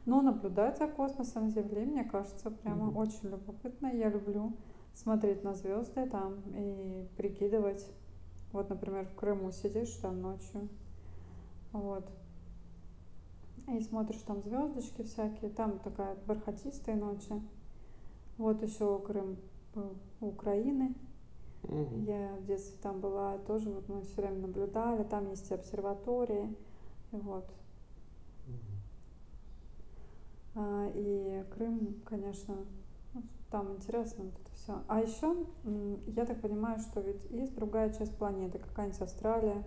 Но 0.05 0.21
наблюдать 0.21 0.77
за 0.77 0.87
космосом 0.87 1.49
Земли, 1.49 1.85
мне 1.85 2.03
кажется, 2.03 2.51
прямо 2.51 2.89
mm-hmm. 2.89 2.97
очень 2.97 3.29
любопытно. 3.29 3.87
Я 3.87 4.09
люблю 4.09 4.51
смотреть 4.93 5.43
на 5.43 5.53
звезды 5.53 6.09
там 6.09 6.41
и 6.55 7.07
прикидывать. 7.15 7.87
Вот, 8.51 8.69
например, 8.69 9.05
в 9.07 9.15
Крыму 9.15 9.51
сидишь 9.51 9.95
там 9.95 10.21
ночью, 10.21 10.69
вот, 11.71 12.07
и 13.67 13.79
смотришь 13.79 14.21
там 14.27 14.43
звездочки 14.43 15.01
всякие, 15.01 15.49
там 15.49 15.79
такая 15.79 16.15
бархатистая 16.27 16.95
ночи. 16.95 17.41
Вот 18.37 18.61
еще 18.61 18.99
Крым 18.99 19.37
Украины. 20.19 20.93
Угу. 21.63 22.01
Я 22.05 22.35
в 22.39 22.45
детстве 22.45 22.77
там 22.81 22.99
была, 22.99 23.37
тоже 23.39 23.69
вот 23.69 23.87
мы 23.87 24.01
все 24.01 24.21
время 24.21 24.39
наблюдали, 24.39 25.03
там 25.03 25.29
есть 25.29 25.51
обсерватории, 25.51 26.53
вот. 27.11 27.45
Угу. 28.47 28.73
А, 30.55 30.91
и 30.93 31.43
Крым, 31.55 32.01
конечно, 32.05 32.55
ну, 33.13 33.23
там 33.49 33.73
интересно 33.73 34.25
вот 34.25 34.33
это 34.33 34.51
все. 34.55 34.83
А 34.87 34.99
еще, 35.01 35.35
я 36.07 36.25
так 36.25 36.41
понимаю, 36.41 36.79
что 36.79 36.99
ведь 36.99 37.23
есть 37.31 37.55
другая 37.55 37.93
часть 37.93 38.17
планеты, 38.17 38.59
какая-нибудь 38.59 39.01
Австралия. 39.01 39.63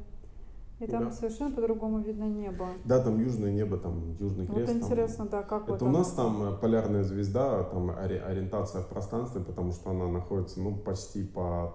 И 0.79 0.87
там 0.87 1.05
да. 1.05 1.11
совершенно 1.11 1.55
по-другому 1.55 2.01
видно 2.01 2.25
небо. 2.25 2.69
Да, 2.85 3.03
там 3.03 3.19
южное 3.19 3.51
небо, 3.51 3.79
там 3.79 4.15
южный 4.21 4.47
крест. 4.47 4.73
Вот 4.73 4.83
интересно, 4.83 5.27
там. 5.27 5.29
да, 5.29 5.43
как 5.43 5.63
Это 5.65 5.73
вот 5.73 5.83
у 5.83 5.89
нас 5.89 6.13
там 6.13 6.43
э, 6.43 6.57
полярная 6.59 7.03
звезда, 7.03 7.65
там 7.65 7.91
ориентация 7.91 8.83
в 8.83 8.89
пространстве, 8.89 9.41
потому 9.41 9.73
что 9.73 9.91
она 9.91 10.07
находится, 10.09 10.61
ну, 10.61 10.77
почти 10.77 11.25
по, 11.25 11.75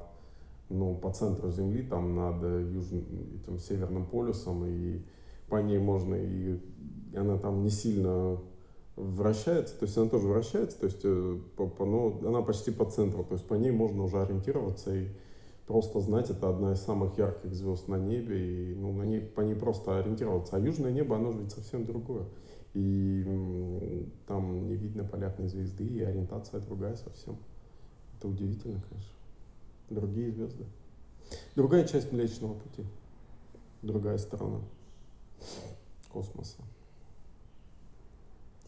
ну, 0.69 0.95
по 0.95 1.11
центру 1.11 1.49
Земли, 1.51 1.81
там 1.81 2.15
над 2.15 2.43
южным, 2.43 3.05
этим 3.41 3.57
северным 3.57 4.05
полюсом, 4.05 4.65
и 4.65 5.01
по 5.49 5.55
ней 5.55 5.79
можно, 5.79 6.13
и 6.13 6.59
она 7.15 7.37
там 7.37 7.63
не 7.63 7.71
сильно 7.71 8.37
вращается, 8.95 9.79
то 9.79 9.85
есть 9.85 9.97
она 9.97 10.09
тоже 10.09 10.27
вращается, 10.27 10.79
то 10.79 10.85
есть 10.85 11.01
э, 11.03 11.39
по, 11.55 11.67
по, 11.67 11.85
но 11.85 12.19
она 12.23 12.41
почти 12.41 12.69
по 12.69 12.85
центру, 12.85 13.23
то 13.23 13.33
есть 13.33 13.47
по 13.47 13.55
ней 13.55 13.71
можно 13.71 14.03
уже 14.03 14.21
ориентироваться 14.21 14.93
и 14.93 15.07
просто 15.67 15.99
знать, 15.99 16.29
это 16.29 16.49
одна 16.49 16.73
из 16.73 16.79
самых 16.81 17.17
ярких 17.17 17.53
звезд 17.53 17.87
на 17.87 17.95
небе, 17.95 18.71
и 18.71 18.75
ну, 18.75 18.91
на 18.93 19.03
ней, 19.03 19.21
по 19.21 19.41
ней 19.41 19.55
просто 19.55 19.99
ориентироваться. 19.99 20.55
А 20.55 20.59
южное 20.59 20.91
небо, 20.91 21.15
оно 21.15 21.31
же 21.31 21.39
ведь 21.39 21.51
совсем 21.51 21.85
другое. 21.85 22.25
И 22.73 24.07
там 24.27 24.67
не 24.67 24.75
видно 24.75 25.03
полярной 25.03 25.47
звезды, 25.47 25.85
и 25.85 26.01
ориентация 26.01 26.59
другая 26.61 26.95
совсем. 26.95 27.37
Это 28.17 28.27
удивительно, 28.27 28.81
конечно. 28.89 29.13
Другие 29.89 30.31
звезды. 30.31 30.65
Другая 31.55 31.85
часть 31.85 32.11
Млечного 32.11 32.53
Пути. 32.53 32.85
Другая 33.81 34.17
сторона 34.17 34.61
космоса. 36.09 36.61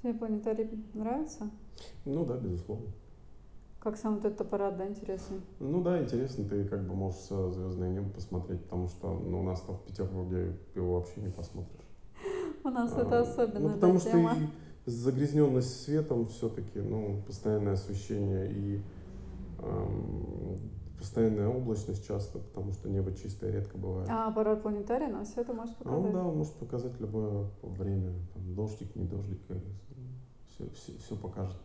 Тебе 0.01 0.13
планетарий 0.13 0.69
нравится? 0.93 1.49
Ну 2.05 2.25
да, 2.25 2.37
безусловно. 2.37 2.87
Как 3.83 3.97
сам 3.97 4.15
вот 4.15 4.23
этот 4.23 4.39
аппарат, 4.39 4.77
да, 4.77 4.87
интересный? 4.87 5.41
Ну 5.59 5.83
да, 5.83 6.01
интересно, 6.01 6.45
ты 6.47 6.63
как 6.63 6.87
бы 6.87 6.95
можешь 6.95 7.19
звездное 7.27 7.89
небо 7.89 8.09
посмотреть, 8.11 8.61
потому 8.61 8.87
что 8.87 9.11
ну, 9.11 9.41
у 9.41 9.43
нас 9.43 9.59
там 9.59 9.75
в 9.75 9.83
Петербурге 9.83 10.55
его 10.73 10.95
вообще 10.95 11.19
не 11.19 11.29
посмотришь. 11.29 11.85
У 12.63 12.69
нас 12.69 12.93
а, 12.95 13.01
это 13.01 13.19
особенно, 13.19 13.59
Ну 13.59 13.73
потому 13.73 13.99
что 13.99 14.17
и 14.17 14.47
загрязненность 14.85 15.83
светом 15.83 16.27
все-таки, 16.27 16.79
ну, 16.79 17.21
постоянное 17.27 17.73
освещение 17.73 18.49
и 18.53 18.81
эм, 19.59 20.59
постоянная 20.97 21.49
облачность 21.49 22.07
часто, 22.07 22.39
потому 22.39 22.71
что 22.71 22.87
небо 22.87 23.11
чистое 23.13 23.51
редко 23.51 23.77
бывает. 23.77 24.07
А 24.09 24.29
аппарат 24.29 24.61
планетария 24.61 25.09
нам 25.09 25.25
все 25.25 25.41
это 25.41 25.51
может 25.51 25.75
показать? 25.75 25.99
А 25.99 26.07
он, 26.07 26.13
да, 26.13 26.25
он 26.25 26.37
может 26.37 26.53
показать 26.53 26.97
любое 27.01 27.49
время, 27.61 28.13
там, 28.33 28.55
дождик, 28.55 28.95
не 28.95 29.03
дождик, 29.03 29.39
все, 30.47 30.69
все, 30.69 30.97
все 30.99 31.15
покажет. 31.17 31.57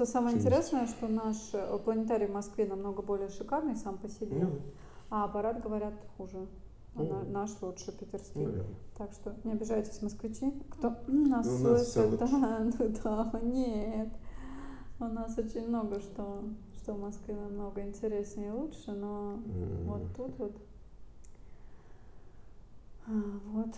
Что 0.00 0.06
самое 0.06 0.34
интересное, 0.34 0.86
что 0.86 1.08
наш 1.08 1.36
э, 1.52 1.78
планетарий 1.84 2.26
в 2.26 2.32
Москве 2.32 2.64
намного 2.64 3.02
более 3.02 3.28
шикарный 3.28 3.76
сам 3.76 3.98
по 3.98 4.08
себе, 4.08 4.38
mm-hmm. 4.38 4.62
а 5.10 5.24
аппарат, 5.24 5.62
говорят, 5.62 5.92
хуже. 6.16 6.46
А 6.94 7.02
mm-hmm. 7.02 7.30
наш 7.30 7.50
лучше 7.60 7.92
питерский. 7.92 8.46
Наверное. 8.46 8.74
Так 8.96 9.12
что 9.12 9.36
не 9.44 9.52
обижайтесь, 9.52 10.00
москвичи, 10.00 10.52
кто 10.70 10.96
нас 11.06 11.46
ну, 11.46 11.76
слышит. 11.76 12.18
Да, 12.18 12.60
ну 12.60 12.88
да, 13.04 13.40
нет. 13.42 14.08
У 15.00 15.04
нас 15.04 15.36
очень 15.36 15.68
много 15.68 16.00
что, 16.00 16.44
что 16.78 16.94
в 16.94 17.00
Москве 17.02 17.34
намного 17.34 17.82
интереснее 17.82 18.48
и 18.48 18.52
лучше, 18.52 18.92
но 18.92 19.34
mm-hmm. 19.34 19.84
вот 19.84 20.16
тут 20.16 20.38
вот. 20.38 20.56
А, 23.06 23.10
вот. 23.48 23.74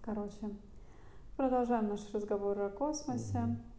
Короче, 0.00 0.56
продолжаем 1.36 1.90
наш 1.90 2.00
разговор 2.14 2.58
о 2.62 2.70
космосе. 2.70 3.36
Mm-hmm. 3.36 3.73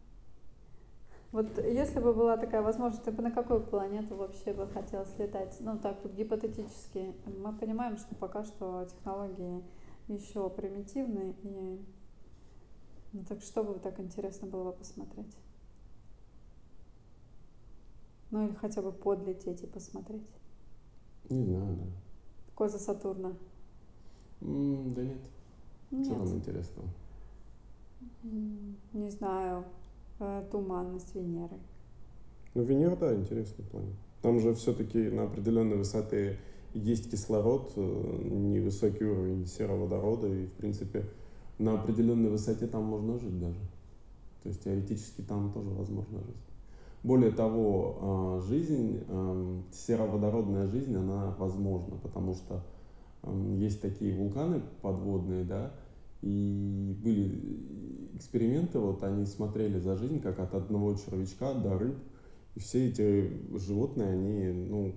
Вот 1.36 1.58
если 1.58 2.00
бы 2.00 2.14
была 2.14 2.38
такая 2.38 2.62
возможность, 2.62 3.04
ты 3.04 3.12
бы 3.12 3.22
на 3.22 3.30
какую 3.30 3.60
планету 3.60 4.16
вообще 4.16 4.54
бы 4.54 4.66
хотел 4.68 5.04
слетать? 5.04 5.54
Ну, 5.60 5.78
так 5.78 6.02
вот 6.02 6.14
гипотетически. 6.14 7.14
Мы 7.26 7.52
понимаем, 7.52 7.98
что 7.98 8.14
пока 8.14 8.42
что 8.42 8.86
технологии 8.86 9.62
еще 10.08 10.48
примитивны, 10.48 11.36
и 11.42 11.84
ну, 13.12 13.22
так 13.28 13.42
что 13.42 13.62
бы 13.62 13.78
так 13.78 14.00
интересно 14.00 14.48
было 14.48 14.70
бы 14.70 14.78
посмотреть? 14.78 15.36
Ну 18.30 18.46
или 18.46 18.54
хотя 18.54 18.80
бы 18.80 18.90
подлететь 18.90 19.62
и 19.62 19.66
посмотреть. 19.66 20.26
Не 21.28 21.44
знаю, 21.44 21.76
да. 21.76 21.84
Коза 22.54 22.78
Сатурна. 22.78 23.36
Mm, 24.40 24.94
да 24.94 25.02
нет. 25.02 25.18
нет. 25.90 26.06
Что 26.06 26.14
там 26.14 26.34
интересного? 26.34 26.88
Не 28.22 29.10
знаю. 29.10 29.66
Э, 30.18 30.42
туманность 30.50 31.14
Венеры. 31.14 31.58
Ну, 32.54 32.62
Венера, 32.62 32.96
да, 32.96 33.14
интересный 33.14 33.64
планета. 33.66 33.96
Там 34.22 34.40
же 34.40 34.54
все-таки 34.54 35.10
на 35.10 35.24
определенной 35.24 35.76
высоте 35.76 36.38
есть 36.72 37.10
кислород, 37.10 37.72
э, 37.76 38.22
невысокий 38.24 39.04
уровень 39.04 39.46
сероводорода, 39.46 40.26
и, 40.26 40.46
в 40.46 40.52
принципе, 40.52 41.04
на 41.58 41.74
определенной 41.74 42.30
высоте 42.30 42.66
там 42.66 42.84
можно 42.84 43.18
жить 43.18 43.38
даже. 43.38 43.60
То 44.42 44.48
есть 44.48 44.64
теоретически 44.64 45.20
там 45.20 45.52
тоже 45.52 45.68
возможно 45.68 46.18
жить. 46.20 46.36
Более 47.02 47.30
того, 47.30 48.40
э, 48.40 48.48
жизнь, 48.48 49.00
сероводородная 49.70 50.66
жизнь, 50.66 50.96
она 50.96 51.34
возможна, 51.38 51.96
потому 51.98 52.34
что 52.34 52.62
есть 53.58 53.82
такие 53.82 54.14
вулканы 54.14 54.62
подводные, 54.80 55.44
да, 55.44 55.72
и 56.26 56.92
были 57.04 58.16
эксперименты, 58.16 58.80
вот 58.80 59.02
они 59.04 59.26
смотрели 59.26 59.78
за 59.78 59.96
жизнь, 59.96 60.20
как 60.20 60.40
от 60.40 60.54
одного 60.54 60.94
червячка 60.94 61.54
до 61.54 61.78
рыб. 61.78 61.96
И 62.56 62.58
все 62.58 62.88
эти 62.88 63.30
животные, 63.58 64.12
они 64.12 64.68
ну, 64.68 64.94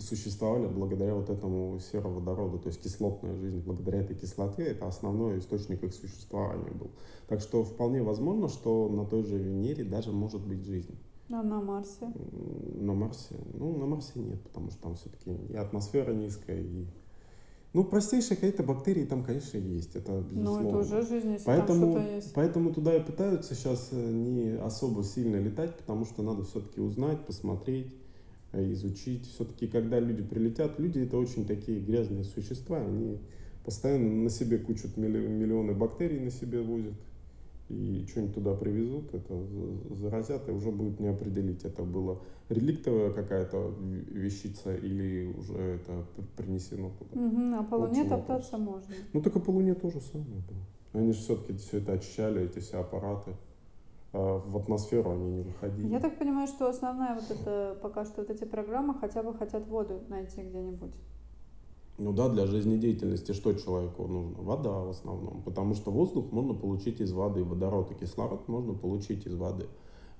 существовали 0.00 0.66
благодаря 0.66 1.14
вот 1.14 1.30
этому 1.30 1.78
сероводороду, 1.78 2.58
то 2.58 2.68
есть 2.68 2.82
кислотная 2.82 3.36
жизнь. 3.36 3.62
Благодаря 3.64 4.00
этой 4.00 4.16
кислоте 4.16 4.64
это 4.64 4.88
основной 4.88 5.38
источник 5.38 5.82
их 5.84 5.94
существования 5.94 6.72
был. 6.72 6.90
Так 7.28 7.40
что 7.40 7.62
вполне 7.62 8.02
возможно, 8.02 8.48
что 8.48 8.88
на 8.88 9.06
той 9.06 9.22
же 9.22 9.38
Венере 9.38 9.84
даже 9.84 10.10
может 10.10 10.44
быть 10.44 10.64
жизнь. 10.64 10.98
А 11.30 11.42
на 11.42 11.60
Марсе? 11.60 12.12
На 12.74 12.94
Марсе? 12.94 13.36
Ну, 13.54 13.78
на 13.78 13.86
Марсе 13.86 14.18
нет, 14.18 14.42
потому 14.42 14.70
что 14.70 14.82
там 14.82 14.96
все-таки 14.96 15.30
и 15.50 15.54
атмосфера 15.54 16.12
низкая, 16.12 16.60
и 16.60 16.86
ну, 17.72 17.84
простейшие 17.84 18.36
какие-то 18.36 18.62
бактерии 18.62 19.04
там, 19.04 19.22
конечно, 19.22 19.58
есть, 19.58 19.94
это 19.94 20.24
безусловно. 20.30 20.62
Ну, 20.62 20.68
это 20.68 20.78
уже 20.78 21.06
жизнь, 21.06 21.32
если 21.32 21.44
поэтому, 21.44 21.94
там 21.94 22.06
есть. 22.06 22.32
Поэтому 22.34 22.72
туда 22.72 22.96
и 22.96 23.02
пытаются 23.02 23.54
сейчас 23.54 23.88
э, 23.92 24.10
не 24.10 24.56
особо 24.58 25.04
сильно 25.04 25.36
летать, 25.36 25.76
потому 25.76 26.06
что 26.06 26.22
надо 26.22 26.44
все-таки 26.44 26.80
узнать, 26.80 27.24
посмотреть, 27.26 27.94
э, 28.52 28.72
изучить. 28.72 29.26
Все-таки, 29.26 29.66
когда 29.66 30.00
люди 30.00 30.22
прилетят, 30.22 30.78
люди 30.78 31.00
это 31.00 31.18
очень 31.18 31.46
такие 31.46 31.80
грязные 31.80 32.24
существа, 32.24 32.78
они 32.78 33.18
постоянно 33.64 34.24
на 34.24 34.30
себе 34.30 34.58
кучу 34.58 34.88
миллионы 34.96 35.74
бактерий 35.74 36.20
на 36.20 36.30
себе 36.30 36.62
возят 36.62 36.94
и 37.68 38.06
что-нибудь 38.06 38.34
туда 38.34 38.54
привезут, 38.54 39.14
это 39.14 39.34
заразят, 39.90 40.48
и 40.48 40.52
уже 40.52 40.70
будет 40.70 41.00
не 41.00 41.08
определить, 41.08 41.64
это 41.64 41.82
было 41.82 42.20
реликтовая 42.48 43.10
какая-то 43.12 43.74
вещица 43.78 44.74
или 44.74 45.26
уже 45.36 45.58
это 45.58 46.04
принесено 46.36 46.90
туда. 46.98 47.20
Угу, 47.20 47.54
а 47.54 47.62
по 47.64 47.74
Луне 47.74 48.04
топтаться 48.04 48.56
можно. 48.56 48.94
Ну, 49.12 49.20
только 49.20 49.38
по 49.40 49.50
Луне 49.50 49.74
тоже 49.74 50.00
самое 50.00 50.42
было. 50.48 50.64
Они 50.94 51.12
же 51.12 51.18
все-таки 51.18 51.52
все 51.58 51.78
это 51.78 51.92
очищали, 51.92 52.44
эти 52.44 52.60
все 52.60 52.80
аппараты. 52.80 53.32
а 54.12 54.38
в 54.38 54.56
атмосферу 54.56 55.12
они 55.12 55.30
не 55.30 55.42
выходили. 55.42 55.88
Я 55.88 56.00
так 56.00 56.18
понимаю, 56.18 56.46
что 56.46 56.68
основная 56.68 57.14
вот 57.14 57.30
это, 57.30 57.76
пока 57.82 58.04
что 58.04 58.22
вот 58.22 58.30
эти 58.30 58.44
программы 58.44 58.94
хотя 58.94 59.22
бы 59.22 59.34
хотят 59.34 59.66
воду 59.68 60.00
найти 60.08 60.42
где-нибудь. 60.42 60.94
Ну 61.98 62.12
да, 62.12 62.28
для 62.28 62.46
жизнедеятельности 62.46 63.32
что 63.32 63.52
человеку 63.54 64.06
нужно? 64.06 64.40
Вода 64.40 64.70
в 64.70 64.90
основном. 64.90 65.42
Потому 65.42 65.74
что 65.74 65.90
воздух 65.90 66.30
можно 66.30 66.54
получить 66.54 67.00
из 67.00 67.10
воды, 67.12 67.42
водород 67.42 67.90
и 67.90 67.94
кислород 67.94 68.46
можно 68.46 68.72
получить 68.72 69.26
из 69.26 69.34
воды 69.34 69.66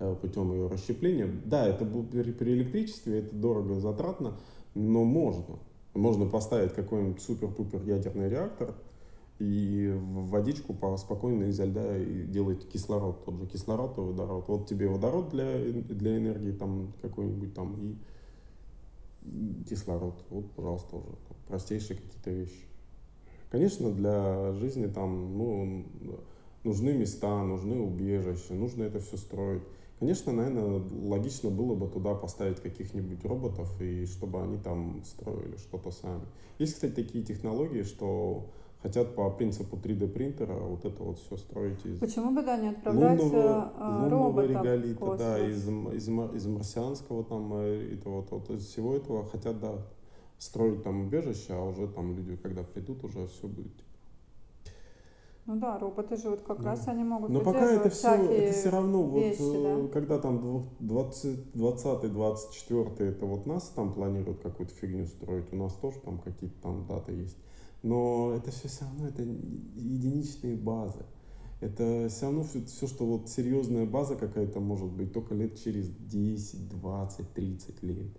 э, 0.00 0.16
путем 0.20 0.52
ее 0.52 0.66
расщепления. 0.66 1.30
Да, 1.44 1.66
это 1.68 1.84
при, 1.84 2.52
электричестве, 2.52 3.20
это 3.20 3.34
дорого 3.36 3.78
затратно, 3.78 4.38
но 4.74 5.04
можно. 5.04 5.60
Можно 5.94 6.26
поставить 6.26 6.74
какой-нибудь 6.74 7.22
супер-пупер 7.22 7.82
ядерный 7.84 8.28
реактор 8.28 8.74
и 9.38 9.94
в 9.96 10.30
водичку 10.30 10.76
спокойно 10.96 11.44
изо 11.44 11.64
льда 11.64 11.96
делать 12.26 12.68
кислород, 12.68 13.24
тот 13.24 13.36
же 13.36 13.46
кислород 13.46 13.96
и 13.98 14.00
водород. 14.00 14.48
Вот 14.48 14.66
тебе 14.66 14.88
водород 14.88 15.30
для, 15.30 15.58
для 15.60 16.18
энергии 16.18 16.50
там 16.50 16.92
какой-нибудь 17.02 17.54
там 17.54 17.76
и 17.80 17.96
кислород. 19.68 20.24
Вот, 20.30 20.50
пожалуйста, 20.52 20.96
уже 20.96 21.16
простейшие 21.46 21.98
какие-то 21.98 22.30
вещи. 22.30 22.66
Конечно, 23.50 23.90
для 23.92 24.52
жизни 24.52 24.86
там 24.86 25.36
ну, 25.38 25.84
нужны 26.64 26.92
места, 26.92 27.42
нужны 27.44 27.80
убежища, 27.80 28.54
нужно 28.54 28.84
это 28.84 29.00
все 29.00 29.16
строить. 29.16 29.62
Конечно, 29.98 30.32
наверное, 30.32 30.80
логично 31.08 31.50
было 31.50 31.74
бы 31.74 31.88
туда 31.88 32.14
поставить 32.14 32.60
каких-нибудь 32.60 33.24
роботов, 33.24 33.68
и 33.80 34.06
чтобы 34.06 34.42
они 34.42 34.58
там 34.58 35.02
строили 35.04 35.56
что-то 35.56 35.90
сами. 35.90 36.24
Есть, 36.58 36.74
кстати, 36.74 36.92
такие 36.92 37.24
технологии, 37.24 37.82
что 37.82 38.50
хотят 38.82 39.14
по 39.14 39.30
принципу 39.30 39.76
3D 39.76 40.08
принтера 40.08 40.54
вот 40.54 40.84
это 40.84 41.02
вот 41.02 41.18
все 41.18 41.36
строить 41.36 41.84
из 41.84 41.98
Почему 41.98 42.32
бы 42.32 42.42
да 42.42 42.56
не 42.56 42.68
отправлять 42.68 43.20
лунного, 43.20 43.72
а, 43.76 44.02
лунного 44.02 44.46
реголита, 44.46 45.16
да, 45.16 45.48
из, 45.48 45.68
из, 45.68 46.08
из 46.08 46.46
марсианского 46.46 47.24
там 47.24 47.52
э, 47.54 47.94
этого, 47.94 48.20
вот, 48.20 48.30
вот, 48.30 48.50
из 48.50 48.66
всего 48.66 48.94
этого 48.94 49.26
хотят, 49.26 49.60
да, 49.60 49.84
строить 50.38 50.84
там 50.84 51.06
убежище, 51.06 51.54
а 51.54 51.62
уже 51.62 51.88
там 51.88 52.16
люди, 52.16 52.36
когда 52.36 52.62
придут, 52.62 53.02
уже 53.04 53.26
все 53.26 53.48
будет 53.48 53.72
ну 55.48 55.56
да, 55.56 55.78
роботы 55.78 56.16
же 56.18 56.28
вот 56.28 56.42
как 56.42 56.60
да. 56.60 56.72
раз 56.72 56.86
они 56.88 57.04
могут 57.04 57.30
Но 57.30 57.40
пока 57.40 57.72
это 57.72 57.88
все, 57.88 58.16
это 58.16 58.52
все 58.52 58.68
равно, 58.68 59.18
вещи, 59.18 59.40
вот 59.40 59.86
да? 59.86 59.92
когда 59.94 60.18
там 60.18 60.68
20-24 60.80 63.02
это 63.02 63.24
вот 63.24 63.46
нас 63.46 63.72
там 63.74 63.94
планируют 63.94 64.42
какую-то 64.42 64.74
фигню 64.74 65.06
строить, 65.06 65.50
у 65.50 65.56
нас 65.56 65.72
тоже 65.72 66.00
там 66.00 66.18
какие-то 66.18 66.60
там 66.60 66.86
даты 66.86 67.12
есть. 67.12 67.38
Но 67.82 68.34
это 68.36 68.50
все 68.50 68.68
все 68.68 68.84
равно, 68.84 69.08
это 69.08 69.22
единичные 69.22 70.56
базы. 70.56 71.04
Это 71.60 72.08
все 72.08 72.26
равно 72.26 72.44
все, 72.44 72.64
все, 72.64 72.86
что 72.86 73.04
вот 73.04 73.28
серьезная 73.28 73.84
база 73.84 74.14
какая-то 74.14 74.60
может 74.60 74.88
быть 74.88 75.12
только 75.12 75.34
лет 75.34 75.58
через 75.58 75.88
10, 75.88 76.68
20, 76.68 77.32
30 77.32 77.82
лет. 77.82 78.16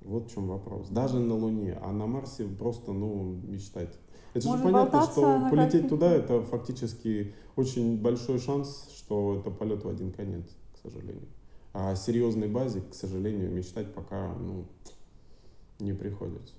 Вот 0.00 0.28
в 0.28 0.34
чем 0.34 0.48
вопрос. 0.48 0.88
Даже 0.88 1.18
на 1.18 1.34
Луне, 1.34 1.78
а 1.82 1.92
на 1.92 2.06
Марсе 2.06 2.46
просто, 2.46 2.92
ну, 2.92 3.40
мечтать. 3.42 3.98
Это 4.34 4.46
Может 4.46 4.64
же 4.64 4.72
понятно, 4.72 5.02
что 5.02 5.48
полететь 5.50 5.88
туда 5.88 6.10
это 6.12 6.42
фактически 6.42 7.34
очень 7.56 8.00
большой 8.00 8.38
шанс, 8.38 8.88
что 8.96 9.38
это 9.40 9.50
полет 9.50 9.84
в 9.84 9.88
один 9.88 10.12
конец, 10.12 10.44
к 10.74 10.78
сожалению. 10.78 11.28
А 11.72 11.94
серьезной 11.96 12.48
базе, 12.48 12.80
к 12.80 12.94
сожалению, 12.94 13.50
мечтать 13.50 13.92
пока 13.92 14.32
ну, 14.34 14.64
не 15.80 15.92
приходится. 15.92 16.54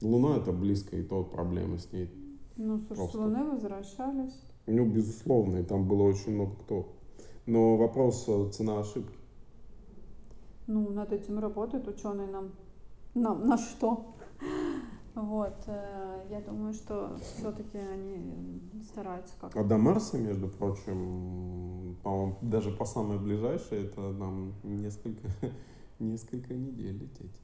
Луна 0.00 0.36
это 0.36 0.52
близко, 0.52 0.96
и 0.96 1.02
то 1.02 1.24
проблемы 1.24 1.78
с 1.78 1.92
ней. 1.92 2.10
Ну, 2.56 2.80
слушай, 2.86 3.10
с 3.10 3.14
Луны 3.14 3.44
возвращались. 3.44 4.34
Ну, 4.66 4.86
безусловно, 4.86 5.58
и 5.58 5.64
там 5.64 5.88
было 5.88 6.02
очень 6.02 6.34
много 6.34 6.54
кто. 6.56 6.92
Но 7.46 7.76
вопрос 7.76 8.24
э, 8.28 8.50
цена 8.50 8.80
ошибки. 8.80 9.16
Ну, 10.66 10.90
над 10.90 11.12
этим 11.12 11.38
работают 11.38 11.88
ученые 11.88 12.28
нам. 12.28 12.50
Нам 13.14 13.46
на 13.46 13.56
что? 13.56 14.14
Вот, 15.14 15.56
э, 15.66 16.26
я 16.30 16.40
думаю, 16.42 16.74
что 16.74 17.18
все-таки 17.20 17.78
они 17.78 18.60
стараются 18.84 19.34
как-то. 19.40 19.58
А 19.58 19.64
до 19.64 19.78
Марса, 19.78 20.18
между 20.18 20.46
прочим, 20.48 21.96
по-моему, 22.04 22.36
даже 22.42 22.70
по 22.70 22.84
самой 22.84 23.18
ближайшей, 23.18 23.86
это 23.86 24.00
нам 24.12 24.52
несколько, 24.62 25.28
несколько 25.98 26.54
недель 26.54 26.98
лететь. 26.98 27.34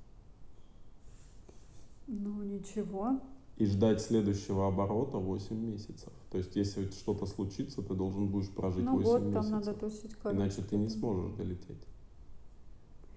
Ну, 2.06 2.42
ничего. 2.42 3.20
И 3.56 3.66
ждать 3.66 4.00
следующего 4.00 4.66
оборота 4.66 5.18
8 5.18 5.56
месяцев. 5.56 6.12
То 6.30 6.38
есть, 6.38 6.56
если 6.56 6.90
что-то 6.90 7.26
случится, 7.26 7.82
ты 7.82 7.94
должен 7.94 8.28
будешь 8.28 8.50
прожить 8.50 8.84
ну, 8.84 8.96
8 8.96 9.04
год 9.04 9.22
месяцев. 9.22 9.42
Там 9.42 9.50
надо 9.52 9.74
тусить, 9.74 10.16
Иначе 10.24 10.62
ты 10.62 10.76
не 10.76 10.88
сможешь 10.88 11.32
долететь. 11.32 11.86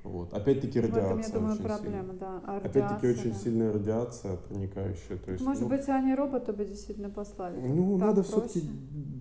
Вот. 0.03 0.33
Опять-таки 0.33 0.79
радиация. 0.79 1.15
В 1.15 1.19
этом, 1.19 1.21
я 1.21 1.29
думаю, 1.29 1.53
очень 1.53 1.63
проблема, 1.63 2.13
сильная. 2.13 2.19
да. 2.19 2.41
А 2.45 2.57
Опять-таки 2.57 3.07
очень 3.07 3.31
да. 3.31 3.37
сильная 3.37 3.73
радиация 3.73 4.37
проникающая. 4.37 5.17
То 5.17 5.31
есть, 5.31 5.43
Может 5.43 5.63
ну, 5.63 5.69
быть, 5.69 5.89
они 5.89 6.15
робота 6.15 6.53
бы 6.53 6.65
действительно 6.65 7.09
послали. 7.09 7.59
Ну, 7.67 7.97
так 7.97 8.07
надо 8.07 8.23
все-таки 8.23 8.61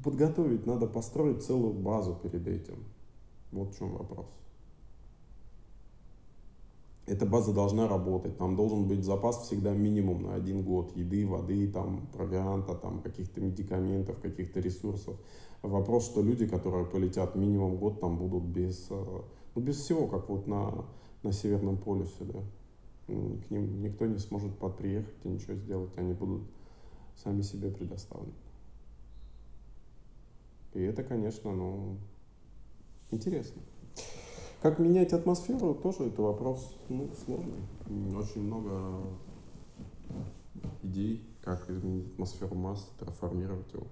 подготовить, 0.04 0.66
надо 0.66 0.86
построить 0.86 1.42
целую 1.42 1.72
базу 1.72 2.14
перед 2.22 2.46
этим. 2.46 2.84
Вот 3.52 3.74
в 3.74 3.78
чем 3.78 3.92
вопрос. 3.96 4.26
Эта 7.06 7.24
база 7.24 7.52
должна 7.52 7.86
работать, 7.86 8.36
там 8.36 8.56
должен 8.56 8.88
быть 8.88 9.04
запас 9.04 9.42
всегда 9.42 9.72
минимум 9.72 10.24
на 10.24 10.34
один 10.34 10.62
год 10.62 10.96
еды, 10.96 11.24
воды, 11.24 11.70
там, 11.70 12.08
провианта, 12.12 12.74
там, 12.74 13.00
каких-то 13.00 13.40
медикаментов, 13.40 14.18
каких-то 14.20 14.58
ресурсов. 14.58 15.16
Вопрос, 15.62 16.06
что 16.06 16.20
люди, 16.20 16.46
которые 16.46 16.84
полетят 16.84 17.36
минимум 17.36 17.76
год, 17.76 18.00
там 18.00 18.18
будут 18.18 18.42
без 18.42 18.86
э, 18.90 19.20
ну, 19.56 19.62
без 19.62 19.76
всего, 19.76 20.06
как 20.06 20.28
вот 20.28 20.46
на, 20.46 20.84
на 21.22 21.32
Северном 21.32 21.78
полюсе, 21.78 22.24
да. 22.24 22.40
К 23.06 23.50
ним 23.50 23.82
никто 23.82 24.04
не 24.04 24.18
сможет 24.18 24.58
подприехать 24.58 25.14
и 25.24 25.28
ничего 25.28 25.54
сделать, 25.54 25.96
они 25.96 26.12
будут 26.12 26.42
сами 27.16 27.40
себе 27.40 27.70
предоставлены. 27.70 28.34
И 30.74 30.82
это, 30.82 31.02
конечно, 31.02 31.54
ну, 31.54 31.96
интересно. 33.10 33.62
Как 34.66 34.80
менять 34.80 35.12
атмосферу, 35.12 35.74
тоже 35.74 36.08
это 36.08 36.22
вопрос 36.22 36.76
ну, 36.88 37.08
сложный. 37.24 38.18
Очень 38.18 38.42
много 38.42 39.00
идей, 40.82 41.24
как 41.40 41.70
изменить 41.70 42.12
атмосферу 42.14 42.56
Марса, 42.56 42.86
трансформировать 42.98 43.72
его. 43.72 43.86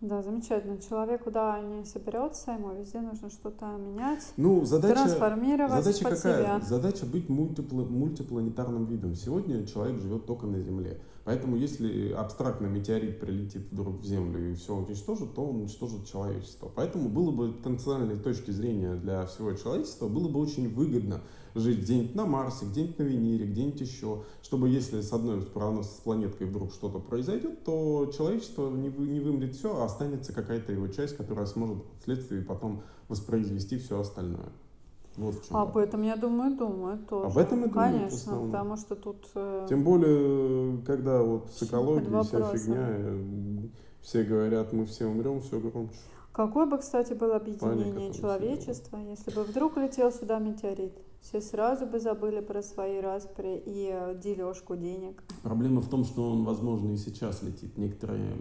Да, 0.00 0.22
замечательно. 0.22 0.78
Человеку, 0.78 1.30
да, 1.30 1.60
не 1.60 1.84
соберется, 1.84 2.52
ему 2.52 2.72
везде 2.72 3.02
нужно 3.02 3.28
что-то 3.28 3.66
менять, 3.76 4.32
ну, 4.38 4.64
задача, 4.64 4.94
трансформировать 4.94 5.84
задача 5.84 6.04
под 6.04 6.14
какая? 6.14 6.42
себя. 6.42 6.60
Задача 6.66 7.04
быть 7.04 7.28
мультипл, 7.28 7.76
мультипланетарным 7.76 8.86
видом. 8.86 9.16
Сегодня 9.16 9.66
человек 9.66 10.00
живет 10.00 10.24
только 10.24 10.46
на 10.46 10.60
Земле. 10.60 10.98
Поэтому 11.24 11.56
если 11.56 12.12
абстрактно 12.12 12.66
метеорит 12.66 13.18
прилетит 13.18 13.62
вдруг 13.70 14.00
в 14.00 14.04
Землю 14.04 14.50
и 14.50 14.54
все 14.54 14.74
уничтожит, 14.74 15.34
то 15.34 15.42
он 15.42 15.62
уничтожит 15.62 16.06
человечество. 16.06 16.70
Поэтому 16.74 17.08
было 17.08 17.30
бы 17.30 17.52
потенциальной 17.52 18.18
точки 18.18 18.50
зрения 18.50 18.94
для 18.96 19.24
всего 19.24 19.54
человечества, 19.54 20.06
было 20.08 20.28
бы 20.28 20.38
очень 20.38 20.68
выгодно 20.68 21.22
жить 21.54 21.80
где-нибудь 21.80 22.14
на 22.14 22.26
Марсе, 22.26 22.66
где-нибудь 22.66 22.98
на 22.98 23.02
Венере, 23.04 23.46
где-нибудь 23.46 23.80
еще, 23.80 24.24
чтобы 24.42 24.68
если 24.68 25.00
с 25.00 25.12
одной 25.12 25.40
с 25.42 26.00
планеткой 26.02 26.46
вдруг 26.46 26.72
что-то 26.72 26.98
произойдет, 26.98 27.64
то 27.64 28.12
человечество 28.14 28.70
не, 28.70 28.90
вы, 28.90 29.06
не 29.06 29.20
вымрет 29.20 29.54
все, 29.54 29.74
а 29.80 29.84
останется 29.84 30.34
какая-то 30.34 30.72
его 30.72 30.88
часть, 30.88 31.16
которая 31.16 31.46
сможет 31.46 31.84
вследствие 32.00 32.42
потом 32.42 32.82
воспроизвести 33.08 33.78
все 33.78 34.00
остальное. 34.00 34.52
Вот 35.16 35.34
в 35.34 35.46
чем 35.48 35.56
Об 35.56 35.76
этом, 35.76 36.02
я 36.02 36.16
думаю, 36.16 36.56
думаю 36.56 36.98
тоже. 36.98 37.26
Об 37.26 37.38
этом 37.38 37.64
и 37.64 37.68
думаю, 37.68 37.92
Конечно, 37.92 38.46
потому 38.46 38.76
что 38.76 38.96
тут... 38.96 39.28
Э... 39.34 39.66
Тем 39.68 39.84
более, 39.84 40.82
когда 40.84 41.22
вот 41.22 41.50
с 41.52 41.62
экологией 41.62 42.22
вся 42.24 42.52
фигня, 42.52 42.86
э, 42.88 43.68
все 44.00 44.24
говорят, 44.24 44.72
мы 44.72 44.86
все 44.86 45.06
умрем, 45.06 45.40
все 45.40 45.60
громче. 45.60 45.96
Какое 46.32 46.66
бы, 46.66 46.78
кстати, 46.78 47.12
было 47.12 47.36
объединение 47.36 47.92
Паника 47.94 48.18
человечества, 48.18 48.96
если 48.96 49.30
бы 49.30 49.44
вдруг 49.44 49.76
летел 49.76 50.10
сюда 50.10 50.40
метеорит? 50.40 50.92
Все 51.24 51.40
сразу 51.40 51.86
бы 51.86 52.00
забыли 52.00 52.40
про 52.40 52.62
свои 52.62 53.00
распри 53.00 53.56
и 53.64 53.88
э, 53.90 54.14
дележку 54.22 54.76
денег. 54.76 55.22
Проблема 55.42 55.80
в 55.80 55.88
том, 55.88 56.04
что 56.04 56.30
он, 56.30 56.44
возможно, 56.44 56.92
и 56.92 56.98
сейчас 56.98 57.42
летит. 57.42 57.78
Некоторые... 57.78 58.36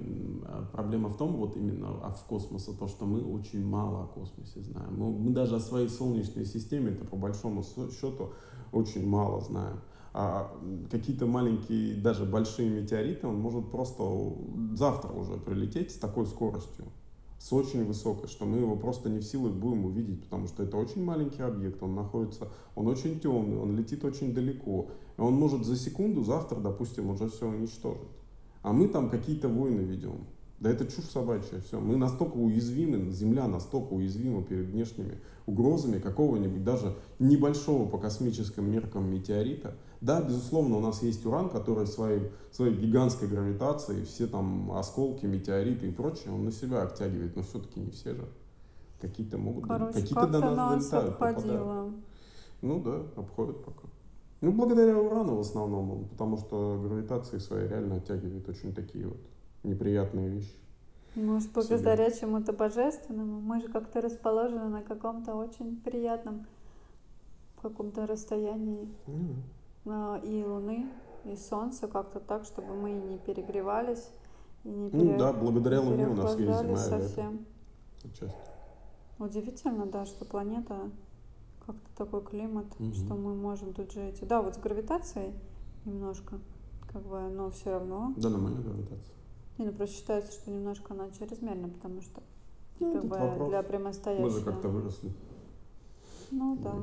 А, 0.46 0.68
проблема 0.70 1.08
в 1.08 1.16
том, 1.16 1.38
вот 1.38 1.56
именно 1.56 1.88
а 2.04 2.10
в 2.10 2.26
космосе, 2.26 2.74
то, 2.74 2.90
что 2.90 3.06
мы 3.06 3.24
очень 3.24 3.66
мало 3.66 4.04
о 4.04 4.08
космосе 4.08 4.60
знаем. 4.64 4.98
Мы, 4.98 5.12
мы 5.18 5.32
даже 5.32 5.56
о 5.56 5.60
своей 5.62 5.88
Солнечной 5.88 6.44
системе, 6.46 6.92
это 6.92 7.06
по 7.06 7.16
большому 7.16 7.64
счету, 7.64 8.34
очень 8.74 9.08
мало 9.08 9.40
знаем. 9.40 9.80
А 10.14 10.52
какие-то 10.92 11.26
маленькие, 11.26 11.96
даже 11.96 12.26
большие 12.26 12.70
метеориты, 12.70 13.28
он 13.28 13.40
может 13.40 13.72
просто 13.72 14.04
завтра 14.74 15.14
уже 15.14 15.38
прилететь 15.38 15.92
с 15.92 15.96
такой 15.96 16.26
скоростью 16.26 16.86
с 17.44 17.52
очень 17.52 17.84
высокой, 17.84 18.30
что 18.30 18.46
мы 18.46 18.60
его 18.60 18.78
просто 18.78 19.10
не 19.10 19.20
в 19.20 19.24
силах 19.26 19.52
будем 19.52 19.84
увидеть, 19.84 20.24
потому 20.24 20.48
что 20.48 20.64
это 20.64 20.78
очень 20.78 21.04
маленький 21.04 21.42
объект, 21.42 21.84
он 21.84 21.94
находится, 21.94 22.48
он 22.74 22.88
очень 22.88 23.20
темный, 23.20 23.58
он 23.58 23.76
летит 23.76 24.06
очень 24.06 24.34
далеко, 24.34 24.88
и 25.18 25.22
он 25.22 25.34
может 25.34 25.66
за 25.66 25.76
секунду 25.76 26.24
завтра, 26.24 26.62
допустим, 26.62 27.10
уже 27.10 27.30
все 27.30 27.46
уничтожить. 27.46 28.08
А 28.62 28.72
мы 28.72 28.88
там 28.88 29.10
какие-то 29.10 29.50
войны 29.50 29.82
ведем. 29.82 30.26
Да 30.64 30.70
это 30.70 30.86
чушь 30.86 31.10
собачья, 31.10 31.60
все. 31.60 31.78
Мы 31.78 31.98
настолько 31.98 32.38
уязвимы, 32.38 33.12
Земля 33.12 33.48
настолько 33.48 33.96
уязвима 33.96 34.42
перед 34.44 34.68
внешними 34.68 35.20
угрозами 35.46 36.00
какого-нибудь 36.00 36.64
даже 36.64 36.96
небольшого 37.20 37.90
по 37.90 37.98
космическим 37.98 38.72
меркам 38.72 39.12
метеорита. 39.12 39.76
Да, 40.00 40.22
безусловно, 40.22 40.78
у 40.78 40.80
нас 40.80 41.04
есть 41.04 41.26
уран, 41.26 41.50
который 41.50 41.86
своей, 41.86 42.32
своей 42.50 42.78
гигантской 42.78 43.28
гравитацией, 43.28 44.06
все 44.06 44.26
там 44.26 44.72
осколки, 44.72 45.26
метеориты 45.26 45.90
и 45.90 45.92
прочее, 45.92 46.34
он 46.34 46.46
на 46.46 46.52
себя 46.54 46.84
оттягивает, 46.84 47.36
но 47.36 47.44
все-таки 47.44 47.82
не 47.82 47.92
все 47.92 48.16
же. 48.16 48.26
Какие-то 49.02 49.38
могут, 49.38 49.68
Короче, 49.68 50.00
какие-то 50.00 50.28
до 50.28 50.40
нас, 50.40 50.56
нас 50.56 50.90
долетают, 50.90 51.20
попадают. 51.20 51.94
Ну 52.62 52.82
да, 52.82 53.02
обходят 53.18 53.66
пока. 53.66 53.90
Ну, 54.40 54.54
благодаря 54.54 54.98
урану 54.98 55.36
в 55.36 55.42
основном, 55.42 56.06
потому 56.08 56.38
что 56.38 56.82
гравитацией 56.82 57.42
своей 57.42 57.68
реально 57.68 57.98
оттягивает 57.98 58.48
очень 58.48 58.74
такие 58.74 59.10
вот 59.10 59.20
неприятные 59.64 60.30
вещи. 60.30 60.56
Может, 61.16 61.52
благодаря 61.52 62.10
чему-то 62.12 62.54
божественному. 62.54 63.40
Мы 63.40 63.62
же 63.62 63.68
как-то 63.68 64.02
расположены 64.02 64.70
на 64.70 64.82
каком-то 64.82 65.36
очень 65.36 65.80
приятном 65.82 66.46
каком-то 67.64 68.06
расстоянии 68.06 68.90
mm. 69.08 70.26
и 70.26 70.44
Луны, 70.44 70.86
и 71.24 71.36
Солнца, 71.36 71.88
как-то 71.88 72.20
так, 72.20 72.44
чтобы 72.44 72.76
мы 72.76 72.92
не 72.92 73.18
перегревались 73.18 74.10
и 74.64 74.70
не 74.70 74.90
пере... 74.90 75.14
Ну 75.14 75.18
да, 75.18 75.34
благодаря 75.34 75.82
не 75.82 75.90
Луне 75.90 76.08
у 76.08 76.14
нас 76.14 76.38
есть 76.38 76.60
зима 76.60 76.78
совсем. 76.78 77.46
Удивительно, 79.18 79.86
да, 79.86 80.06
что 80.06 80.26
планета 80.26 80.90
как-то 81.66 81.90
такой 81.96 82.24
климат, 82.26 82.66
угу. 82.78 82.92
что 82.94 83.16
мы 83.16 83.34
можем 83.36 83.74
тут 83.74 83.94
жить. 83.94 84.20
Да, 84.28 84.42
вот 84.42 84.56
с 84.56 84.58
гравитацией 84.58 85.34
немножко, 85.86 86.40
как 86.92 87.04
бы, 87.04 87.22
но 87.30 87.50
все 87.52 87.72
равно. 87.72 88.14
Да, 88.18 88.30
нормальная 88.30 88.62
гравитация. 88.62 89.16
Не, 89.58 89.66
ну 89.66 89.72
просто 89.74 89.96
считается, 89.96 90.32
что 90.32 90.52
немножко 90.52 90.94
она 90.94 91.10
чрезмерна, 91.12 91.70
потому 91.70 92.02
что 92.02 92.22
ну, 92.80 92.94
как 92.94 93.06
бы, 93.06 93.18
вопрос. 93.18 93.50
для 93.50 93.64
прямостоящего. 93.64 94.26
Мы 94.26 94.30
же 94.32 94.42
как-то 94.42 94.68
выросли. 94.70 95.12
Ну 96.32 96.58
да. 96.58 96.74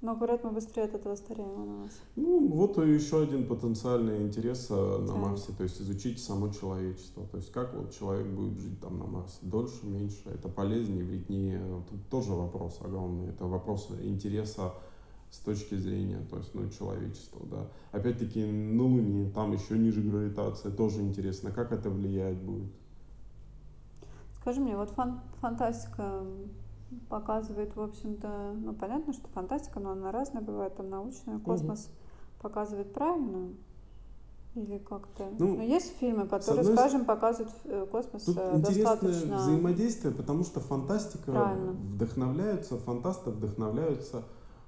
Но 0.00 0.14
говорят, 0.14 0.44
мы 0.44 0.50
быстрее 0.50 0.82
от 0.84 0.94
этого 0.94 1.16
стареем 1.16 1.48
у 1.48 1.82
нас. 1.82 1.90
Ну, 2.14 2.48
вот 2.48 2.76
еще 2.76 3.22
один 3.22 3.46
потенциальный 3.48 4.20
интерес 4.20 4.66
э, 4.68 4.74
на 4.74 5.14
Марсе, 5.14 5.52
то 5.56 5.62
есть 5.62 5.80
изучить 5.80 6.22
само 6.22 6.50
человечество. 6.50 7.26
То 7.28 7.38
есть 7.38 7.50
как 7.50 7.72
вот 7.72 7.90
человек 7.94 8.26
будет 8.26 8.58
жить 8.58 8.78
там 8.80 8.98
на 8.98 9.06
Марсе, 9.06 9.38
дольше, 9.40 9.86
меньше, 9.86 10.20
это 10.26 10.50
полезнее, 10.50 11.04
вреднее. 11.04 11.58
Тут 11.88 12.06
тоже 12.10 12.32
вопрос 12.32 12.80
огромный. 12.82 13.30
Это 13.30 13.46
вопрос 13.46 13.88
интереса 14.02 14.74
с 15.34 15.38
точки 15.38 15.74
зрения, 15.74 16.24
то 16.30 16.36
есть, 16.36 16.54
ну, 16.54 16.68
человечества, 16.68 17.40
да. 17.50 17.66
Опять-таки, 17.92 18.44
на 18.44 18.82
Луне, 18.82 19.30
там 19.30 19.52
еще 19.52 19.76
ниже 19.76 20.00
гравитация, 20.00 20.70
тоже 20.70 21.00
интересно, 21.00 21.50
как 21.50 21.72
это 21.72 21.90
влияет 21.90 22.38
будет. 22.38 22.70
Скажи 24.40 24.60
мне, 24.60 24.76
вот 24.76 24.90
фан 24.90 25.20
фантастика 25.40 26.22
показывает, 27.08 27.74
в 27.74 27.80
общем-то, 27.80 28.54
ну, 28.54 28.74
понятно, 28.74 29.12
что 29.12 29.26
фантастика, 29.28 29.80
но 29.80 29.90
она 29.90 30.12
разная 30.12 30.42
бывает, 30.42 30.76
там 30.76 30.88
научная, 30.90 31.38
космос 31.40 31.86
угу. 31.86 32.42
показывает 32.42 32.92
правильную 32.92 33.56
или 34.54 34.78
как-то? 34.78 35.30
Ну, 35.38 35.56
но 35.56 35.62
есть 35.62 35.96
фильмы, 35.98 36.28
которые, 36.28 36.60
одной... 36.60 36.76
скажем, 36.76 37.04
показывают 37.04 37.52
э, 37.64 37.86
космос 37.90 38.22
Тут 38.22 38.36
э, 38.38 38.58
интересное 38.58 38.84
достаточно... 38.84 39.36
взаимодействие, 39.38 40.14
потому 40.14 40.44
что 40.44 40.60
фантастика 40.60 41.32
Правильно. 41.32 41.72
вдохновляются, 41.72 42.78
фантасты 42.78 43.30
вдохновляются 43.30 44.22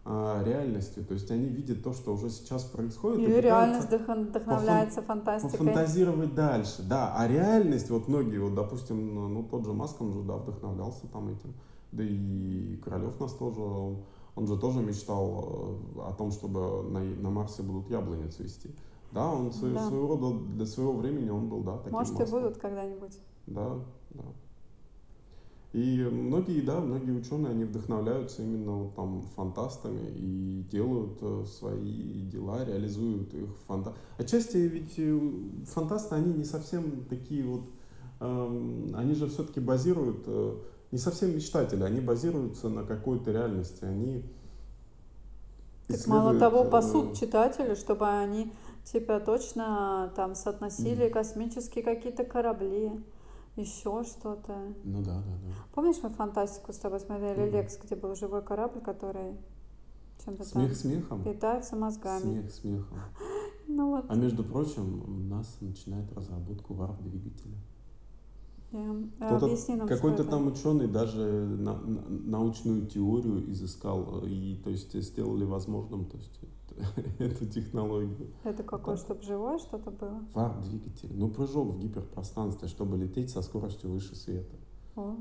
реальностью. 0.06 1.04
То 1.04 1.14
есть 1.14 1.30
они 1.30 1.48
видят 1.48 1.82
то, 1.82 1.92
что 1.92 2.14
уже 2.14 2.30
сейчас 2.30 2.64
происходит. 2.64 3.28
И, 3.28 3.32
и 3.32 3.40
реальность 3.40 3.88
вдохновляется 3.88 5.02
фантастикой. 5.02 5.58
Пофантазировать 5.58 6.34
дальше, 6.34 6.82
да. 6.82 7.14
А 7.16 7.26
реальность, 7.26 7.90
вот 7.90 8.08
многие, 8.08 8.38
вот, 8.38 8.54
допустим, 8.54 9.14
ну, 9.14 9.28
ну 9.28 9.42
тот 9.42 9.64
же 9.64 9.72
Маск, 9.72 10.00
он 10.00 10.12
же, 10.12 10.22
да, 10.22 10.36
вдохновлялся 10.36 11.06
там 11.08 11.28
этим. 11.28 11.54
Да 11.92 12.04
и 12.04 12.76
Королев 12.84 13.18
нас 13.20 13.32
тоже, 13.32 13.60
он, 13.60 14.04
он 14.36 14.46
же 14.46 14.58
тоже 14.58 14.80
мечтал 14.80 15.78
э, 15.96 16.00
о 16.00 16.12
том, 16.12 16.30
чтобы 16.30 16.82
на, 16.84 17.00
на 17.00 17.30
Марсе 17.30 17.62
будут 17.62 17.90
яблони 17.90 18.28
цвести. 18.28 18.70
Да, 19.12 19.32
он 19.32 19.50
да. 19.50 19.52
своего 19.88 20.08
рода, 20.08 20.38
для 20.54 20.66
своего 20.66 20.92
времени 20.92 21.30
он 21.30 21.48
был, 21.48 21.62
да, 21.62 21.78
таким 21.78 21.92
Может, 21.92 22.18
Маском. 22.18 22.38
и 22.38 22.42
будут 22.42 22.58
когда-нибудь. 22.58 23.18
Да, 23.46 23.78
да. 24.10 24.24
И 25.72 26.02
многие, 26.10 26.62
да, 26.62 26.80
многие 26.80 27.12
ученые, 27.12 27.50
они 27.50 27.64
вдохновляются 27.64 28.42
именно 28.42 28.72
вот 28.72 28.94
там 28.94 29.22
фантастами 29.34 30.08
и 30.14 30.64
делают 30.70 31.18
э, 31.20 31.44
свои 31.46 32.22
дела, 32.22 32.64
реализуют 32.64 33.34
их 33.34 33.48
фанта. 33.66 33.92
Отчасти 34.16 34.56
ведь 34.56 34.94
э, 34.96 35.20
фантасты, 35.66 36.14
они 36.14 36.32
не 36.32 36.44
совсем 36.44 37.04
такие 37.10 37.44
вот, 37.44 37.64
эм, 38.20 38.94
они 38.94 39.14
же 39.14 39.28
все-таки 39.28 39.60
базируют, 39.60 40.24
э, 40.26 40.56
не 40.92 40.98
совсем 40.98 41.34
мечтатели, 41.34 41.82
они 41.82 42.00
базируются 42.00 42.68
на 42.68 42.84
какой-то 42.84 43.32
реальности, 43.32 43.84
они 43.84 44.24
так 45.88 46.06
мало 46.06 46.38
того, 46.38 46.64
пасут 46.64 47.18
читатели, 47.18 47.74
чтобы 47.74 48.08
они 48.08 48.52
типа 48.84 49.20
точно 49.20 50.12
там 50.16 50.34
соотносили 50.34 51.08
космические 51.08 51.84
какие-то 51.84 52.24
корабли 52.24 52.92
еще 53.56 54.04
что-то. 54.04 54.74
Ну 54.84 55.02
да, 55.02 55.14
да, 55.14 55.38
да. 55.42 55.54
Помнишь, 55.74 55.96
мы 56.02 56.10
фантастику 56.10 56.72
с 56.72 56.78
тобой 56.78 57.00
смотрели, 57.00 57.42
mm-hmm. 57.42 57.50
Лекс, 57.50 57.78
где 57.82 57.96
был 57.96 58.14
живой 58.14 58.42
корабль, 58.42 58.80
который 58.80 59.36
чем-то 60.24 60.44
Смех 60.44 60.68
там 60.68 60.76
смехом? 60.76 61.24
питается 61.24 61.76
мозгами. 61.76 62.20
Смех 62.20 62.52
смехом. 62.52 62.98
ну, 63.66 63.90
вот. 63.90 64.04
А 64.08 64.14
между 64.14 64.44
прочим, 64.44 65.02
у 65.06 65.34
нас 65.34 65.56
начинает 65.60 66.12
разработку 66.12 66.74
варп-двигателя. 66.74 67.56
Yeah. 68.72 69.10
Нам, 69.20 69.88
какой-то 69.88 70.24
там 70.24 70.48
ученый 70.48 70.88
даже 70.88 71.20
на, 71.20 71.78
на, 71.78 72.02
научную 72.08 72.86
теорию 72.86 73.50
изыскал 73.50 74.24
и 74.26 74.56
то 74.56 74.70
есть 74.70 74.92
сделали 75.00 75.44
возможным 75.44 76.04
то 76.06 76.16
есть 76.16 76.40
эту 77.18 77.46
технологию. 77.46 78.30
Это 78.44 78.62
какое, 78.62 78.96
чтобы 78.96 79.22
живое 79.22 79.58
что-то 79.58 79.90
было? 79.90 80.24
Варп-двигатель. 80.34 81.10
Ну, 81.14 81.28
прыжок 81.28 81.74
в 81.74 81.78
гиперпространстве, 81.78 82.68
чтобы 82.68 82.96
лететь 82.96 83.30
со 83.30 83.42
скоростью 83.42 83.90
выше 83.90 84.14
света. 84.14 84.56
О. 84.96 85.16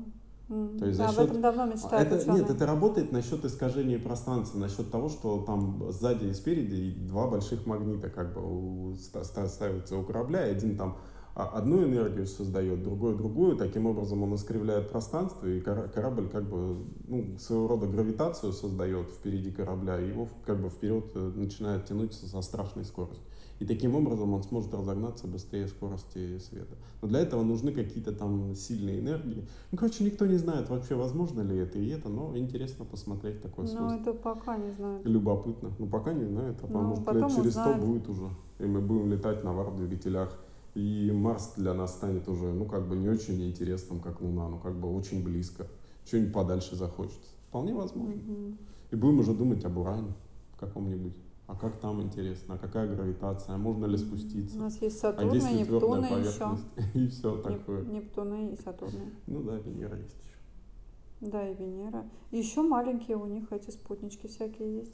То 0.48 0.86
есть 0.86 0.98
да, 0.98 1.08
за 1.08 1.12
счет... 1.12 1.18
об 1.18 1.30
этом 1.30 1.42
давно 1.42 1.66
мечтают 1.66 2.06
это, 2.06 2.22
ученые. 2.22 2.42
Нет, 2.42 2.50
это 2.50 2.66
работает 2.66 3.10
насчет 3.10 3.44
искажения 3.44 3.98
пространства, 3.98 4.58
насчет 4.58 4.92
того, 4.92 5.08
что 5.08 5.42
там 5.42 5.90
сзади 5.90 6.26
и 6.26 6.32
спереди 6.34 6.94
два 7.00 7.28
больших 7.28 7.66
магнита 7.66 8.08
как 8.08 8.32
бы 8.34 8.42
у, 8.42 8.94
ставятся 8.94 9.98
у 9.98 10.04
корабля, 10.04 10.46
и 10.46 10.52
один 10.52 10.76
там 10.76 10.90
а 10.90 10.96
одну 11.36 11.84
энергию 11.84 12.26
создает, 12.26 12.82
другой 12.82 13.14
другую. 13.14 13.56
Таким 13.56 13.86
образом 13.86 14.22
он 14.22 14.34
искривляет 14.34 14.90
пространство, 14.90 15.46
и 15.46 15.60
корабль 15.60 16.28
как 16.28 16.48
бы 16.48 16.78
ну, 17.06 17.36
своего 17.38 17.68
рода 17.68 17.86
гравитацию 17.86 18.52
создает 18.54 19.10
впереди 19.10 19.50
корабля, 19.50 20.00
и 20.00 20.08
его 20.08 20.28
как 20.46 20.62
бы 20.62 20.70
вперед 20.70 21.04
э, 21.14 21.32
начинает 21.34 21.84
тянуться 21.84 22.26
со 22.26 22.40
страшной 22.40 22.86
скоростью. 22.86 23.22
И 23.58 23.66
таким 23.66 23.94
образом 23.94 24.32
он 24.32 24.42
сможет 24.44 24.72
разогнаться 24.72 25.26
быстрее 25.26 25.66
скорости 25.68 26.38
света. 26.38 26.74
Но 27.02 27.08
для 27.08 27.20
этого 27.20 27.42
нужны 27.42 27.72
какие-то 27.72 28.12
там 28.12 28.54
сильные 28.54 29.00
энергии. 29.00 29.46
Ну, 29.72 29.78
короче, 29.78 30.04
никто 30.04 30.26
не 30.26 30.36
знает 30.36 30.70
вообще, 30.70 30.94
возможно 30.94 31.42
ли 31.42 31.56
это 31.58 31.78
и 31.78 31.88
это, 31.88 32.08
но 32.08 32.36
интересно 32.36 32.86
посмотреть 32.86 33.42
такое 33.42 33.66
Ну, 33.66 33.90
это 33.90 34.14
пока 34.14 34.56
не 34.56 34.70
знаю. 34.72 35.00
Любопытно. 35.04 35.70
Ну, 35.78 35.86
пока 35.86 36.14
не 36.14 36.24
знает, 36.24 36.56
а 36.62 36.66
ну, 36.66 36.80
может 36.80 37.12
лет 37.12 37.30
через 37.34 37.52
сто 37.52 37.74
будет 37.74 38.08
уже. 38.08 38.28
И 38.58 38.64
мы 38.64 38.80
будем 38.80 39.10
летать 39.10 39.44
на 39.44 39.52
варп-двигателях 39.52 40.45
и 40.76 41.10
Марс 41.10 41.54
для 41.56 41.72
нас 41.72 41.94
станет 41.94 42.28
уже, 42.28 42.52
ну, 42.52 42.66
как 42.66 42.86
бы 42.86 42.96
не 42.96 43.08
очень 43.08 43.42
интересным, 43.42 43.98
как 43.98 44.20
Луна, 44.20 44.46
но 44.50 44.58
как 44.58 44.78
бы 44.78 44.94
очень 44.94 45.24
близко. 45.24 45.66
Что-нибудь 46.04 46.34
подальше 46.34 46.76
захочется. 46.76 47.30
Вполне 47.48 47.72
возможно. 47.72 48.12
Mm-hmm. 48.12 48.56
И 48.90 48.96
будем 48.96 49.20
уже 49.20 49.32
думать 49.32 49.64
об 49.64 49.78
Уране 49.78 50.12
каком-нибудь. 50.60 51.14
А 51.46 51.56
как 51.56 51.80
там 51.80 52.02
интересно? 52.02 52.56
А 52.56 52.58
какая 52.58 52.94
гравитация? 52.94 53.54
А 53.54 53.58
можно 53.58 53.86
ли 53.86 53.96
спуститься? 53.96 54.58
У 54.58 54.60
нас 54.60 54.82
есть 54.82 54.98
Сатурн, 54.98 55.30
а 55.30 55.34
есть 55.34 55.50
ли 55.50 55.60
Нептуны 55.60 56.04
еще. 56.04 56.58
И 56.92 57.08
все 57.08 57.38
такое. 57.38 57.82
Нептуны 57.86 58.52
и 58.52 58.56
Сатурны. 58.62 59.12
Ну 59.26 59.42
да, 59.44 59.56
Венера 59.56 59.96
есть 59.96 60.16
еще. 60.22 61.30
Да, 61.30 61.48
и 61.48 61.54
Венера. 61.54 62.04
И 62.32 62.36
еще 62.36 62.60
маленькие 62.60 63.16
у 63.16 63.24
них 63.24 63.50
эти 63.50 63.70
спутнички 63.70 64.28
всякие 64.28 64.76
есть. 64.76 64.92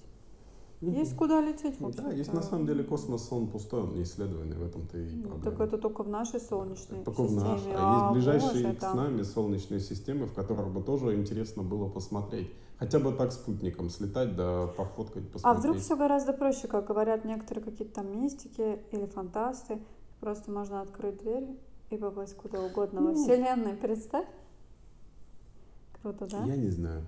Есть 0.82 1.16
куда 1.16 1.40
лететь, 1.40 1.78
в 1.78 1.94
Да, 1.94 2.10
есть 2.10 2.32
на 2.32 2.42
самом 2.42 2.66
деле 2.66 2.82
космос, 2.82 3.30
он 3.30 3.46
пустой, 3.46 3.82
он 3.82 3.94
не 3.94 4.02
исследованный, 4.02 4.56
в 4.56 4.64
этом-то 4.64 4.98
и 4.98 5.08
проблема. 5.20 5.42
Так 5.44 5.60
это 5.60 5.78
только 5.78 6.02
в 6.02 6.08
нашей 6.08 6.40
Солнечной 6.40 7.04
только 7.04 7.22
системе. 7.22 7.40
в 7.40 7.44
нашей. 7.44 7.72
А, 7.76 8.10
есть 8.10 8.14
ближайшие 8.14 8.66
боже, 8.66 8.80
с 8.80 8.94
нами 8.94 9.22
солнечные 9.22 9.80
системы, 9.80 10.26
в 10.26 10.34
которых 10.34 10.72
бы 10.72 10.82
тоже 10.82 11.14
интересно 11.14 11.62
было 11.62 11.88
посмотреть. 11.88 12.50
Хотя 12.78 12.98
бы 12.98 13.12
так 13.12 13.30
спутником 13.30 13.90
слетать, 13.90 14.34
да 14.34 14.66
пофоткать, 14.66 15.30
посмотреть. 15.30 15.44
А 15.44 15.54
вдруг 15.54 15.76
все 15.76 15.96
гораздо 15.96 16.32
проще, 16.32 16.66
как 16.66 16.84
говорят 16.84 17.24
некоторые 17.24 17.64
какие-то 17.64 17.94
там 17.94 18.20
мистики 18.20 18.80
или 18.90 19.06
фантасты. 19.06 19.78
Просто 20.18 20.50
можно 20.50 20.80
открыть 20.80 21.18
дверь 21.18 21.46
и 21.90 21.96
попасть 21.96 22.36
куда 22.36 22.60
угодно 22.60 23.00
ну, 23.00 23.08
во 23.08 23.14
Вселенной. 23.14 23.74
Представь. 23.74 24.26
Круто, 26.02 26.26
да? 26.26 26.44
Я 26.44 26.56
не 26.56 26.70
знаю. 26.70 27.02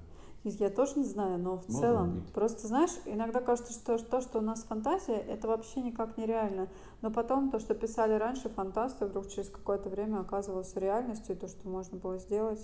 Я 0.45 0.69
тоже 0.69 0.99
не 0.99 1.07
знаю, 1.07 1.39
но 1.39 1.57
в 1.57 1.69
Может 1.69 1.81
целом. 1.81 2.21
быть. 2.21 2.33
Просто, 2.33 2.67
знаешь, 2.67 2.91
иногда 3.07 3.41
кажется, 3.41 3.73
что 3.73 3.97
то, 3.99 4.21
что 4.21 4.41
у 4.41 4.43
нас 4.43 4.63
фантазия, 4.65 5.17
это 5.17 5.49
вообще 5.49 5.81
никак 5.81 6.19
не 6.19 6.27
реально. 6.27 6.69
Но 7.01 7.11
потом 7.11 7.51
то, 7.51 7.59
что 7.59 7.75
писали 7.75 8.13
раньше 8.13 8.51
фантасты, 8.51 9.07
вдруг 9.07 9.29
через 9.29 9.49
какое-то 9.49 9.89
время 9.89 10.21
оказывалось 10.21 10.77
реальностью, 10.77 11.35
и 11.35 11.39
то, 11.39 11.49
что 11.49 11.67
можно 11.67 11.97
было 11.97 12.19
сделать. 12.19 12.61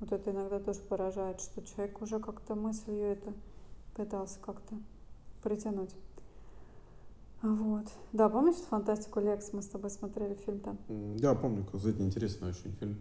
Вот 0.00 0.10
это 0.10 0.32
иногда 0.32 0.58
тоже 0.58 0.80
поражает, 0.80 1.40
что 1.40 1.62
человек 1.62 2.02
уже 2.02 2.18
как-то 2.18 2.56
мыслью 2.56 3.04
это 3.04 3.32
пытался 3.94 4.40
как-то 4.40 4.74
притянуть. 5.42 5.94
Вот. 7.42 7.86
Да, 8.12 8.28
помнишь 8.28 8.56
фантастику 8.56 9.20
Лекс? 9.20 9.52
Мы 9.52 9.62
с 9.62 9.68
тобой 9.68 9.90
смотрели 9.90 10.34
фильм 10.34 10.60
там. 10.60 10.78
Я 11.16 11.34
помню, 11.34 11.64
кстати, 11.64 12.00
интересный 12.00 12.50
очень 12.50 12.72
фильм. 12.72 13.00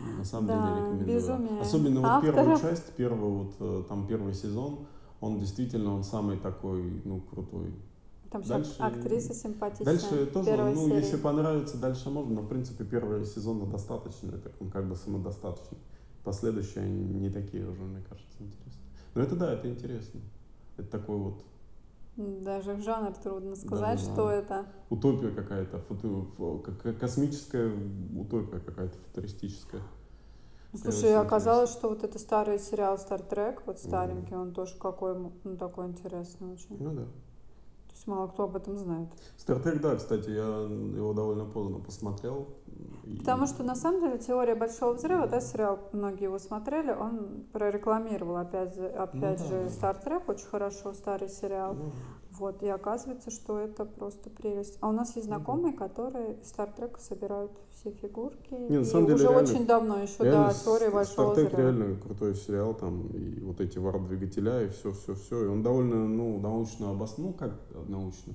На 0.00 0.24
самом 0.24 0.46
Да, 0.48 0.66
деле 0.68 0.80
рекомендую. 0.80 1.16
безумие 1.18 1.60
Особенно 1.60 2.00
вот 2.00 2.08
авторов. 2.08 2.34
первую 2.36 2.60
часть, 2.60 2.92
первый 2.96 3.30
вот 3.30 3.54
э, 3.60 3.84
там 3.88 4.06
первый 4.06 4.34
сезон, 4.34 4.86
он 5.20 5.38
действительно 5.38 5.94
он 5.94 6.04
самый 6.04 6.36
такой, 6.36 7.00
ну, 7.04 7.20
крутой. 7.20 7.72
Там 8.30 8.42
Дальше- 8.42 8.74
актриса 8.80 9.32
симпатичная. 9.32 9.84
Дальше 9.94 10.26
тоже, 10.26 10.56
ну, 10.74 10.88
серии. 10.88 10.96
если 10.96 11.16
понравится, 11.16 11.78
дальше 11.78 12.10
можно, 12.10 12.34
но 12.34 12.40
в 12.42 12.48
принципе 12.48 12.84
первый 12.84 13.24
сезон 13.24 13.70
достаточно, 13.70 14.30
это 14.32 14.50
он 14.60 14.70
как 14.70 14.88
бы 14.88 14.96
самодостаточный. 14.96 15.78
Последующие 16.24 16.84
не 16.88 17.30
такие 17.30 17.68
уже, 17.68 17.82
мне 17.82 18.02
кажется, 18.08 18.36
интересные. 18.40 18.88
Но 19.14 19.22
это 19.22 19.36
да, 19.36 19.52
это 19.52 19.70
интересно. 19.70 20.20
Это 20.76 20.88
такой 20.88 21.16
вот 21.18 21.44
Даже 22.16 22.80
жанр 22.80 23.12
трудно 23.14 23.56
сказать, 23.56 23.98
Да-да-да. 24.00 24.12
что 24.14 24.30
это. 24.30 24.66
утопия 24.88 25.30
какая-то, 25.30 25.80
как- 26.64 26.82
как 26.82 26.98
космическая 26.98 27.72
утопия 28.16 28.60
какая-то 28.60 28.96
футуристическая. 28.98 29.82
Ну, 30.72 30.78
Слушай, 30.78 31.10
очень 31.10 31.26
оказалось, 31.26 31.70
что 31.70 31.88
вот 31.88 32.04
это 32.04 32.18
старый 32.18 32.58
сериал 32.58 32.96
Star 32.96 33.28
Trek, 33.28 33.62
вот 33.66 33.78
старенький, 33.78 34.34
он 34.34 34.52
тоже 34.52 34.76
какой, 34.78 35.16
ну, 35.16 35.56
такой 35.56 35.86
интересный 35.86 36.52
очень. 36.52 36.76
Ну 36.78 36.94
да. 36.94 37.04
Есть 38.04 38.06
мало 38.06 38.26
кто 38.28 38.42
об 38.44 38.56
этом 38.56 38.76
знает. 38.76 39.08
Стартрек, 39.38 39.80
да, 39.80 39.96
кстати, 39.96 40.28
я 40.28 40.42
его 40.98 41.14
довольно 41.14 41.46
поздно 41.46 41.78
посмотрел. 41.78 42.48
И- 43.04 43.16
Потому 43.18 43.46
что 43.46 43.62
на 43.62 43.74
самом 43.76 44.00
деле 44.02 44.18
теория 44.18 44.54
большого 44.54 44.92
взрыва, 44.92 45.26
да, 45.26 45.40
сериал, 45.40 45.78
многие 45.92 46.24
его 46.24 46.38
смотрели, 46.38 46.90
он 46.92 47.44
прорекламировал 47.52 48.36
опять, 48.36 48.74
же- 48.74 48.88
опять 48.88 49.38
да, 49.38 49.44
же 49.46 49.70
да. 49.80 49.92
Star 49.92 50.04
Trek, 50.04 50.22
очень 50.26 50.46
хорошо, 50.46 50.92
старый 50.92 51.28
сериал. 51.30 51.74
Ну, 51.74 51.92
Вот, 52.38 52.62
и 52.62 52.68
оказывается, 52.68 53.30
что 53.30 53.58
это 53.60 53.84
просто 53.84 54.28
прелесть. 54.28 54.78
А 54.80 54.88
у 54.88 54.92
нас 54.92 55.14
есть 55.14 55.28
знакомые, 55.28 55.72
которые 55.72 56.34
из 56.34 56.52
Trek 56.52 56.98
собирают 56.98 57.52
все 57.74 57.90
фигурки. 57.92 58.54
Не, 58.54 58.78
на 58.78 58.82
и 58.82 58.84
самом 58.84 59.06
деле 59.06 59.14
уже 59.14 59.28
реально- 59.28 59.50
очень 59.52 59.66
давно 59.66 60.02
еще, 60.02 60.24
с- 60.50 60.64
теория 60.64 60.90
большого 60.90 61.32
Стартрек 61.34 61.52
взрыва. 61.52 61.62
реально 61.70 62.00
крутой 62.00 62.34
сериал, 62.34 62.74
там, 62.74 63.06
и 63.08 63.40
вот 63.40 63.60
эти 63.60 63.78
варп-двигателя, 63.78 64.62
и 64.62 64.68
все-все-все. 64.70 65.44
И 65.44 65.48
он 65.48 65.62
довольно, 65.62 66.08
ну, 66.08 66.40
научно 66.40 66.90
обоснованный, 66.90 67.32
ну, 67.32 67.38
как 67.38 67.88
научно, 67.88 68.34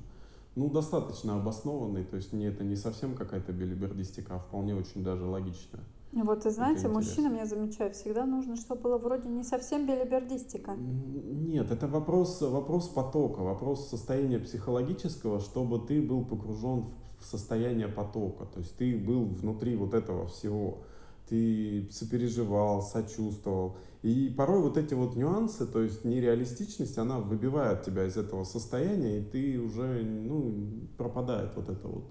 ну, 0.55 0.69
достаточно 0.69 1.35
обоснованный, 1.35 2.05
то 2.05 2.15
есть 2.15 2.31
не, 2.31 2.45
это 2.45 2.63
не 2.63 2.75
совсем 2.75 3.15
какая-то 3.15 3.51
билибердистика, 3.51 4.35
а 4.35 4.39
вполне 4.39 4.75
очень 4.75 5.03
даже 5.03 5.25
логичная. 5.25 5.83
Вот, 6.11 6.45
и 6.45 6.49
знаете, 6.49 6.87
интересно. 6.87 6.99
мужчинам, 6.99 7.35
я 7.35 7.45
замечаю, 7.45 7.93
всегда 7.93 8.25
нужно, 8.25 8.55
чтобы 8.55 8.81
было 8.81 8.97
вроде 8.97 9.29
не 9.29 9.43
совсем 9.43 9.85
белибердистика. 9.85 10.75
Нет, 10.75 11.69
это 11.69 11.87
вопрос, 11.87 12.41
вопрос 12.41 12.89
потока, 12.89 13.41
вопрос 13.41 13.89
состояния 13.89 14.39
психологического, 14.39 15.39
чтобы 15.39 15.79
ты 15.85 16.01
был 16.01 16.25
погружен 16.25 16.85
в 17.19 17.25
состояние 17.25 17.87
потока, 17.87 18.45
то 18.45 18.59
есть 18.59 18.75
ты 18.77 18.97
был 18.97 19.25
внутри 19.25 19.75
вот 19.75 19.93
этого 19.93 20.27
всего, 20.27 20.79
ты 21.27 21.87
сопереживал, 21.91 22.81
сочувствовал. 22.81 23.77
И 24.01 24.33
порой 24.35 24.61
вот 24.61 24.77
эти 24.77 24.95
вот 24.95 25.15
нюансы, 25.15 25.67
то 25.67 25.81
есть 25.81 26.05
нереалистичность, 26.05 26.97
она 26.97 27.19
выбивает 27.19 27.83
тебя 27.83 28.05
из 28.05 28.17
этого 28.17 28.45
состояния, 28.45 29.19
и 29.19 29.23
ты 29.23 29.59
уже, 29.59 30.01
ну, 30.03 30.87
пропадает 30.97 31.55
вот 31.55 31.69
это 31.69 31.87
вот 31.87 32.05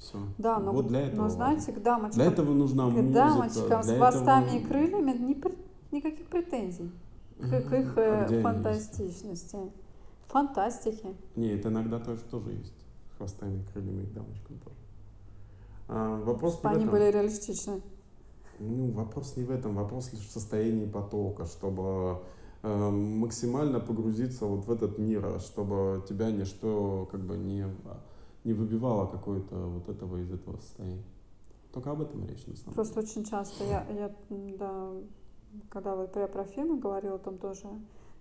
все. 0.00 0.18
Да, 0.38 0.58
но, 0.58 0.72
вот 0.72 0.88
для 0.88 1.02
этого 1.02 1.22
но 1.22 1.28
знаете, 1.28 1.72
к 1.72 1.82
дамочкам. 1.82 2.12
Для 2.22 2.24
этого 2.32 2.54
нужна 2.54 2.86
к 2.88 2.92
музыка. 2.92 3.12
дамочкам 3.12 3.82
с 3.82 3.92
хвостами 3.96 4.46
этого- 4.46 4.56
и 4.56 4.64
крыльями 4.64 5.12
не 5.12 5.42
никаких 5.92 6.26
претензий 6.28 6.90
к, 7.38 7.48
к 7.48 7.72
их 7.72 7.96
А 7.96 8.00
э, 8.00 8.26
они 8.26 8.42
фантастичности. 8.42 9.58
Фантастики. 10.28 11.14
Не, 11.36 11.50
это 11.52 11.68
иногда 11.68 11.98
тоже, 11.98 12.22
тоже 12.30 12.50
есть. 12.52 12.74
Хвостами 13.18 13.60
и 13.60 13.72
крыльями 13.72 14.02
и 14.04 14.06
к 14.06 14.12
дамочкам 14.12 14.58
тоже. 14.58 14.76
А, 15.88 16.22
вопрос 16.24 16.54
Чтобы 16.54 16.68
они 16.70 16.84
этом. 16.84 16.90
были 16.92 17.10
реалистичны. 17.10 17.82
Ну, 18.58 18.90
вопрос 18.92 19.36
не 19.36 19.44
в 19.44 19.50
этом, 19.50 19.74
вопрос 19.74 20.12
лишь 20.12 20.26
в 20.26 20.30
состоянии 20.30 20.86
потока, 20.86 21.46
чтобы 21.46 22.18
э, 22.62 22.90
максимально 22.90 23.80
погрузиться 23.80 24.44
вот 24.46 24.66
в 24.66 24.70
этот 24.70 24.98
мир, 24.98 25.24
а 25.26 25.40
чтобы 25.40 26.04
тебя 26.08 26.30
ничто 26.30 27.08
как 27.10 27.20
бы 27.20 27.36
не, 27.38 27.64
не 28.44 28.52
выбивало 28.52 29.06
какое-то 29.06 29.56
вот 29.56 29.88
этого 29.88 30.18
из 30.18 30.32
этого 30.32 30.56
состояния. 30.58 31.02
Только 31.72 31.90
об 31.90 32.00
этом 32.00 32.26
речь 32.26 32.46
на 32.46 32.56
самом 32.56 32.74
Просто 32.74 32.94
деле. 32.94 33.06
очень 33.06 33.24
часто 33.24 33.64
я, 33.64 33.86
я 33.90 34.14
да, 34.28 34.90
когда 35.68 35.94
вот 35.94 36.16
я 36.16 36.26
про 36.26 36.44
фильмы 36.44 36.78
говорила, 36.78 37.18
там 37.18 37.38
тоже 37.38 37.68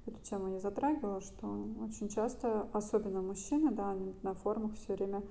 эту 0.05 0.19
тему 0.21 0.49
я 0.49 0.59
затрагивала, 0.59 1.21
что 1.21 1.47
очень 1.83 2.09
часто, 2.09 2.67
особенно 2.73 3.21
мужчины, 3.21 3.71
да, 3.71 3.91
они 3.91 4.13
на 4.21 4.33
форумах 4.33 4.75
все 4.75 4.95
время 4.95 5.23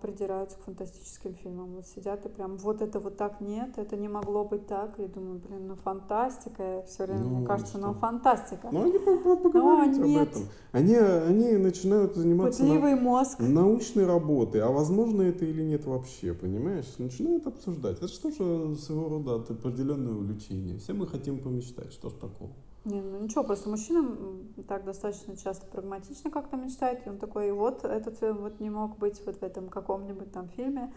придираются 0.00 0.56
к 0.56 0.60
фантастическим 0.62 1.34
фильмам. 1.34 1.74
Вот 1.74 1.86
сидят 1.86 2.24
и 2.24 2.28
прям, 2.28 2.56
вот 2.58 2.80
это 2.80 3.00
вот 3.00 3.16
так 3.16 3.40
нет, 3.40 3.76
это 3.76 3.96
не 3.96 4.08
могло 4.08 4.44
быть 4.44 4.66
так. 4.68 5.00
И 5.00 5.06
думаю, 5.06 5.40
блин, 5.40 5.66
ну 5.66 5.74
фантастика, 5.74 6.84
все 6.86 7.04
время 7.06 7.22
Ну, 7.22 7.28
мне 7.38 7.46
кажется, 7.46 7.78
ну 7.78 7.90
что? 7.90 8.00
фантастика. 8.00 8.68
Ну, 8.70 8.84
они 8.84 8.98
по- 8.98 9.16
по- 9.18 9.36
поговорите 9.36 10.00
об 10.02 10.16
этом. 10.16 10.42
Они, 10.72 10.94
они 10.94 11.56
начинают 11.56 12.14
заниматься 12.14 12.64
на- 12.64 12.96
мозг. 12.96 13.40
научной 13.40 14.06
работы, 14.06 14.60
а 14.60 14.70
возможно 14.70 15.22
это 15.22 15.44
или 15.44 15.62
нет 15.62 15.84
вообще, 15.86 16.34
понимаешь? 16.34 16.86
Начинают 16.98 17.46
обсуждать. 17.46 17.98
Это 17.98 18.08
что 18.08 18.30
же 18.30 18.76
своего 18.76 19.08
рода 19.08 19.34
определенное 19.36 20.12
увлечение. 20.12 20.78
Все 20.78 20.92
мы 20.92 21.06
хотим 21.08 21.38
помечтать, 21.40 21.92
что 21.92 22.10
ж 22.10 22.12
такого. 22.12 22.52
Не, 22.84 23.00
ну 23.00 23.18
ничего, 23.18 23.44
просто 23.44 23.70
мужчина 23.70 24.14
так 24.68 24.84
достаточно 24.84 25.36
часто 25.36 25.66
прагматично 25.66 26.30
как-то 26.30 26.56
мечтает, 26.56 27.06
и 27.06 27.10
он 27.10 27.18
такой, 27.18 27.50
вот 27.52 27.82
этот 27.84 28.18
фильм 28.18 28.38
вот 28.42 28.60
не 28.60 28.68
мог 28.68 28.98
быть 28.98 29.24
вот 29.24 29.36
в 29.36 29.42
этом 29.42 29.68
каком-нибудь 29.68 30.32
там 30.32 30.48
фильме, 30.48 30.92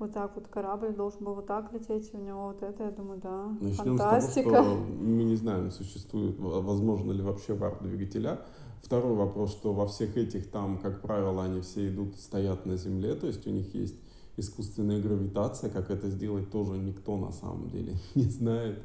вот 0.00 0.12
так 0.12 0.34
вот 0.34 0.48
корабль 0.48 0.92
должен 0.94 1.24
был 1.24 1.34
вот 1.34 1.46
так 1.46 1.72
лететь, 1.72 2.12
и 2.12 2.16
у 2.16 2.20
него 2.20 2.48
вот 2.48 2.62
это, 2.64 2.84
я 2.84 2.90
думаю, 2.90 3.20
да, 3.20 3.46
Начнем 3.60 3.96
фантастика. 3.96 4.50
с 4.50 4.52
того, 4.52 4.64
что 4.64 4.74
мы 4.74 5.22
не 5.22 5.36
знаем, 5.36 5.70
существует, 5.70 6.36
возможно 6.38 7.12
ли 7.12 7.22
вообще 7.22 7.54
варп-двигателя. 7.54 8.40
Второй 8.82 9.14
вопрос, 9.14 9.52
что 9.52 9.72
во 9.72 9.86
всех 9.86 10.16
этих 10.16 10.50
там, 10.50 10.78
как 10.78 11.02
правило, 11.02 11.44
они 11.44 11.60
все 11.60 11.88
идут, 11.88 12.16
стоят 12.16 12.66
на 12.66 12.76
Земле, 12.76 13.14
то 13.14 13.28
есть 13.28 13.46
у 13.46 13.50
них 13.50 13.74
есть 13.74 13.96
искусственная 14.38 15.00
гравитация, 15.00 15.70
как 15.70 15.90
это 15.90 16.08
сделать 16.08 16.50
тоже 16.50 16.72
никто 16.78 17.16
на 17.16 17.32
самом 17.32 17.68
деле 17.70 17.96
не 18.14 18.24
знает. 18.24 18.78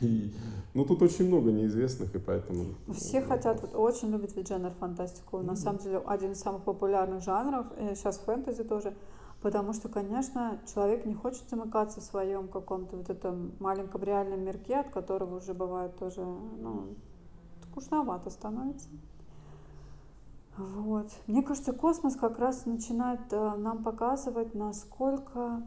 И, 0.00 0.32
ну 0.74 0.84
тут 0.84 1.02
очень 1.02 1.28
много 1.28 1.52
неизвестных, 1.52 2.14
и 2.14 2.18
поэтому... 2.18 2.74
ну, 2.86 2.94
Все 2.94 3.22
хотят, 3.22 3.60
вот 3.60 3.74
очень 3.74 4.10
любят 4.10 4.34
ведь 4.36 4.48
жанр 4.48 4.70
фантастику. 4.78 5.38
Ну 5.38 5.44
На 5.44 5.56
самом 5.56 5.78
деле 5.80 5.98
один 6.06 6.32
из 6.32 6.40
самых 6.40 6.64
популярных 6.64 7.22
жанров, 7.22 7.66
сейчас 7.94 8.18
фэнтези 8.18 8.64
тоже, 8.64 8.94
потому 9.42 9.72
что, 9.72 9.88
конечно, 9.88 10.58
человек 10.72 11.06
не 11.06 11.14
хочет 11.14 11.48
замыкаться 11.48 12.00
в 12.00 12.04
своем 12.04 12.48
каком-то 12.48 12.96
вот 12.96 13.10
этом 13.10 13.52
маленьком 13.58 14.02
реальном 14.02 14.44
мирке, 14.44 14.76
от 14.76 14.90
которого 14.90 15.38
уже 15.38 15.54
бывает 15.54 15.96
тоже, 15.96 16.20
ну, 16.20 16.94
скучновато 17.70 18.30
становится. 18.30 18.88
Вот. 20.56 21.10
Мне 21.26 21.42
кажется, 21.42 21.72
космос 21.72 22.16
как 22.16 22.38
раз 22.38 22.66
начинает 22.66 23.32
э, 23.32 23.54
нам 23.56 23.82
показывать, 23.82 24.54
насколько 24.54 25.66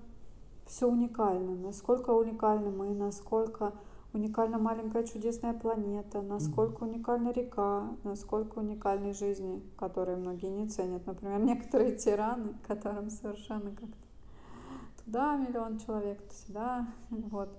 все 0.65 0.87
уникально, 0.87 1.55
насколько 1.55 2.11
уникальны 2.11 2.69
мы, 2.69 2.93
насколько 2.93 3.73
уникальна 4.13 4.59
маленькая 4.59 5.03
чудесная 5.03 5.53
планета, 5.53 6.21
насколько 6.21 6.83
уникальна 6.83 7.31
река, 7.31 7.89
насколько 8.03 8.59
уникальны 8.59 9.13
жизни, 9.13 9.63
которые 9.77 10.17
многие 10.17 10.47
не 10.47 10.67
ценят. 10.67 11.05
Например, 11.05 11.39
некоторые 11.43 11.95
тираны, 11.95 12.55
которым 12.67 13.09
совершенно 13.09 13.71
как-то 13.71 13.97
туда 15.03 15.35
миллион 15.37 15.79
человек, 15.79 16.21
то 16.21 16.33
сюда, 16.33 16.87
вот. 17.09 17.49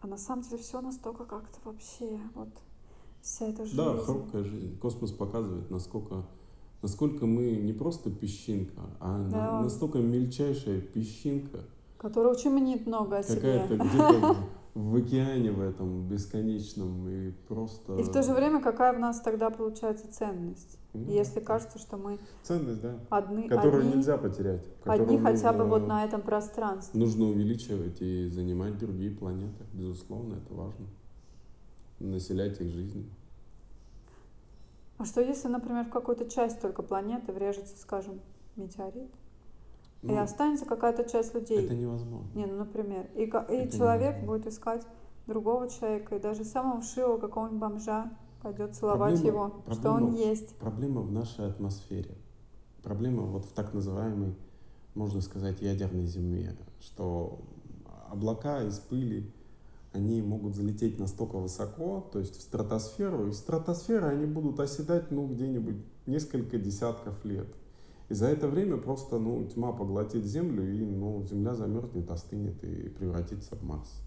А 0.00 0.06
на 0.06 0.18
самом 0.18 0.42
деле 0.42 0.58
все 0.58 0.80
настолько 0.80 1.24
как-то 1.24 1.58
вообще, 1.64 2.20
вот 2.34 2.50
вся 3.22 3.46
эта 3.46 3.64
жизнь. 3.64 3.76
Да, 3.76 3.96
хрупкая 3.96 4.44
жизнь. 4.44 4.78
Космос 4.78 5.12
показывает, 5.12 5.70
насколько, 5.70 6.26
насколько 6.84 7.24
мы 7.24 7.52
не 7.52 7.72
просто 7.72 8.10
песчинка, 8.10 8.82
а 9.00 9.26
Да. 9.30 9.62
настолько 9.62 9.98
мельчайшая 9.98 10.80
песчинка, 10.80 11.60
Который 11.96 12.30
очень 12.30 12.50
мнит 12.50 12.86
много 12.86 13.16
о 13.16 13.22
какая-то 13.22 13.76
где-то 13.76 14.36
в, 14.74 14.94
океане 14.94 15.50
в 15.52 15.62
этом 15.62 16.06
бесконечном 16.06 17.08
и 17.08 17.30
просто... 17.48 17.96
И 17.96 18.02
в 18.02 18.12
то 18.12 18.22
же 18.22 18.34
время 18.34 18.60
какая 18.60 18.92
в 18.92 18.98
нас 18.98 19.22
тогда 19.22 19.48
получается 19.48 20.12
ценность? 20.12 20.78
Ну, 20.92 21.10
Если 21.10 21.40
кажется, 21.40 21.78
что 21.78 21.96
мы 21.96 22.18
Ценность, 22.42 22.82
да. 22.82 22.98
одни, 23.08 23.48
Которую 23.48 23.84
одни, 23.84 23.94
нельзя 23.94 24.18
потерять. 24.18 24.66
одни 24.84 25.18
хотя 25.18 25.54
бы 25.54 25.64
вот 25.64 25.86
на 25.86 26.04
этом 26.04 26.20
пространстве. 26.20 27.00
Нужно 27.00 27.24
увеличивать 27.24 28.02
и 28.02 28.28
занимать 28.28 28.76
другие 28.78 29.10
планеты. 29.10 29.64
Безусловно, 29.72 30.34
это 30.34 30.52
важно. 30.52 30.86
Населять 32.00 32.60
их 32.60 32.68
жизнью. 32.68 33.06
А 35.04 35.06
что 35.06 35.20
если, 35.20 35.48
например, 35.48 35.84
в 35.84 35.90
какую-то 35.90 36.24
часть 36.30 36.62
только 36.62 36.82
планеты 36.82 37.30
врежется, 37.30 37.76
скажем, 37.76 38.22
метеорит? 38.56 39.10
и 40.00 40.06
Ну, 40.06 40.18
останется 40.18 40.64
какая-то 40.64 41.04
часть 41.04 41.34
людей. 41.34 41.62
это 41.62 41.74
невозможно. 41.74 42.26
Не, 42.34 42.46
ну, 42.46 42.56
например. 42.56 43.06
И, 43.14 43.24
и 43.24 43.26
Это 43.26 43.76
человек 43.76 44.14
невозможно. 44.16 44.26
будет 44.26 44.46
искать 44.46 44.86
другого 45.26 45.68
человека, 45.68 46.16
и 46.16 46.18
даже 46.20 46.42
самого 46.44 46.80
вшивого 46.80 47.18
какого-нибудь 47.18 47.58
бомжа 47.60 48.10
пойдет 48.40 48.74
целовать 48.76 49.20
Проблема- 49.20 49.26
его, 49.26 49.62
что 49.70 49.82
проблема- 49.82 50.06
он 50.08 50.14
есть. 50.14 50.56
Проблема 50.56 51.00
в 51.02 51.12
нашей 51.12 51.48
атмосфере. 51.50 52.14
Проблема 52.82 53.24
вот 53.24 53.44
в 53.44 53.52
так 53.52 53.74
называемой, 53.74 54.34
можно 54.94 55.20
сказать, 55.20 55.60
ядерной 55.60 56.06
зиме, 56.06 56.56
что 56.80 57.40
облака 58.10 58.62
из 58.62 58.78
пыли, 58.78 59.30
они 59.94 60.20
могут 60.22 60.56
залететь 60.56 60.98
настолько 60.98 61.38
высоко, 61.38 62.08
то 62.12 62.18
есть 62.18 62.36
в 62.36 62.42
стратосферу, 62.42 63.28
и 63.28 63.30
в 63.30 63.34
стратосферы 63.34 64.08
они 64.08 64.26
будут 64.26 64.58
оседать, 64.58 65.10
ну, 65.12 65.28
где-нибудь 65.28 65.76
несколько 66.06 66.58
десятков 66.58 67.24
лет. 67.24 67.46
И 68.08 68.14
за 68.14 68.26
это 68.26 68.48
время 68.48 68.76
просто, 68.76 69.18
ну, 69.18 69.44
тьма 69.46 69.72
поглотит 69.72 70.24
Землю, 70.24 70.68
и, 70.68 70.84
ну, 70.84 71.24
Земля 71.24 71.54
замерзнет, 71.54 72.10
остынет 72.10 72.62
и 72.64 72.88
превратится 72.88 73.54
в 73.54 73.62
Марс. 73.62 74.02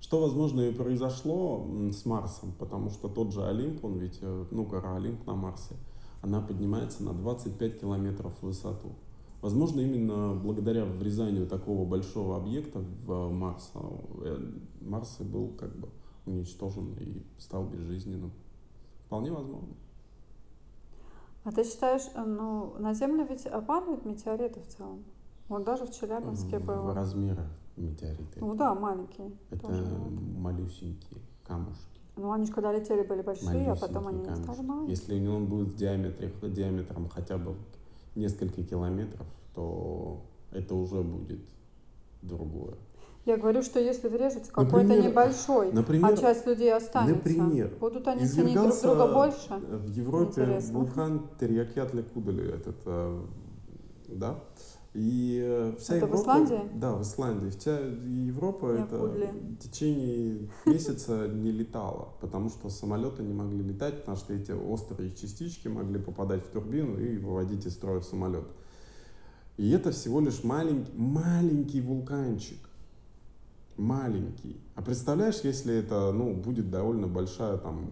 Что, 0.00 0.20
возможно, 0.20 0.60
и 0.60 0.72
произошло 0.72 1.66
с 1.90 2.04
Марсом, 2.04 2.52
потому 2.58 2.90
что 2.90 3.08
тот 3.08 3.32
же 3.32 3.44
Олимп, 3.44 3.84
он 3.84 3.98
ведь, 3.98 4.18
э, 4.20 4.44
ну, 4.50 4.64
гора 4.64 4.96
Олимп 4.96 5.26
на 5.26 5.34
Марсе, 5.34 5.74
она 6.22 6.40
поднимается 6.40 7.02
на 7.02 7.12
25 7.12 7.80
километров 7.80 8.32
в 8.40 8.46
высоту. 8.46 8.92
Возможно, 9.44 9.82
именно 9.82 10.34
благодаря 10.34 10.86
врезанию 10.86 11.46
такого 11.46 11.84
большого 11.84 12.38
объекта 12.38 12.78
в 13.04 13.28
Марс, 13.28 13.72
э, 13.74 14.38
Марс 14.80 15.20
и 15.20 15.22
был 15.22 15.48
как 15.60 15.76
бы 15.76 15.90
уничтожен 16.24 16.94
и 16.94 17.22
стал 17.38 17.66
безжизненным. 17.66 18.32
Вполне 19.04 19.30
возможно. 19.30 19.74
А 21.44 21.52
ты 21.52 21.62
считаешь, 21.62 22.04
э, 22.14 22.24
ну, 22.24 22.74
на 22.78 22.94
Землю 22.94 23.26
ведь 23.28 23.44
а 23.44 23.60
падают 23.60 24.06
метеориты 24.06 24.60
в 24.60 24.66
целом? 24.66 25.04
Вот 25.48 25.62
даже 25.64 25.84
в 25.84 25.90
Челябинске 25.92 26.58
В 26.58 26.64
было. 26.64 26.94
метеориты. 27.76 28.40
Ну 28.40 28.54
да, 28.54 28.74
маленькие. 28.74 29.30
Это 29.50 29.66
тоже 29.66 29.84
малюсенькие 30.38 31.20
камушки. 31.46 32.00
Ну, 32.16 32.32
они 32.32 32.46
же 32.46 32.52
когда 32.54 32.72
летели, 32.72 33.06
были 33.06 33.20
большие, 33.20 33.72
а 33.72 33.76
потом 33.76 34.06
они 34.08 34.22
стали 34.22 34.42
камушки. 34.42 34.62
маленькие. 34.62 34.90
Если 34.96 35.28
он 35.28 35.46
будет 35.48 35.68
в 35.68 35.76
диаметре, 35.76 36.32
диаметром 36.40 37.10
хотя 37.10 37.36
бы 37.36 37.56
несколько 38.14 38.62
километров, 38.62 39.26
то 39.54 40.24
это 40.52 40.74
уже 40.74 41.02
будет 41.02 41.40
другое. 42.22 42.74
Я 43.26 43.38
говорю, 43.38 43.62
что 43.62 43.80
если 43.80 44.08
врежется 44.08 44.52
какой-то 44.52 45.00
небольшой, 45.00 45.72
например, 45.72 46.12
а 46.12 46.16
часть 46.16 46.46
людей 46.46 46.72
останется, 46.74 47.16
например, 47.16 47.72
будут 47.80 48.06
они 48.06 48.26
ценить 48.26 48.54
друг 48.54 48.80
друга 48.82 49.12
больше? 49.14 49.54
В 49.54 49.88
Европе 49.88 50.42
Интересно. 50.42 50.78
вулкан 50.78 51.28
Терьякятли 51.40 52.02
Кудали, 52.02 52.54
этот, 52.54 52.76
э, 52.84 53.22
да, 54.08 54.40
и 54.94 55.40
э, 55.44 55.74
вся 55.78 55.96
Это 55.96 56.06
в 56.06 56.10
Европа... 56.10 56.22
Исландии? 56.22 56.70
Да, 56.74 56.94
в 56.94 57.02
Исландии. 57.02 57.50
Вся 57.50 57.78
Европа 57.80 58.72
Я 58.72 58.84
это 58.84 58.96
в 58.96 59.56
течение 59.58 60.48
месяца 60.66 61.26
не 61.26 61.50
летала, 61.50 62.10
потому 62.20 62.48
что 62.48 62.70
самолеты 62.70 63.24
не 63.24 63.34
могли 63.34 63.60
летать, 63.64 64.00
потому 64.00 64.16
что 64.16 64.32
эти 64.32 64.52
острые 64.52 65.12
частички 65.12 65.66
могли 65.66 65.98
попадать 65.98 66.44
в 66.44 66.48
турбину 66.50 66.96
и 67.00 67.18
выводить 67.18 67.66
из 67.66 67.72
строя 67.72 68.02
самолет. 68.02 68.46
И 69.56 69.68
это 69.70 69.90
всего 69.90 70.20
лишь 70.20 70.44
маленький, 70.44 70.92
маленький 70.96 71.80
вулканчик. 71.80 72.58
Маленький. 73.76 74.60
А 74.76 74.82
представляешь, 74.82 75.40
если 75.42 75.74
это 75.74 76.12
ну, 76.12 76.34
будет 76.34 76.70
довольно 76.70 77.08
большая 77.08 77.58
там, 77.58 77.90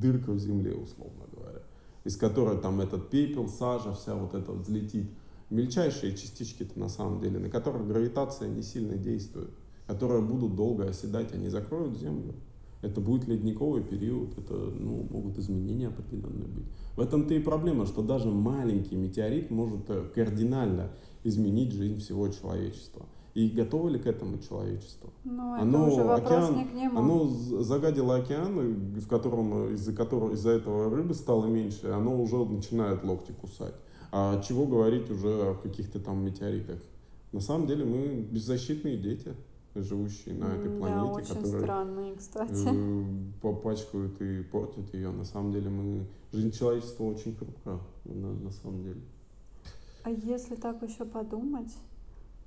дырка 0.00 0.32
в 0.32 0.40
земле, 0.40 0.74
условно 0.74 1.22
говоря, 1.32 1.60
из 2.02 2.16
которой 2.16 2.58
там 2.58 2.80
этот 2.80 3.10
пепел, 3.10 3.48
сажа, 3.48 3.94
вся 3.94 4.16
вот 4.16 4.34
эта 4.34 4.50
вот 4.50 4.62
взлетит. 4.62 5.08
Мельчайшие 5.54 6.16
частички-то 6.16 6.76
на 6.78 6.88
самом 6.88 7.20
деле, 7.20 7.38
на 7.38 7.48
которых 7.48 7.86
гравитация 7.86 8.48
не 8.48 8.62
сильно 8.62 8.96
действует, 8.96 9.50
которые 9.86 10.20
будут 10.20 10.56
долго 10.56 10.88
оседать, 10.88 11.32
они 11.32 11.48
закроют 11.48 11.96
Землю. 11.96 12.34
Это 12.82 13.00
будет 13.00 13.28
ледниковый 13.28 13.82
период, 13.82 14.36
это 14.36 14.52
ну, 14.52 15.06
могут 15.10 15.38
изменения 15.38 15.88
определенные 15.88 16.48
быть. 16.48 16.66
В 16.96 17.00
этом-то 17.00 17.34
и 17.34 17.38
проблема, 17.38 17.86
что 17.86 18.02
даже 18.02 18.28
маленький 18.28 18.96
метеорит 18.96 19.52
может 19.52 19.88
э, 19.88 20.04
кардинально 20.12 20.90
изменить 21.22 21.72
жизнь 21.72 22.00
всего 22.00 22.28
человечества. 22.28 23.06
И 23.34 23.48
готово 23.48 23.90
ли 23.90 24.00
к 24.00 24.06
этому 24.06 24.38
человечество? 24.38 25.10
Ну, 25.22 25.54
это 25.54 25.62
Оно, 25.62 25.88
уже 25.88 26.02
вопрос 26.02 26.50
океан, 26.50 26.56
не 26.56 26.64
к 26.64 26.74
нему. 26.74 26.98
Оно 26.98 27.28
загадило 27.62 28.16
океан, 28.16 28.74
в 28.98 29.06
котором, 29.06 29.72
из-за 29.74 29.92
которого 29.92 30.32
из-за 30.32 30.50
этого 30.50 30.90
рыбы 30.90 31.14
стало 31.14 31.46
меньше, 31.46 31.86
оно 31.88 32.20
уже 32.20 32.44
начинает 32.44 33.04
локти 33.04 33.32
кусать. 33.32 33.74
А 34.16 34.40
чего 34.42 34.64
говорить 34.64 35.10
уже 35.10 35.26
о 35.28 35.54
каких-то 35.56 35.98
там 35.98 36.24
метеоритах? 36.24 36.78
На 37.32 37.40
самом 37.40 37.66
деле 37.66 37.84
мы 37.84 38.20
беззащитные 38.22 38.96
дети, 38.96 39.34
живущие 39.74 40.36
на 40.36 40.54
этой 40.54 40.70
планете, 40.70 41.00
Да, 41.00 41.12
очень 41.14 41.34
которые 41.34 41.62
странные, 41.64 42.14
кстати. 42.14 42.52
э, 42.54 43.04
попачкают 43.42 44.22
и 44.22 44.44
портят 44.44 44.94
ее. 44.94 45.10
На 45.10 45.24
самом 45.24 45.50
деле 45.50 45.68
мы 45.68 46.06
жизнь 46.30 46.52
человечества 46.52 47.02
очень 47.02 47.34
хрупка, 47.34 47.80
на, 48.04 48.32
на 48.34 48.52
самом 48.52 48.84
деле. 48.84 49.00
А 50.04 50.10
если 50.10 50.54
так 50.54 50.80
еще 50.88 51.04
подумать, 51.06 51.74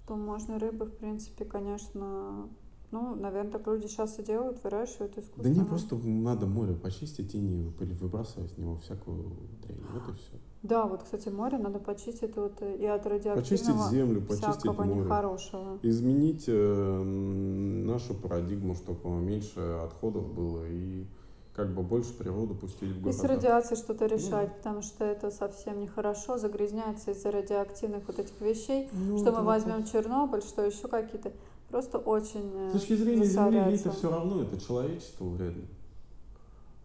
то 0.07 0.15
можно 0.15 0.59
рыбы, 0.59 0.85
в 0.85 0.93
принципе, 0.93 1.43
конечно, 1.43 2.47
ну, 2.91 3.15
наверное, 3.15 3.51
так 3.51 3.67
люди 3.67 3.87
сейчас 3.87 4.17
и 4.19 4.23
делают, 4.23 4.63
выращивают 4.63 5.15
Да 5.15 5.21
искусственно. 5.21 5.53
не 5.55 5.65
просто 5.65 5.95
надо 5.97 6.45
море 6.45 6.73
почистить 6.73 7.35
и 7.35 7.39
не 7.39 7.63
вы- 7.63 7.85
выбрасывать 7.85 8.51
в 8.53 8.57
него 8.57 8.77
всякую 8.77 9.23
дрянь. 9.63 9.79
Вот 9.93 10.03
и 10.13 10.17
все. 10.17 10.37
Да, 10.63 10.85
вот, 10.85 11.03
кстати, 11.03 11.29
море 11.29 11.57
надо 11.57 11.79
почистить 11.79 12.35
вот 12.35 12.61
э, 12.61 12.77
и 12.77 12.85
от 12.85 13.03
Почистить 13.03 13.25
радиоактивного 13.27 13.89
землю, 13.91 14.21
почистить 14.21 14.65
море. 14.65 14.95
нехорошего. 14.95 15.79
Изменить 15.83 16.45
э, 16.47 17.03
нашу 17.03 18.13
парадигму, 18.15 18.73
чтобы 18.75 19.09
меньше 19.09 19.59
отходов 19.83 20.27
было 20.33 20.65
и 20.67 21.05
как 21.53 21.73
бы 21.73 21.81
больше 21.81 22.13
природу 22.13 22.53
пустить 22.55 22.89
в 22.89 23.07
И 23.07 23.11
с 23.11 23.17
города. 23.17 23.35
радиацией 23.35 23.77
что-то 23.79 24.05
Ну 24.07 24.15
решать, 24.15 24.55
потому 24.57 24.81
что 24.81 25.03
это 25.05 25.31
совсем 25.31 25.79
нехорошо, 25.79 26.37
загрязняется 26.37 27.11
из-за 27.11 27.31
радиоактивных 27.31 28.03
вот 28.07 28.19
этих 28.19 28.39
вещей. 28.41 28.89
Ну, 28.93 29.17
что 29.17 29.31
мы 29.31 29.37
вопрос. 29.43 29.63
возьмем 29.65 29.83
Чернобыль, 29.85 30.41
что 30.41 30.63
еще 30.63 30.87
какие-то. 30.87 31.31
Просто 31.69 31.97
очень 31.97 32.49
э, 32.55 32.69
С 32.69 32.73
точки 32.73 32.95
зрения 32.95 33.25
Земли, 33.25 33.57
ей-то 33.69 33.91
все 33.91 34.09
равно, 34.09 34.41
это 34.41 34.59
человечеству 34.59 35.29
вредно. 35.29 35.63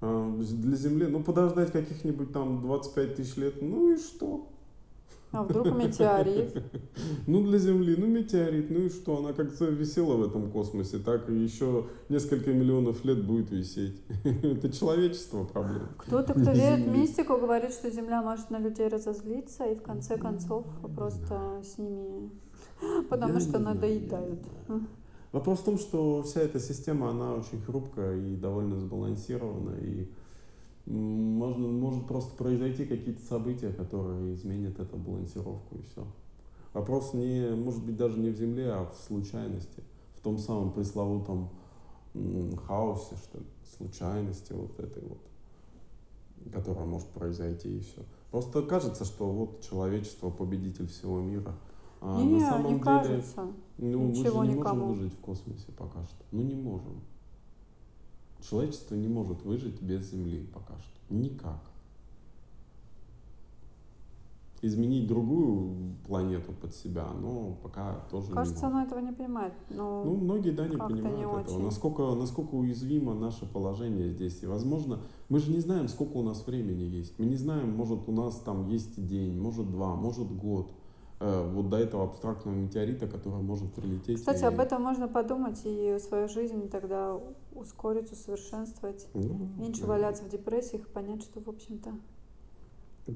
А, 0.01 0.37
Для 0.39 0.77
Земли, 0.77 1.07
ну 1.07 1.23
подождать 1.23 1.71
каких-нибудь 1.71 2.33
там 2.33 2.63
25 2.63 3.17
тысяч 3.17 3.37
лет, 3.37 3.63
ну 3.63 3.93
и 3.93 3.97
что? 3.97 4.49
А 5.33 5.43
вдруг 5.45 5.67
метеорит? 5.75 6.63
Ну 7.27 7.43
для 7.43 7.59
Земли, 7.59 7.97
ну 7.97 8.07
метеорит, 8.07 8.71
ну 8.71 8.81
и 8.81 8.89
что? 8.91 9.19
Она 9.19 9.33
как-то 9.33 9.65
висела 9.67 10.17
в 10.17 10.25
этом 10.25 10.51
космосе, 10.51 10.99
так 10.99 11.31
и 11.31 11.35
еще 11.35 11.87
несколько 12.11 12.53
миллионов 12.53 13.05
лет 13.05 13.25
будет 13.25 13.51
висеть. 13.51 14.03
Это 14.25 14.71
человечество 14.71 15.45
проблема. 15.45 15.89
Кто-то, 15.97 16.35
кто 16.35 16.53
верит 16.53 16.87
в 16.87 16.89
мистику, 16.89 17.39
говорит, 17.39 17.73
что 17.73 17.91
Земля 17.91 18.23
может 18.23 18.51
на 18.51 18.59
людей 18.59 18.89
разозлиться, 18.89 19.65
и 19.65 19.75
в 19.75 19.83
конце 19.83 20.19
концов 20.19 20.67
просто 20.95 21.63
с 21.65 21.79
ними... 21.79 22.31
Потому 23.09 23.41
что 23.41 23.59
знаю, 23.59 23.75
надоедают. 23.77 24.41
Вопрос 25.33 25.61
в 25.61 25.65
том, 25.65 25.79
что 25.79 26.23
вся 26.23 26.41
эта 26.41 26.61
система, 26.61 27.11
она 27.11 27.35
очень 27.35 27.61
хрупкая 27.63 28.19
и 28.19 28.37
довольно 28.37 28.79
сбалансирована, 28.79 29.77
и 29.81 30.11
можно, 30.87 31.69
может 31.69 32.07
просто 32.07 32.35
произойти 32.37 32.85
какие-то 32.85 33.25
события, 33.25 33.73
которые 33.73 34.35
изменят 34.35 34.79
эту 34.79 34.97
балансировку, 34.97 35.77
и 35.77 35.83
все. 35.83 36.07
Вопрос 36.75 37.15
не, 37.15 37.51
может 37.55 37.85
быть, 37.85 37.97
даже 37.97 38.19
не 38.19 38.31
в 38.31 38.37
Земле, 38.37 38.71
а 38.73 38.87
в 38.87 38.97
случайности, 39.07 39.83
в 40.17 40.21
том 40.21 40.39
самом 40.39 40.73
пресловутом 40.73 41.51
хаосе, 42.67 43.17
что 43.17 43.39
ли, 43.39 43.45
случайности 43.77 44.53
вот 44.53 44.79
этой 44.79 45.03
вот, 45.03 45.21
которая 46.53 46.85
может 46.85 47.09
произойти, 47.09 47.79
и 47.79 47.81
все. 47.81 48.03
Просто 48.31 48.63
кажется, 48.63 49.05
что 49.05 49.31
вот 49.31 49.61
человечество 49.61 50.31
победитель 50.31 50.89
всего 50.89 51.21
мира. 51.21 51.55
А 52.05 52.21
не, 52.23 52.41
на 52.41 52.51
самом 52.51 52.65
не 52.65 52.73
деле, 52.73 52.85
кажется. 52.85 53.47
ну, 53.79 54.09
Ничего 54.09 54.39
мы 54.41 54.45
же 54.47 54.53
не 54.53 54.59
никому. 54.59 54.81
можем 54.87 54.99
выжить 54.99 55.15
в 55.15 55.21
космосе 55.21 55.67
пока 55.79 56.05
что. 56.05 56.25
Ну, 56.33 56.43
не 56.43 56.55
можем. 56.57 57.01
Человечество 58.41 58.97
не 58.97 59.07
может 59.09 59.43
выжить 59.45 59.81
без 59.81 60.11
Земли 60.11 60.45
пока 60.53 60.75
что. 60.81 61.15
Никак. 61.15 61.61
Изменить 64.65 65.09
другую 65.09 65.75
планету 66.07 66.53
под 66.53 66.73
себя, 66.75 67.09
но 67.21 67.57
пока 67.65 67.97
тоже 68.13 68.31
Кажется, 68.33 68.61
не 68.61 68.67
она 68.67 68.81
может. 68.81 68.93
этого 68.93 69.05
не 69.05 69.13
понимает. 69.13 69.53
Ну, 69.71 70.05
Ну, 70.05 70.17
многие, 70.17 70.51
да, 70.51 70.69
не 70.69 70.77
как-то 70.77 70.95
не 70.95 71.03
понимают 71.03 71.47
этого. 71.47 71.57
очень. 71.57 71.65
Насколько, 71.65 72.15
насколько 72.15 72.55
уязвимо 72.55 73.15
наше 73.15 73.45
положение 73.47 74.09
здесь. 74.11 74.41
И, 74.43 74.47
возможно, 74.47 75.01
мы 75.29 75.41
же 75.41 75.51
не 75.51 75.59
знаем, 75.59 75.89
сколько 75.89 76.17
у 76.19 76.23
нас 76.23 76.47
времени 76.47 76.83
есть. 76.83 77.19
Мы 77.19 77.27
не 77.27 77.35
знаем, 77.35 77.75
может, 77.77 78.09
у 78.09 78.13
нас 78.13 78.37
там 78.37 78.69
есть 78.69 79.05
день, 79.05 79.37
может, 79.41 79.69
два, 79.69 79.97
может, 79.97 80.31
год. 80.31 80.71
Э, 81.23 81.51
вот 81.55 81.69
до 81.71 81.77
этого 81.79 82.05
абстрактного 82.05 82.55
метеорита, 82.55 83.07
который 83.07 83.43
может 83.43 83.73
прилететь. 83.73 84.19
Кстати, 84.19 84.43
и... 84.43 84.47
об 84.47 84.59
этом 84.61 84.83
можно 84.83 85.09
подумать 85.09 85.61
и 85.65 85.97
свою 86.01 86.29
жизнь 86.29 86.69
тогда 86.69 87.19
ускорить, 87.55 88.11
усовершенствовать. 88.13 89.09
Ну, 89.15 89.49
Меньше 89.59 89.83
да. 89.83 89.89
валяться 89.89 90.25
в 90.25 90.29
депрессиях, 90.29 90.87
понять, 90.89 91.23
что, 91.23 91.41
в 91.41 91.49
общем-то, 91.49 91.91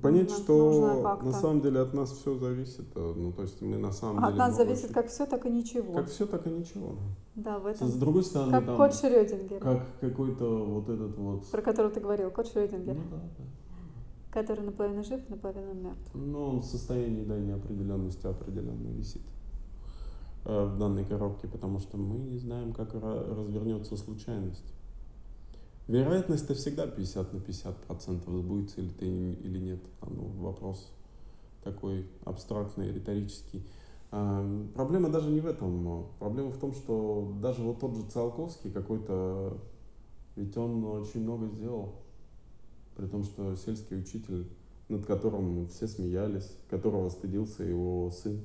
Понять, 0.02 0.32
что 0.32 1.18
на 1.22 1.32
самом 1.32 1.60
деле 1.60 1.78
от 1.80 1.94
нас 1.94 2.10
все 2.10 2.36
зависит. 2.36 2.86
э, 2.96 3.14
Ну, 3.16 3.32
то 3.32 3.42
есть 3.42 3.62
мы 3.62 3.76
на 3.76 3.92
самом 3.92 4.18
от 4.24 4.30
деле... 4.32 4.38
нас 4.38 4.50
мы 4.50 4.56
зависит 4.56 4.84
очень- 4.86 4.94
как 4.94 5.06
все, 5.08 5.26
так 5.26 5.46
и 5.46 5.50
ничего. 5.50 5.92
Как 5.92 6.08
все, 6.08 6.26
так 6.26 6.44
и 6.46 6.50
ничего. 6.50 6.96
Да, 7.36 7.60
в 7.60 7.66
С 7.68 7.76
этом. 7.76 7.98
другой 8.00 8.24
стороны, 8.24 8.50
Как 8.50 8.66
там, 8.66 8.76
кот 8.76 8.94
Шрёдингера, 8.96 9.60
как 9.60 9.82
какой-то 10.00 10.64
вот 10.64 10.88
этот 10.88 11.16
вот... 11.16 11.46
про 11.52 11.62
которого 11.62 11.92
ты 11.92 12.00
говорил, 12.00 12.30
кот 12.32 12.48
Шрёдингера, 12.48 12.94
Ну 12.94 13.00
да, 13.12 13.16
да. 13.38 13.44
Который 14.36 14.64
наполовину 14.66 15.02
жив, 15.02 15.26
наполовину 15.30 15.72
мертв. 15.72 16.10
Но 16.12 16.50
он 16.50 16.60
в 16.60 16.66
состоянии 16.66 17.24
да, 17.24 17.38
неопределенности 17.38 18.26
определенно 18.26 18.88
висит 18.88 19.22
э, 20.44 20.66
в 20.66 20.78
данной 20.78 21.06
коробке, 21.06 21.48
потому 21.48 21.78
что 21.78 21.96
мы 21.96 22.18
не 22.18 22.36
знаем, 22.36 22.74
как 22.74 22.94
ра- 22.94 23.34
развернется 23.34 23.96
случайность. 23.96 24.74
Вероятность-то 25.88 26.54
всегда 26.54 26.86
50 26.86 27.32
на 27.32 27.40
50 27.40 27.76
процентов, 27.86 28.34
сбудется 28.34 28.82
ли 28.82 28.90
ты 28.90 29.06
или 29.06 29.58
нет. 29.58 29.80
А, 30.02 30.06
ну, 30.10 30.26
вопрос 30.42 30.92
такой 31.64 32.06
абстрактный, 32.26 32.92
риторический. 32.92 33.64
А, 34.10 34.44
Проблема 34.74 35.08
даже 35.08 35.30
не 35.30 35.40
в 35.40 35.46
этом. 35.46 36.08
Проблема 36.18 36.50
в 36.50 36.58
том, 36.58 36.74
что 36.74 37.32
даже 37.40 37.62
вот 37.62 37.80
тот 37.80 37.94
же 37.94 38.02
Циолковский 38.02 38.70
какой-то, 38.70 39.56
ведь 40.34 40.54
он 40.58 40.84
очень 40.84 41.22
много 41.22 41.46
сделал. 41.46 41.94
При 42.96 43.06
том, 43.06 43.24
что 43.24 43.54
сельский 43.56 43.98
учитель, 43.98 44.46
над 44.88 45.04
которым 45.06 45.68
все 45.68 45.86
смеялись, 45.86 46.50
которого 46.70 47.10
стыдился 47.10 47.62
его 47.62 48.10
сын, 48.10 48.40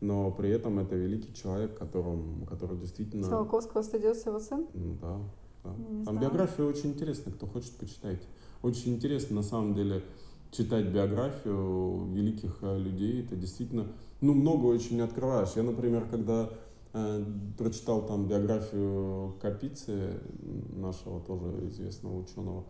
но 0.00 0.30
при 0.32 0.50
этом 0.50 0.80
это 0.80 0.96
великий 0.96 1.32
человек, 1.32 1.78
которым, 1.78 2.44
который 2.46 2.76
действительно... 2.76 3.28
Циолковского 3.28 3.82
стыдился 3.82 4.30
его 4.30 4.40
сын? 4.40 4.66
Да, 4.74 5.18
да. 5.62 5.74
Не 5.76 6.04
Там 6.04 6.16
знаю. 6.16 6.20
биография 6.20 6.64
очень 6.64 6.90
интересная, 6.90 7.32
кто 7.32 7.46
хочет, 7.46 7.72
почитайте. 7.76 8.26
Очень 8.62 8.94
интересно, 8.94 9.36
на 9.36 9.42
самом 9.42 9.74
деле, 9.74 10.02
читать 10.50 10.86
биографию 10.86 12.06
великих 12.12 12.58
э, 12.62 12.78
людей. 12.78 13.24
Это 13.24 13.36
действительно, 13.36 13.86
ну, 14.20 14.34
много 14.34 14.66
очень 14.66 15.00
открываешь. 15.00 15.52
Я, 15.54 15.62
например, 15.62 16.06
когда 16.10 16.50
э, 16.92 17.24
прочитал 17.56 18.06
там 18.06 18.26
биографию 18.26 19.34
Капицы, 19.40 20.20
нашего 20.74 21.20
тоже 21.20 21.68
известного 21.68 22.18
ученого, 22.18 22.64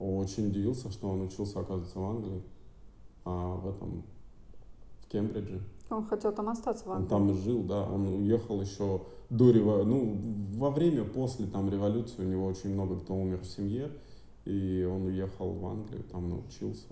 очень 0.00 0.48
удивился, 0.48 0.90
что 0.90 1.08
он 1.08 1.22
учился, 1.22 1.60
оказывается, 1.60 1.98
в 1.98 2.04
Англии, 2.04 2.42
а 3.24 3.56
в 3.56 3.68
этом, 3.68 4.02
в 5.00 5.08
Кембридже. 5.08 5.60
Он 5.90 6.06
хотел 6.06 6.32
там 6.32 6.48
остаться 6.48 6.84
в 6.84 6.88
Он 6.88 6.96
Англии. 6.96 7.08
там 7.08 7.30
и 7.30 7.34
жил, 7.34 7.62
да. 7.64 7.82
Он 7.84 8.06
уехал 8.06 8.60
еще 8.60 9.02
до 9.28 9.50
революции. 9.50 9.88
Ну, 9.90 10.18
во 10.58 10.70
время, 10.70 11.04
после 11.04 11.46
там 11.46 11.68
революции 11.68 12.24
у 12.24 12.28
него 12.28 12.46
очень 12.46 12.72
много 12.74 12.98
кто 12.98 13.14
умер 13.14 13.40
в 13.40 13.46
семье. 13.46 13.90
И 14.46 14.88
он 14.90 15.06
уехал 15.06 15.52
в 15.52 15.66
Англию, 15.66 16.02
там 16.04 16.30
научился. 16.30 16.86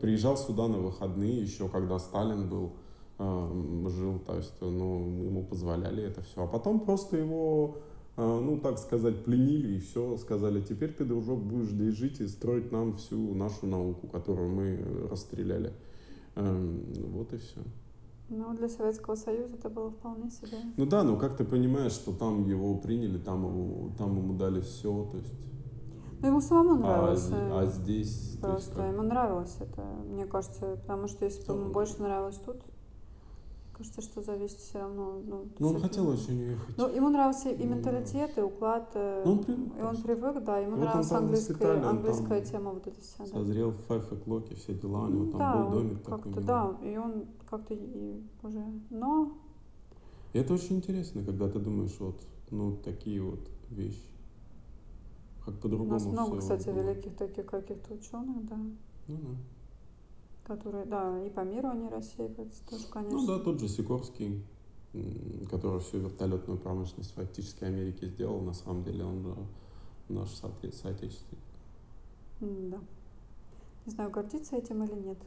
Приезжал 0.00 0.36
сюда 0.36 0.68
на 0.68 0.78
выходные, 0.78 1.42
еще 1.42 1.68
когда 1.68 1.98
Сталин 1.98 2.48
был, 2.48 2.72
э, 3.18 3.88
жил, 3.88 4.18
то 4.20 4.36
есть, 4.36 4.54
ну, 4.60 5.22
ему 5.24 5.44
позволяли 5.44 6.04
это 6.04 6.22
все. 6.22 6.44
А 6.44 6.46
потом 6.46 6.80
просто 6.80 7.16
его, 7.16 7.78
ну, 8.18 8.58
так 8.58 8.78
сказать, 8.78 9.24
пленили 9.24 9.76
и 9.76 9.78
все, 9.78 10.16
сказали, 10.16 10.60
теперь 10.60 10.92
ты, 10.92 11.04
дружок, 11.04 11.40
будешь 11.40 11.68
здесь 11.68 11.94
жить 11.94 12.20
и 12.20 12.26
строить 12.26 12.72
нам 12.72 12.96
всю 12.96 13.34
нашу 13.34 13.66
науку, 13.66 14.08
которую 14.08 14.50
мы 14.50 15.08
расстреляли. 15.10 15.72
Эм, 16.34 16.82
Вот 17.12 17.32
и 17.32 17.36
все. 17.36 17.60
Ну, 18.28 18.54
для 18.54 18.68
Советского 18.68 19.14
Союза 19.14 19.54
это 19.54 19.70
было 19.70 19.90
вполне 19.90 20.30
себе. 20.30 20.58
Ну 20.76 20.84
да, 20.86 21.02
но 21.02 21.16
как 21.16 21.36
ты 21.36 21.44
понимаешь, 21.44 21.92
что 21.92 22.12
там 22.12 22.46
его 22.46 22.76
приняли, 22.78 23.18
там, 23.18 23.44
его, 23.44 23.90
там 23.96 24.16
ему 24.16 24.34
дали 24.34 24.60
все, 24.60 25.08
то 25.10 25.16
есть. 25.16 25.32
Ну, 26.20 26.28
ему 26.28 26.40
самому 26.40 26.74
А, 26.84 26.86
нравилось. 26.86 27.30
а 27.32 27.66
здесь, 27.66 28.36
то 28.40 28.52
есть, 28.54 28.66
Просто 28.66 28.74
как- 28.82 28.92
ему 28.92 29.02
нравилось 29.02 29.56
это, 29.60 29.80
мне 29.82 30.26
кажется, 30.26 30.76
потому 30.76 31.06
что 31.08 31.24
если 31.24 31.46
бы 31.46 31.54
ему 31.58 31.72
больше 31.72 32.02
нравилось 32.02 32.36
тут, 32.44 32.60
кажется, 33.78 34.02
что 34.02 34.22
зависит 34.22 34.58
все 34.58 34.78
равно. 34.80 35.20
Ну, 35.24 35.46
Ну, 35.58 35.68
он 35.68 35.80
хотел 35.80 36.08
очень 36.08 36.40
уехать. 36.42 36.76
Ну, 36.76 36.88
ему 36.88 37.08
нравился 37.10 37.50
и 37.50 37.62
Ему 37.62 37.76
менталитет, 37.76 38.36
и 38.36 38.40
уклад, 38.40 38.90
э, 38.94 39.22
Ну, 39.24 39.32
он 39.32 39.44
привык 39.44 39.78
и 39.78 39.82
он 39.82 40.02
привык, 40.02 40.44
да, 40.44 40.58
ему 40.58 40.72
Вот 40.72 40.80
нравилась 40.80 41.08
там 41.08 41.24
английская, 41.24 41.88
английская 41.88 42.44
тема 42.44 42.72
вот 42.72 42.86
эта 42.86 43.00
вся, 43.00 43.24
да. 43.24 43.26
Созрел 43.26 43.70
в 43.70 43.80
Five 43.88 44.10
O'Clock, 44.10 44.54
все 44.56 44.74
дела, 44.74 45.04
у 45.04 45.08
него 45.08 45.24
Ну 45.24 45.30
там 45.30 45.38
да, 45.40 45.64
был 45.64 45.70
домик 45.78 46.02
такой. 46.02 46.32
да, 46.44 46.76
и 46.82 46.96
он 46.96 47.26
как-то 47.48 47.74
и 47.74 48.20
уже, 48.42 48.64
но 48.90 49.32
И 50.32 50.38
это 50.38 50.54
очень 50.54 50.76
интересно, 50.76 51.24
когда 51.24 51.48
ты 51.48 51.58
думаешь, 51.58 51.96
вот, 52.00 52.20
ну, 52.50 52.76
такие 52.84 53.22
вот 53.22 53.48
вещи. 53.70 54.02
Как 55.44 55.54
у 55.54 55.58
по-другому 55.58 55.90
нас 55.92 56.04
много, 56.04 56.38
кстати, 56.38 56.68
было. 56.68 56.80
великих 56.80 57.16
таких 57.16 57.46
каких-то 57.46 57.94
ученых, 57.94 58.44
да, 58.46 58.56
Ну, 59.06 59.16
да. 59.16 59.36
Которые, 60.48 60.86
да, 60.86 61.24
и 61.24 61.30
по 61.30 61.40
миру 61.40 61.68
они 61.68 61.88
рассеиваются 61.88 62.62
тоже, 62.68 62.84
конечно. 62.90 63.18
Ну 63.18 63.26
да, 63.26 63.38
тот 63.38 63.60
же 63.60 63.68
Сикорский, 63.68 64.42
который 65.50 65.80
всю 65.80 65.98
вертолетную 65.98 66.58
промышленность 66.58 67.12
фактически 67.14 67.64
Америки 67.64 68.06
сделал, 68.06 68.40
на 68.40 68.54
самом 68.54 68.82
деле 68.82 69.04
он 69.04 69.22
же 69.22 69.34
наш 70.08 70.28
соотве- 70.30 70.72
соотечественник. 70.72 71.42
Да. 72.40 72.78
Не 73.86 73.92
знаю, 73.92 74.10
гордиться 74.10 74.56
этим 74.56 74.82
или 74.84 74.94
нет. 74.94 75.18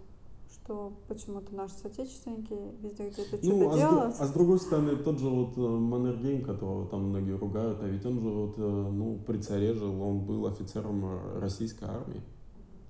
Что 0.52 0.92
почему-то 1.08 1.56
наши 1.56 1.76
соотечественники 1.76 2.54
везде 2.82 3.10
где-то 3.10 3.38
Ну, 3.42 3.56
что-то 3.56 3.70
а 3.70 3.74
с, 3.74 3.78
делают. 3.78 4.14
дру- 4.16 4.16
а 4.20 4.28
с 4.28 4.32
другой 4.34 4.60
стороны, 4.60 4.96
тот 4.98 5.20
же 5.20 5.30
вот 5.30 5.58
э, 5.58 5.62
Маннергейм, 5.62 6.44
которого 6.44 6.88
там 6.88 7.04
многие 7.06 7.38
ругают, 7.38 7.78
а 7.82 7.88
ведь 7.88 8.06
он 8.06 8.20
же 8.20 8.28
вот, 8.30 8.56
э, 8.58 8.62
ну, 8.92 9.18
при 9.26 9.38
царе 9.38 9.74
жил, 9.74 10.02
он 10.02 10.26
был 10.26 10.46
офицером 10.48 11.06
э, 11.06 11.40
российской 11.40 11.86
армии. 11.86 12.22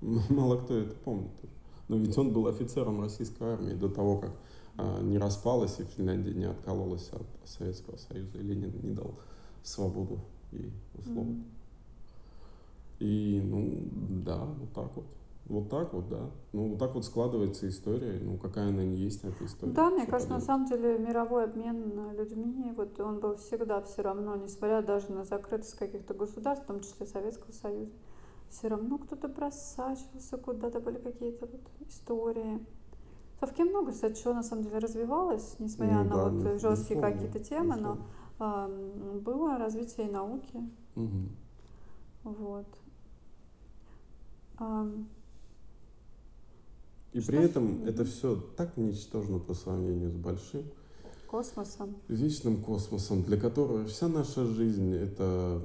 Мало 0.30 0.56
кто 0.58 0.74
это 0.74 0.94
помнит. 0.96 1.30
Но 1.92 1.98
ведь 1.98 2.16
он 2.16 2.32
был 2.32 2.46
офицером 2.46 3.02
российской 3.02 3.42
армии 3.42 3.74
до 3.74 3.86
того, 3.86 4.16
как 4.16 4.30
э, 4.78 5.02
не 5.02 5.18
распалась 5.18 5.78
и 5.78 5.84
Финляндия 5.84 6.32
не 6.32 6.46
откололась 6.46 7.10
от 7.12 7.26
Советского 7.44 7.98
Союза, 7.98 8.38
и 8.38 8.42
Ленин 8.42 8.72
не 8.82 8.92
дал 8.92 9.14
свободу 9.62 10.20
ей 10.52 10.72
условно. 10.94 11.32
М. 11.32 11.44
И, 12.98 13.42
ну, 13.44 13.82
да, 14.24 14.38
вот 14.38 14.72
так 14.72 14.96
вот. 14.96 15.04
Вот 15.44 15.68
так 15.68 15.92
вот, 15.92 16.08
да. 16.08 16.30
Ну, 16.54 16.68
вот 16.68 16.78
так 16.78 16.94
вот 16.94 17.04
складывается 17.04 17.68
история. 17.68 18.18
Ну, 18.22 18.38
какая 18.38 18.68
она 18.68 18.84
не 18.84 18.96
есть, 18.96 19.22
эта 19.24 19.44
история. 19.44 19.72
Да, 19.72 19.90
мне 19.90 20.06
кажется, 20.06 20.32
на 20.32 20.40
поделать? 20.40 20.44
самом 20.46 20.66
деле 20.68 20.98
мировой 20.98 21.44
обмен 21.44 21.92
э, 21.94 22.16
людьми, 22.16 22.72
вот 22.74 22.98
он 23.00 23.20
был 23.20 23.36
всегда 23.36 23.82
все 23.82 24.00
равно, 24.00 24.36
несмотря 24.36 24.80
даже 24.80 25.12
на 25.12 25.24
закрытость 25.24 25.74
каких-то 25.74 26.14
государств, 26.14 26.64
в 26.64 26.68
том 26.68 26.80
числе 26.80 27.04
Советского 27.04 27.52
Союза, 27.52 27.92
все 28.52 28.68
равно 28.68 28.98
кто-то 28.98 29.28
просачивался 29.28 30.36
куда-то, 30.36 30.78
были 30.80 30.98
какие-то 30.98 31.46
вот 31.46 31.60
истории. 31.88 32.64
В 33.36 33.40
Совке 33.40 33.64
много, 33.64 33.92
кстати, 33.92 34.22
чего 34.22 34.34
на 34.34 34.42
самом 34.44 34.62
деле 34.62 34.78
развивалось, 34.78 35.56
несмотря 35.58 36.04
Ну 36.04 36.04
на 36.04 36.14
да, 36.14 36.24
вот 36.28 36.32
ну, 36.44 36.58
жесткие 36.58 37.00
какие-то 37.00 37.40
темы, 37.40 37.76
но 37.76 37.96
безусловно. 37.96 38.04
ам, 38.38 39.20
было 39.20 39.58
развитие 39.58 40.06
и 40.06 40.10
науки. 40.10 40.62
Мгм. 40.94 41.28
Вот. 42.24 42.66
Ам, 44.58 45.08
И 47.12 47.20
Что 47.20 47.32
при 47.32 47.42
этом 47.42 47.84
это 47.84 48.04
все 48.04 48.36
так 48.56 48.76
ничтожно 48.76 49.38
по 49.38 49.54
сравнению 49.54 50.10
с 50.10 50.14
большим, 50.14 50.62
космосом. 51.26 51.96
вечным 52.08 52.62
космосом, 52.62 53.22
для 53.22 53.38
которого 53.38 53.84
вся 53.86 54.08
наша 54.08 54.44
жизнь— 54.46 54.94
это 54.94 55.60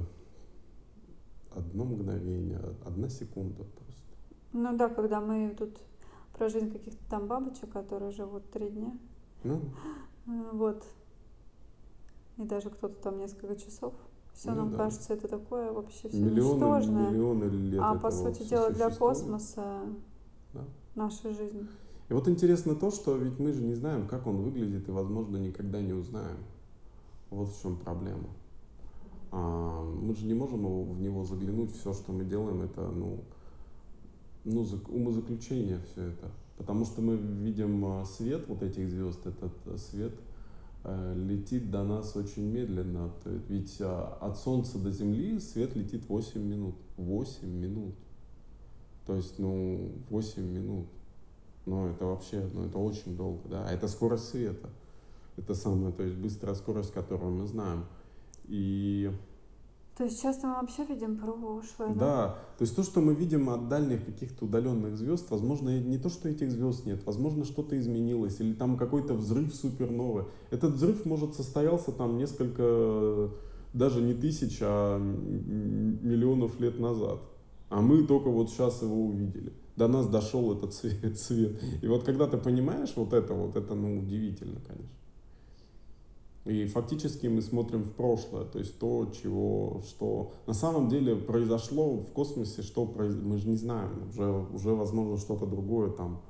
одно 1.57 1.85
мгновение, 1.85 2.59
одна 2.85 3.09
секунда 3.09 3.63
просто. 3.63 4.03
Ну 4.53 4.77
да, 4.77 4.89
когда 4.89 5.21
мы 5.21 5.55
тут 5.57 5.77
про 6.33 6.49
жизнь 6.49 6.71
каких-то 6.71 7.03
там 7.09 7.27
бабочек, 7.27 7.71
которые 7.71 8.11
живут 8.11 8.49
три 8.51 8.69
дня, 8.69 8.91
Ну, 9.43 9.61
э, 10.27 10.49
вот, 10.53 10.83
и 12.37 12.43
даже 12.43 12.69
кто-то 12.69 12.95
там 13.01 13.17
несколько 13.19 13.55
часов, 13.55 13.93
все 14.33 14.51
Ну 14.51 14.57
нам 14.57 14.71
да. 14.71 14.77
кажется, 14.77 15.13
это 15.13 15.27
такое 15.27 15.71
вообще 15.71 16.09
все 16.09 16.17
миллионы, 16.19 16.53
ничтожное. 16.55 17.09
миллионы 17.11 17.43
лет 17.45 17.81
А 17.83 17.95
по 17.95 18.11
сути 18.11 18.43
дела 18.43 18.69
для 18.69 18.89
космоса 18.89 19.81
Да. 20.53 20.63
наша 20.95 21.33
жизнь. 21.33 21.67
И 22.09 22.13
вот 22.13 22.27
интересно 22.29 22.75
то, 22.75 22.89
что 22.91 23.17
ведь 23.17 23.37
мы 23.39 23.51
же 23.51 23.61
не 23.61 23.73
знаем, 23.73 24.07
как 24.07 24.27
он 24.27 24.37
выглядит, 24.37 24.87
и, 24.87 24.91
возможно, 24.91 25.37
никогда 25.37 25.81
не 25.81 25.91
узнаем. 25.93 26.37
Вот 27.29 27.49
в 27.49 27.61
чем 27.61 27.75
проблема. 27.77 28.29
А, 29.31 29.83
мы 29.83 30.15
же 30.15 30.25
не 30.25 30.33
можем 30.33 30.93
в 30.93 31.01
него 31.01 31.23
заглянуть. 31.23 31.75
Все, 31.75 31.93
что 31.93 32.11
мы 32.11 32.25
делаем, 32.25 32.61
это 32.61 32.81
ну, 32.81 33.19
ну, 34.43 34.63
зак- 34.63 34.89
умозаключение 34.89 35.79
все 35.91 36.03
это. 36.07 36.31
Потому 36.57 36.85
что 36.85 37.01
мы 37.01 37.17
видим 37.17 37.85
а, 37.85 38.05
свет 38.05 38.47
вот 38.47 38.63
этих 38.63 38.89
звезд, 38.89 39.25
этот 39.25 39.53
а, 39.65 39.77
свет 39.77 40.13
э, 40.83 41.13
летит 41.15 41.69
до 41.69 41.83
нас 41.83 42.15
очень 42.15 42.43
медленно. 42.43 43.11
Ведь 43.47 43.77
а, 43.81 44.17
от 44.21 44.37
Солнца 44.37 44.79
до 44.79 44.91
Земли 44.91 45.39
свет 45.39 45.75
летит 45.75 46.07
8 46.07 46.41
минут. 46.41 46.75
8 46.97 47.47
минут. 47.47 47.95
То 49.05 49.15
есть, 49.15 49.37
ну, 49.39 49.91
8 50.09 50.43
минут. 50.43 50.87
Но 51.67 51.87
это 51.89 52.05
вообще, 52.05 52.49
ну 52.53 52.65
это 52.65 52.77
очень 52.77 53.17
долго, 53.17 53.41
да. 53.49 53.65
А 53.67 53.71
это 53.73 53.89
скорость 53.89 54.29
света. 54.29 54.69
Это 55.35 55.53
самая, 55.53 55.91
то 55.91 56.01
есть 56.01 56.15
быстрая 56.15 56.55
скорость, 56.55 56.93
которую 56.93 57.31
мы 57.31 57.45
знаем. 57.45 57.85
И 58.47 59.11
То 59.97 60.05
есть 60.05 60.21
часто 60.21 60.47
мы 60.47 60.55
вообще 60.55 60.85
видим 60.85 61.17
прошлое, 61.17 61.93
да? 61.93 61.95
да, 61.95 62.27
то 62.57 62.61
есть 62.63 62.75
то, 62.75 62.83
что 62.83 63.01
мы 63.01 63.13
видим 63.13 63.49
от 63.49 63.67
дальних 63.67 64.05
каких-то 64.05 64.45
удаленных 64.45 64.97
звезд, 64.97 65.29
возможно, 65.29 65.79
не 65.79 65.97
то, 65.97 66.09
что 66.09 66.29
этих 66.29 66.51
звезд 66.51 66.85
нет, 66.85 67.03
возможно, 67.05 67.45
что-то 67.45 67.77
изменилось, 67.77 68.39
или 68.39 68.53
там 68.53 68.77
какой-то 68.77 69.13
взрыв 69.13 69.53
суперновый. 69.53 70.25
Этот 70.51 70.73
взрыв, 70.75 71.05
может, 71.05 71.35
состоялся 71.35 71.91
там 71.91 72.17
несколько, 72.17 73.31
даже 73.73 74.01
не 74.01 74.13
тысяч, 74.13 74.59
а 74.61 74.97
миллионов 74.97 76.59
лет 76.59 76.79
назад. 76.79 77.19
А 77.69 77.81
мы 77.81 78.03
только 78.03 78.29
вот 78.29 78.49
сейчас 78.49 78.81
его 78.81 79.07
увидели. 79.07 79.51
До 79.75 79.87
нас 79.87 80.07
дошел 80.07 80.53
этот 80.53 80.73
свет. 80.73 81.19
свет. 81.19 81.61
И 81.81 81.87
вот 81.87 82.03
когда 82.03 82.27
ты 82.27 82.37
понимаешь 82.37 82.93
вот 82.95 83.13
это, 83.13 83.33
вот 83.33 83.55
это, 83.57 83.75
ну, 83.75 83.99
удивительно, 83.99 84.59
конечно. 84.65 84.89
И 86.47 86.65
фактически 86.65 87.27
мы 87.27 87.41
смотрим 87.41 87.83
в 87.83 87.91
прошлое, 87.91 88.45
то 88.45 88.59
есть 88.59 88.79
то, 88.79 89.11
чего, 89.21 89.81
что 89.85 90.31
на 90.45 90.53
самом 90.53 90.87
деле 90.87 91.15
произошло 91.15 91.97
в 91.97 92.11
космосе, 92.13 92.61
что 92.61 92.85
произ... 92.85 93.15
мы 93.15 93.37
же 93.37 93.49
не 93.49 93.57
знаем, 93.57 94.07
уже, 94.09 94.31
уже 94.53 94.69
возможно 94.69 95.17
что-то 95.17 95.45
другое 95.45 95.91
там, 95.91 96.21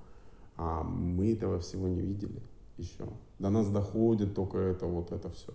а 0.55 0.83
мы 0.83 1.33
этого 1.33 1.59
всего 1.59 1.87
не 1.87 2.01
видели 2.01 2.41
еще. 2.77 3.05
До 3.37 3.49
нас 3.49 3.69
доходит 3.69 4.33
только 4.33 4.57
это, 4.57 4.87
вот 4.87 5.11
это 5.11 5.29
все. 5.29 5.53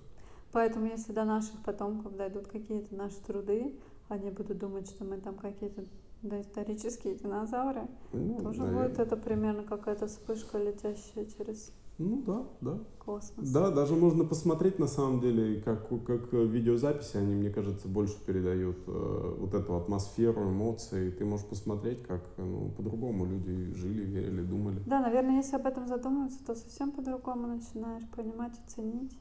Поэтому 0.52 0.86
если 0.86 1.12
до 1.12 1.24
наших 1.24 1.60
потомков 1.64 2.16
дойдут 2.16 2.46
какие-то 2.46 2.94
наши 2.94 3.16
труды, 3.26 3.74
они 4.08 4.30
будут 4.30 4.58
думать, 4.58 4.88
что 4.88 5.04
мы 5.04 5.16
там 5.16 5.34
какие-то 5.34 5.84
доисторические 6.22 7.16
динозавры, 7.16 7.88
Ну, 8.12 8.40
тоже 8.40 8.60
наверное. 8.60 8.88
будет 8.88 8.98
это 9.00 9.16
примерно 9.16 9.64
какая-то 9.64 10.06
вспышка, 10.06 10.58
летящая 10.58 11.24
через 11.24 11.72
Ну 11.99 12.22
да, 12.26 12.43
да. 12.61 12.78
космос. 12.99 13.49
Да, 13.51 13.70
даже 13.70 13.95
можно 13.95 14.24
посмотреть 14.24 14.78
на 14.78 14.86
самом 14.86 15.20
деле, 15.20 15.61
как, 15.61 15.88
как 16.05 16.32
видеозаписи, 16.32 17.16
они, 17.16 17.34
мне 17.34 17.51
кажется, 17.51 17.86
больше 17.86 18.18
передают 18.24 18.76
э, 18.86 19.34
вот 19.38 19.55
эту 19.55 19.76
атмосферу, 19.76 20.43
эмоции. 20.43 21.11
Ты 21.11 21.24
можешь 21.24 21.47
посмотреть, 21.47 22.03
как 22.07 22.22
ну, 22.38 22.70
по-другому 22.76 23.26
люди 23.26 23.72
жили, 23.74 24.05
верили, 24.05 24.43
думали. 24.43 24.80
Да, 24.86 25.01
наверное, 25.01 25.36
если 25.36 25.57
об 25.57 25.66
этом 25.66 25.86
задуматься, 25.86 26.38
то 26.45 26.55
совсем 26.55 26.90
по-другому 26.93 27.47
начинаешь 27.47 28.05
понимать 28.16 28.53
и 28.55 28.70
ценить. 28.70 29.16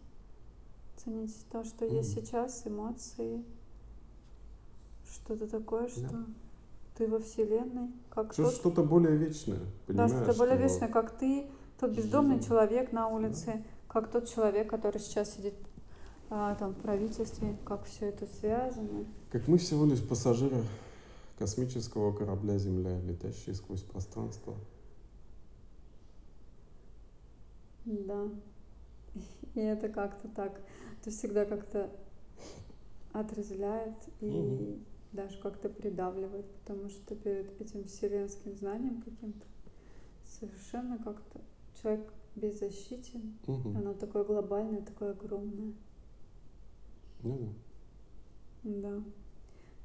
Ценить 0.98 1.36
то, 1.52 1.64
что 1.64 1.86
есть 1.86 2.16
Мгм. 2.16 2.26
сейчас, 2.26 2.64
эмоции, 2.66 3.44
что-то 5.10 5.48
такое, 5.48 5.88
что 5.90 6.02
Да. 6.10 6.26
ты 6.96 7.08
во 7.08 7.20
Вселенной, 7.20 7.90
как 8.10 8.34
Что- 8.34 8.44
тот, 8.46 8.54
Что-то 8.54 8.84
более 8.84 9.18
вечное, 9.18 9.60
да, 9.60 9.66
понимаешь? 9.88 10.12
что-то 10.12 10.38
более 10.38 10.56
что- 10.58 10.64
вечное, 10.68 10.88
как 10.90 11.12
ты, 11.18 11.46
тот 11.82 11.92
бездомный 11.92 12.40
человек 12.42 12.92
на 12.92 13.08
улице, 13.08 13.64
как 13.88 14.12
тот 14.12 14.30
человек, 14.30 14.70
который 14.70 15.00
сейчас 15.00 15.34
сидит 15.34 15.56
а, 16.30 16.54
там 16.56 16.74
в 16.74 16.78
правительстве, 16.82 17.58
как 17.66 17.86
все 17.86 18.10
это 18.10 18.28
связано. 18.28 19.06
Как 19.32 19.48
мы 19.48 19.58
всего 19.58 19.86
лишь 19.86 20.08
пассажиры 20.08 20.64
космического 21.40 22.16
корабля 22.16 22.60
Земля, 22.60 23.00
летящие 23.02 23.56
сквозь 23.56 23.82
пространство. 23.82 24.56
Да. 27.86 28.30
И 29.56 29.60
это 29.60 29.90
как-то 29.90 30.28
так, 30.28 30.62
это 31.02 31.10
всегда 31.10 31.46
как-то 31.46 31.90
отрезвляет 33.12 33.96
и 34.22 34.30
Мгм. 34.30 34.86
даже 35.12 35.38
как-то 35.42 35.68
придавливает, 35.68 36.46
потому 36.60 36.88
что 36.90 37.16
перед 37.16 37.60
этим 37.60 37.86
вселенским 37.86 38.56
знанием 38.56 39.02
каким-то 39.02 39.46
совершенно 40.24 40.98
как-то 40.98 41.42
человек 41.82 42.12
беззащитен. 42.36 43.34
Мгм. 43.48 43.78
Оно 43.78 43.94
такое 43.94 44.24
глобальное, 44.24 44.82
такое 44.82 45.12
огромное. 45.12 45.74
Ну 47.24 47.38
да. 47.40 47.48
Да. 48.64 49.04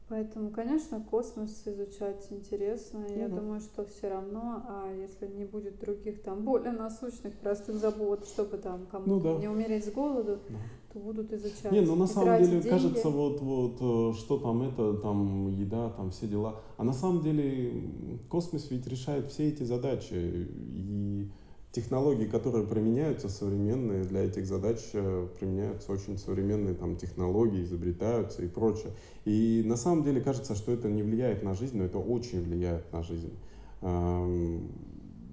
Поэтому, 0.08 0.50
конечно, 0.50 1.00
космос 1.00 1.62
изучать 1.66 2.28
интересно. 2.30 3.04
Я 3.16 3.26
Ну 3.26 3.34
да. 3.34 3.40
думаю, 3.40 3.60
что 3.60 3.84
все 3.84 4.08
равно, 4.08 4.62
а 4.68 4.92
если 4.94 5.26
не 5.26 5.44
будет 5.44 5.80
других 5.80 6.22
там 6.22 6.44
более 6.44 6.70
насущных, 6.70 7.34
простых 7.34 7.76
забот, 7.76 8.24
чтобы 8.24 8.56
там 8.58 8.86
кому-то 8.86 9.10
Ну 9.10 9.20
да. 9.20 9.40
не 9.40 9.48
умереть 9.48 9.84
с 9.84 9.90
голоду, 9.90 10.38
Да. 10.48 10.56
то 10.92 10.98
будут 11.00 11.32
изучать. 11.32 11.72
Не, 11.72 11.80
ну 11.80 11.96
на 11.96 12.06
самом 12.06 12.38
деле 12.38 12.52
деньги. 12.60 12.68
кажется, 12.68 13.08
вот, 13.08 13.40
вот, 13.40 13.78
э, 13.80 14.16
что 14.16 14.38
там 14.38 14.62
это, 14.62 14.94
там 14.98 15.48
еда, 15.50 15.90
там 15.90 16.12
все 16.12 16.28
дела. 16.28 16.60
А 16.76 16.84
на 16.84 16.92
самом 16.92 17.22
деле 17.22 17.90
космос 18.28 18.70
ведь 18.70 18.86
решает 18.86 19.26
все 19.26 19.48
эти 19.48 19.64
задачи. 19.64 20.14
И 20.14 21.28
технологии, 21.76 22.26
которые 22.26 22.66
применяются 22.66 23.28
современные 23.28 24.04
для 24.04 24.24
этих 24.24 24.46
задач, 24.46 24.80
э, 24.94 25.28
применяются 25.38 25.92
очень 25.92 26.18
современные 26.18 26.74
там 26.74 26.96
технологии, 26.96 27.62
изобретаются 27.62 28.42
и 28.42 28.48
прочее. 28.48 28.92
И 29.24 29.62
на 29.64 29.76
самом 29.76 30.02
деле 30.02 30.20
кажется, 30.20 30.54
что 30.54 30.72
это 30.72 30.88
не 30.88 31.02
влияет 31.02 31.42
на 31.42 31.54
жизнь, 31.54 31.76
но 31.76 31.84
это 31.84 31.98
очень 31.98 32.42
влияет 32.42 32.92
на 32.92 33.02
жизнь. 33.02 33.32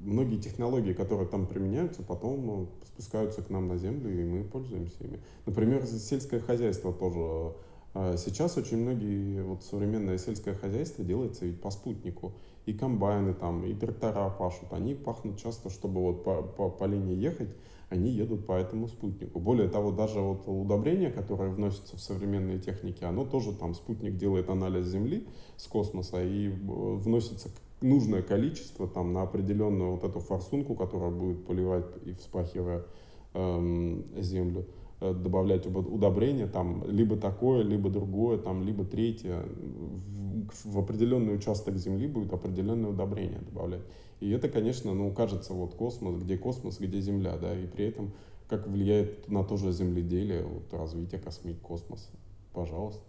Многие 0.04 0.38
технологии, 0.38 0.92
которые 0.92 1.30
там 1.30 1.48
применяются, 1.48 2.04
потом 2.04 2.64
э, 2.64 2.66
спускаются 2.88 3.42
к 3.42 3.50
нам 3.50 3.70
на 3.70 3.78
Землю, 3.78 4.12
и 4.12 4.26
мы 4.26 4.44
пользуемся 4.44 5.02
ими. 5.02 5.20
Например, 5.46 5.86
сельское 5.86 6.42
хозяйство 6.42 6.92
тоже. 6.92 7.56
Э, 7.94 8.16
Сейчас 8.18 8.58
очень 8.58 8.78
многие, 8.78 9.42
вот 9.44 9.64
современное 9.64 10.18
сельское 10.18 10.54
хозяйство 10.54 11.04
делается 11.04 11.46
ведь 11.46 11.62
по 11.62 11.72
спутнику. 11.72 12.34
И 12.66 12.74
комбайны 12.74 13.34
там, 13.34 13.66
и 13.66 13.74
трактора 13.74 14.30
пашут. 14.30 14.72
Они 14.72 14.96
пахнут 14.96 15.38
часто, 15.38 15.70
чтобы 15.70 16.02
вот 16.02 16.24
по, 16.24 16.42
по, 16.42 16.70
по 16.70 16.86
линии 16.86 17.16
ехать, 17.16 17.50
они 17.90 18.10
едут 18.10 18.46
по 18.46 18.54
этому 18.54 18.88
спутнику. 18.88 19.40
Более 19.40 19.68
того, 19.68 19.92
даже 19.92 20.20
вот 20.20 20.44
удобрение, 20.48 21.12
которое 21.12 21.50
вносится 21.50 21.98
в 21.98 22.02
современные 22.02 22.60
техники, 22.60 23.04
оно 23.04 23.26
тоже 23.26 23.54
там 23.54 23.74
спутник 23.74 24.18
делает 24.18 24.50
анализ 24.50 24.86
Земли 24.86 25.28
с 25.58 25.68
космоса 25.68 26.24
и 26.24 26.48
э, 26.48 26.52
вносится 26.56 27.50
нужное 27.84 28.22
количество 28.22 28.88
там 28.88 29.14
на 29.14 29.22
определенную 29.22 29.92
вот 29.92 30.04
эту 30.04 30.20
форсунку, 30.20 30.74
которая 30.74 31.12
будет 31.12 31.46
поливать 31.46 31.86
и 32.06 32.14
вспахивая 32.14 32.86
эм, 33.34 34.06
землю, 34.18 34.66
добавлять 35.12 35.66
убо- 35.66 35.80
удобрения, 35.80 36.48
там, 36.48 36.86
либо 36.88 37.18
такое, 37.18 37.64
либо 37.64 37.90
другое, 37.90 38.38
там, 38.38 38.64
либо 38.64 38.86
третье. 38.86 39.44
В, 39.44 40.74
в 40.74 40.80
определенный 40.80 41.36
участок 41.36 41.78
земли 41.78 42.08
будет 42.08 42.32
определенное 42.32 42.92
удобрение 42.92 43.40
добавлять. 43.40 43.82
И 44.22 44.30
это, 44.30 44.48
конечно, 44.48 44.94
ну, 44.94 45.12
кажется, 45.12 45.54
вот 45.54 45.74
космос, 45.74 46.22
где 46.22 46.38
космос, 46.38 46.80
где 46.80 47.02
Земля, 47.02 47.38
да, 47.38 47.54
и 47.54 47.68
при 47.68 47.86
этом 47.86 48.12
как 48.48 48.68
влияет 48.68 49.28
на 49.30 49.44
то 49.44 49.58
же 49.58 49.72
земледелие, 49.72 50.44
вот, 50.44 50.74
развитие 50.74 51.20
космик 51.20 51.60
космоса. 51.60 52.10
Пожалуйста. 52.54 53.04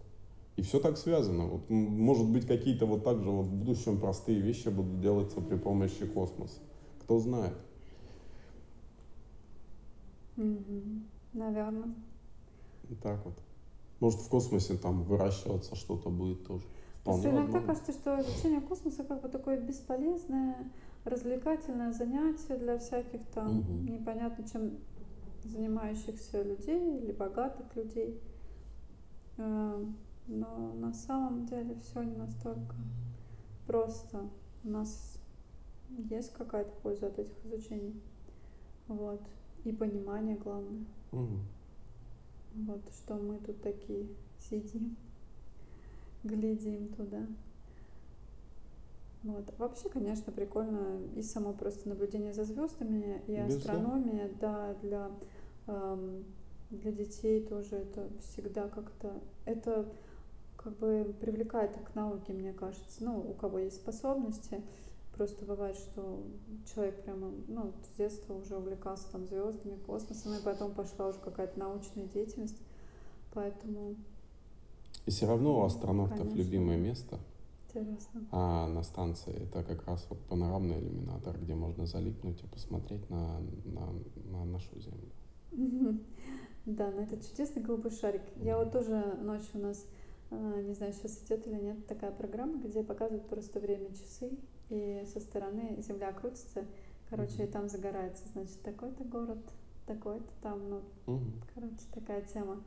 И 0.57 0.63
все 0.63 0.79
так 0.79 0.97
связано. 0.97 1.47
Вот, 1.47 1.69
может 1.69 2.27
быть, 2.29 2.47
какие-то 2.47 2.87
вот 2.87 3.05
так 3.05 3.23
же 3.23 3.31
вот 3.31 3.47
в 3.47 3.53
будущем 3.53 3.99
простые 3.99 4.41
вещи 4.41 4.69
будут 4.69 5.01
делаться 5.01 5.41
при 5.41 5.57
помощи 5.57 6.07
космоса. 6.07 6.59
Кто 7.01 7.19
знает. 7.19 7.55
Мгм. 10.37 11.05
Наверное. 11.35 11.95
И 12.89 12.95
так 12.95 13.25
вот. 13.25 13.35
Может, 14.01 14.21
в 14.21 14.29
космосе 14.29 14.77
там 14.77 15.03
выращиваться 15.03 15.75
что-то 15.75 16.11
будет 16.11 16.47
тоже. 16.47 16.65
Просто 17.05 17.31
иногда 17.31 17.59
возможно. 17.59 17.67
кажется, 17.69 17.93
что 17.93 18.21
изучение 18.21 18.61
космоса 18.61 19.05
как 19.05 19.21
бы 19.23 19.29
такое 19.29 19.59
бесполезное, 19.61 20.71
развлекательное 21.05 21.93
занятие 21.93 22.57
для 22.57 22.79
всяких 22.79 23.21
там 23.35 23.59
Мгм. 23.59 23.87
непонятно 23.87 24.45
чем 24.49 24.73
занимающихся 25.45 26.43
людей 26.43 26.99
или 26.99 27.13
богатых 27.13 27.75
людей. 27.77 28.19
Э, 29.37 29.85
Но 30.27 30.73
на 30.75 30.95
самом 30.95 31.45
деле 31.45 31.75
все 31.83 32.03
не 32.03 32.17
настолько 32.17 32.75
просто. 33.67 34.27
У 34.65 34.69
нас 34.71 35.19
есть 36.11 36.33
какая-то 36.33 36.71
польза 36.83 37.09
от 37.09 37.19
этих 37.19 37.35
изучений. 37.45 38.01
Вот. 38.89 39.21
И 39.65 39.73
понимание 39.73 40.37
главное. 40.37 40.85
Мгм. 41.15 41.39
Вот 42.67 42.93
что 42.95 43.15
мы 43.15 43.39
тут 43.41 43.63
такие 43.63 44.09
сидим, 44.39 44.97
глядим 46.23 46.89
туда. 46.95 47.27
Вот. 49.23 49.55
Вообще, 49.59 49.89
конечно, 49.89 50.33
прикольно 50.33 51.01
и 51.17 51.23
само 51.23 51.55
просто 51.55 51.89
наблюдение 51.89 52.33
за 52.35 52.45
звездами, 52.45 53.23
и 53.27 53.37
астрономия, 53.37 54.29
да, 54.41 54.75
для, 54.83 55.11
эм, 55.67 56.25
для 56.71 56.93
детей 56.93 57.41
тоже 57.47 57.77
это 57.77 58.11
всегда 58.21 58.69
как-то, 58.69 59.23
это 59.47 59.91
как 60.57 60.77
бы 60.79 61.15
привлекает 61.21 61.73
к 61.85 61.95
науке, 61.95 62.33
мне 62.35 62.53
кажется. 62.53 63.05
Ну, 63.05 63.19
у 63.31 63.35
кого 63.35 63.61
есть 63.61 63.77
способности, 63.77 64.63
просто 65.17 65.45
бывает, 65.45 65.77
что 65.77 66.25
человек 66.73 67.03
прямо, 67.03 67.33
ну, 67.49 67.73
с 67.83 67.97
детства 67.97 68.35
уже 68.35 68.57
увлекался 68.57 69.11
там 69.13 69.27
звездами, 69.27 69.79
космосом, 69.87 70.35
и 70.35 70.43
потом 70.43 70.73
пошла 70.73 71.09
уже 71.09 71.19
какая-то 71.21 71.59
научная 71.59 72.07
деятельность. 72.07 72.61
Поэтому 73.33 73.97
И 75.07 75.11
все 75.11 75.27
равно 75.27 75.61
у 75.61 75.65
астронавтов 75.65 76.19
конечно. 76.19 76.39
любимое 76.39 76.77
место. 76.77 77.19
Интересно. 77.69 78.21
А 78.31 78.69
на 78.69 78.83
станции 78.85 79.35
это 79.35 79.65
как 79.65 79.85
раз 79.87 80.07
вот 80.09 80.21
панорамный 80.29 80.79
иллюминатор, 80.79 81.37
где 81.39 81.55
можно 81.55 81.87
залипнуть 81.87 82.43
и 82.43 82.47
посмотреть 82.47 83.09
на, 83.11 83.41
на, 83.65 83.93
на 84.31 84.45
нашу 84.45 84.79
Землю. 84.79 85.11
Да, 86.67 86.91
на 86.91 87.01
этот 87.01 87.23
чудесный 87.29 87.61
голубой 87.61 87.91
шарик. 87.91 88.23
Я 88.37 88.57
вот 88.57 88.73
тоже 88.73 89.19
ночью 89.21 89.51
у 89.53 89.59
нас, 89.59 89.87
а, 90.31 90.63
не 90.63 90.73
знаю, 90.73 90.95
сейчас 90.95 91.23
идет 91.23 91.47
или 91.47 91.61
нет, 91.61 91.87
такая 91.87 92.11
программа, 92.11 92.59
где 92.59 92.83
показывают 92.83 93.29
просто 93.29 93.61
время 93.61 93.93
часы, 93.93 94.31
и 94.71 95.05
со 95.13 95.21
стороны 95.21 95.77
Земля 95.83 96.13
крутится, 96.13 96.65
короче, 97.11 97.45
и 97.45 97.47
там 97.47 97.69
загорается, 97.69 98.25
значит, 98.33 98.61
такой-то 98.63 99.05
город, 99.05 99.39
такой-то 99.87 100.31
там, 100.43 100.61
ну, 100.69 101.21
короче, 101.55 101.75
такая 101.93 102.23
тема. 102.23 102.63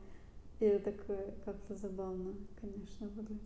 И 0.60 0.64
это 0.64 0.92
так 0.92 1.06
как-то 1.44 1.74
забавно, 1.76 2.34
конечно, 2.60 3.08
выглядит. 3.08 3.42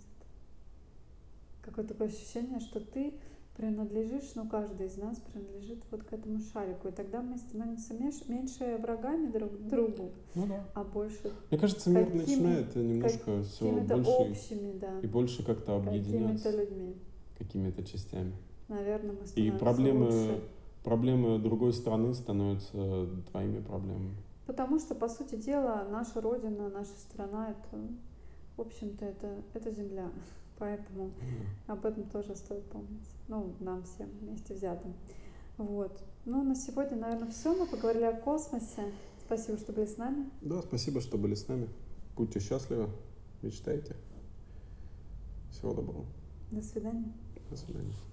Какое 1.62 1.84
такое 1.84 2.08
ощущение, 2.08 2.60
что 2.60 2.80
ты 2.80 3.14
принадлежишь, 3.56 4.32
ну, 4.34 4.48
каждый 4.48 4.86
из 4.86 4.96
нас 4.96 5.18
принадлежит 5.18 5.82
вот 5.90 6.02
к 6.04 6.12
этому 6.12 6.40
шарику. 6.40 6.88
И 6.88 6.92
тогда 6.92 7.20
мы 7.20 7.36
становимся 7.36 7.94
меньше 7.94 8.78
врагами 8.80 9.30
друг 9.30 9.52
другу, 9.68 10.12
ну, 10.34 10.46
да. 10.46 10.66
а 10.74 10.84
больше 10.84 11.32
Мне 11.50 11.58
кажется, 11.58 11.90
мир 11.90 12.12
начинает 12.14 12.74
немножко 12.74 13.42
все 13.42 13.70
больше 13.70 14.10
общими, 14.10 14.78
да, 14.78 15.00
и 15.00 15.06
больше 15.06 15.44
как-то 15.44 15.76
объединяться. 15.76 16.44
Какими-то 16.44 16.74
людьми. 16.74 16.96
Какими-то 17.38 17.82
частями. 17.84 18.32
Наверное, 18.68 19.12
мы 19.12 19.26
И 19.34 19.50
проблемы, 19.50 20.04
лучше. 20.06 20.42
проблемы 20.84 21.38
другой 21.38 21.72
страны 21.72 22.14
становятся 22.14 23.08
твоими 23.30 23.60
проблемами. 23.60 24.14
Потому 24.46 24.78
что, 24.78 24.94
по 24.94 25.08
сути 25.08 25.34
дела, 25.36 25.86
наша 25.90 26.20
родина, 26.20 26.68
наша 26.68 26.92
страна, 26.98 27.50
это, 27.50 27.80
в 28.56 28.60
общем-то, 28.60 29.04
это, 29.04 29.42
это 29.54 29.70
земля. 29.70 30.10
Поэтому 30.58 31.10
об 31.66 31.84
этом 31.86 32.04
тоже 32.04 32.36
стоит 32.36 32.64
помнить. 32.64 33.08
Ну, 33.28 33.54
нам 33.60 33.82
всем 33.82 34.08
вместе 34.20 34.54
взятым. 34.54 34.94
Вот. 35.58 36.02
Ну, 36.24 36.42
на 36.42 36.54
сегодня, 36.54 36.96
наверное, 36.96 37.28
все. 37.30 37.54
Мы 37.56 37.66
поговорили 37.66 38.04
о 38.04 38.12
космосе. 38.12 38.92
Спасибо, 39.26 39.58
что 39.58 39.72
были 39.72 39.86
с 39.86 39.96
нами. 39.96 40.30
Да, 40.40 40.62
спасибо, 40.62 41.00
что 41.00 41.18
были 41.18 41.34
с 41.34 41.48
нами. 41.48 41.68
Будьте 42.16 42.40
счастливы, 42.40 42.88
мечтайте. 43.42 43.96
Всего 45.50 45.72
доброго. 45.74 46.04
До 46.50 46.62
свидания. 46.62 47.12
До 47.52 47.58
свидания. 47.58 48.11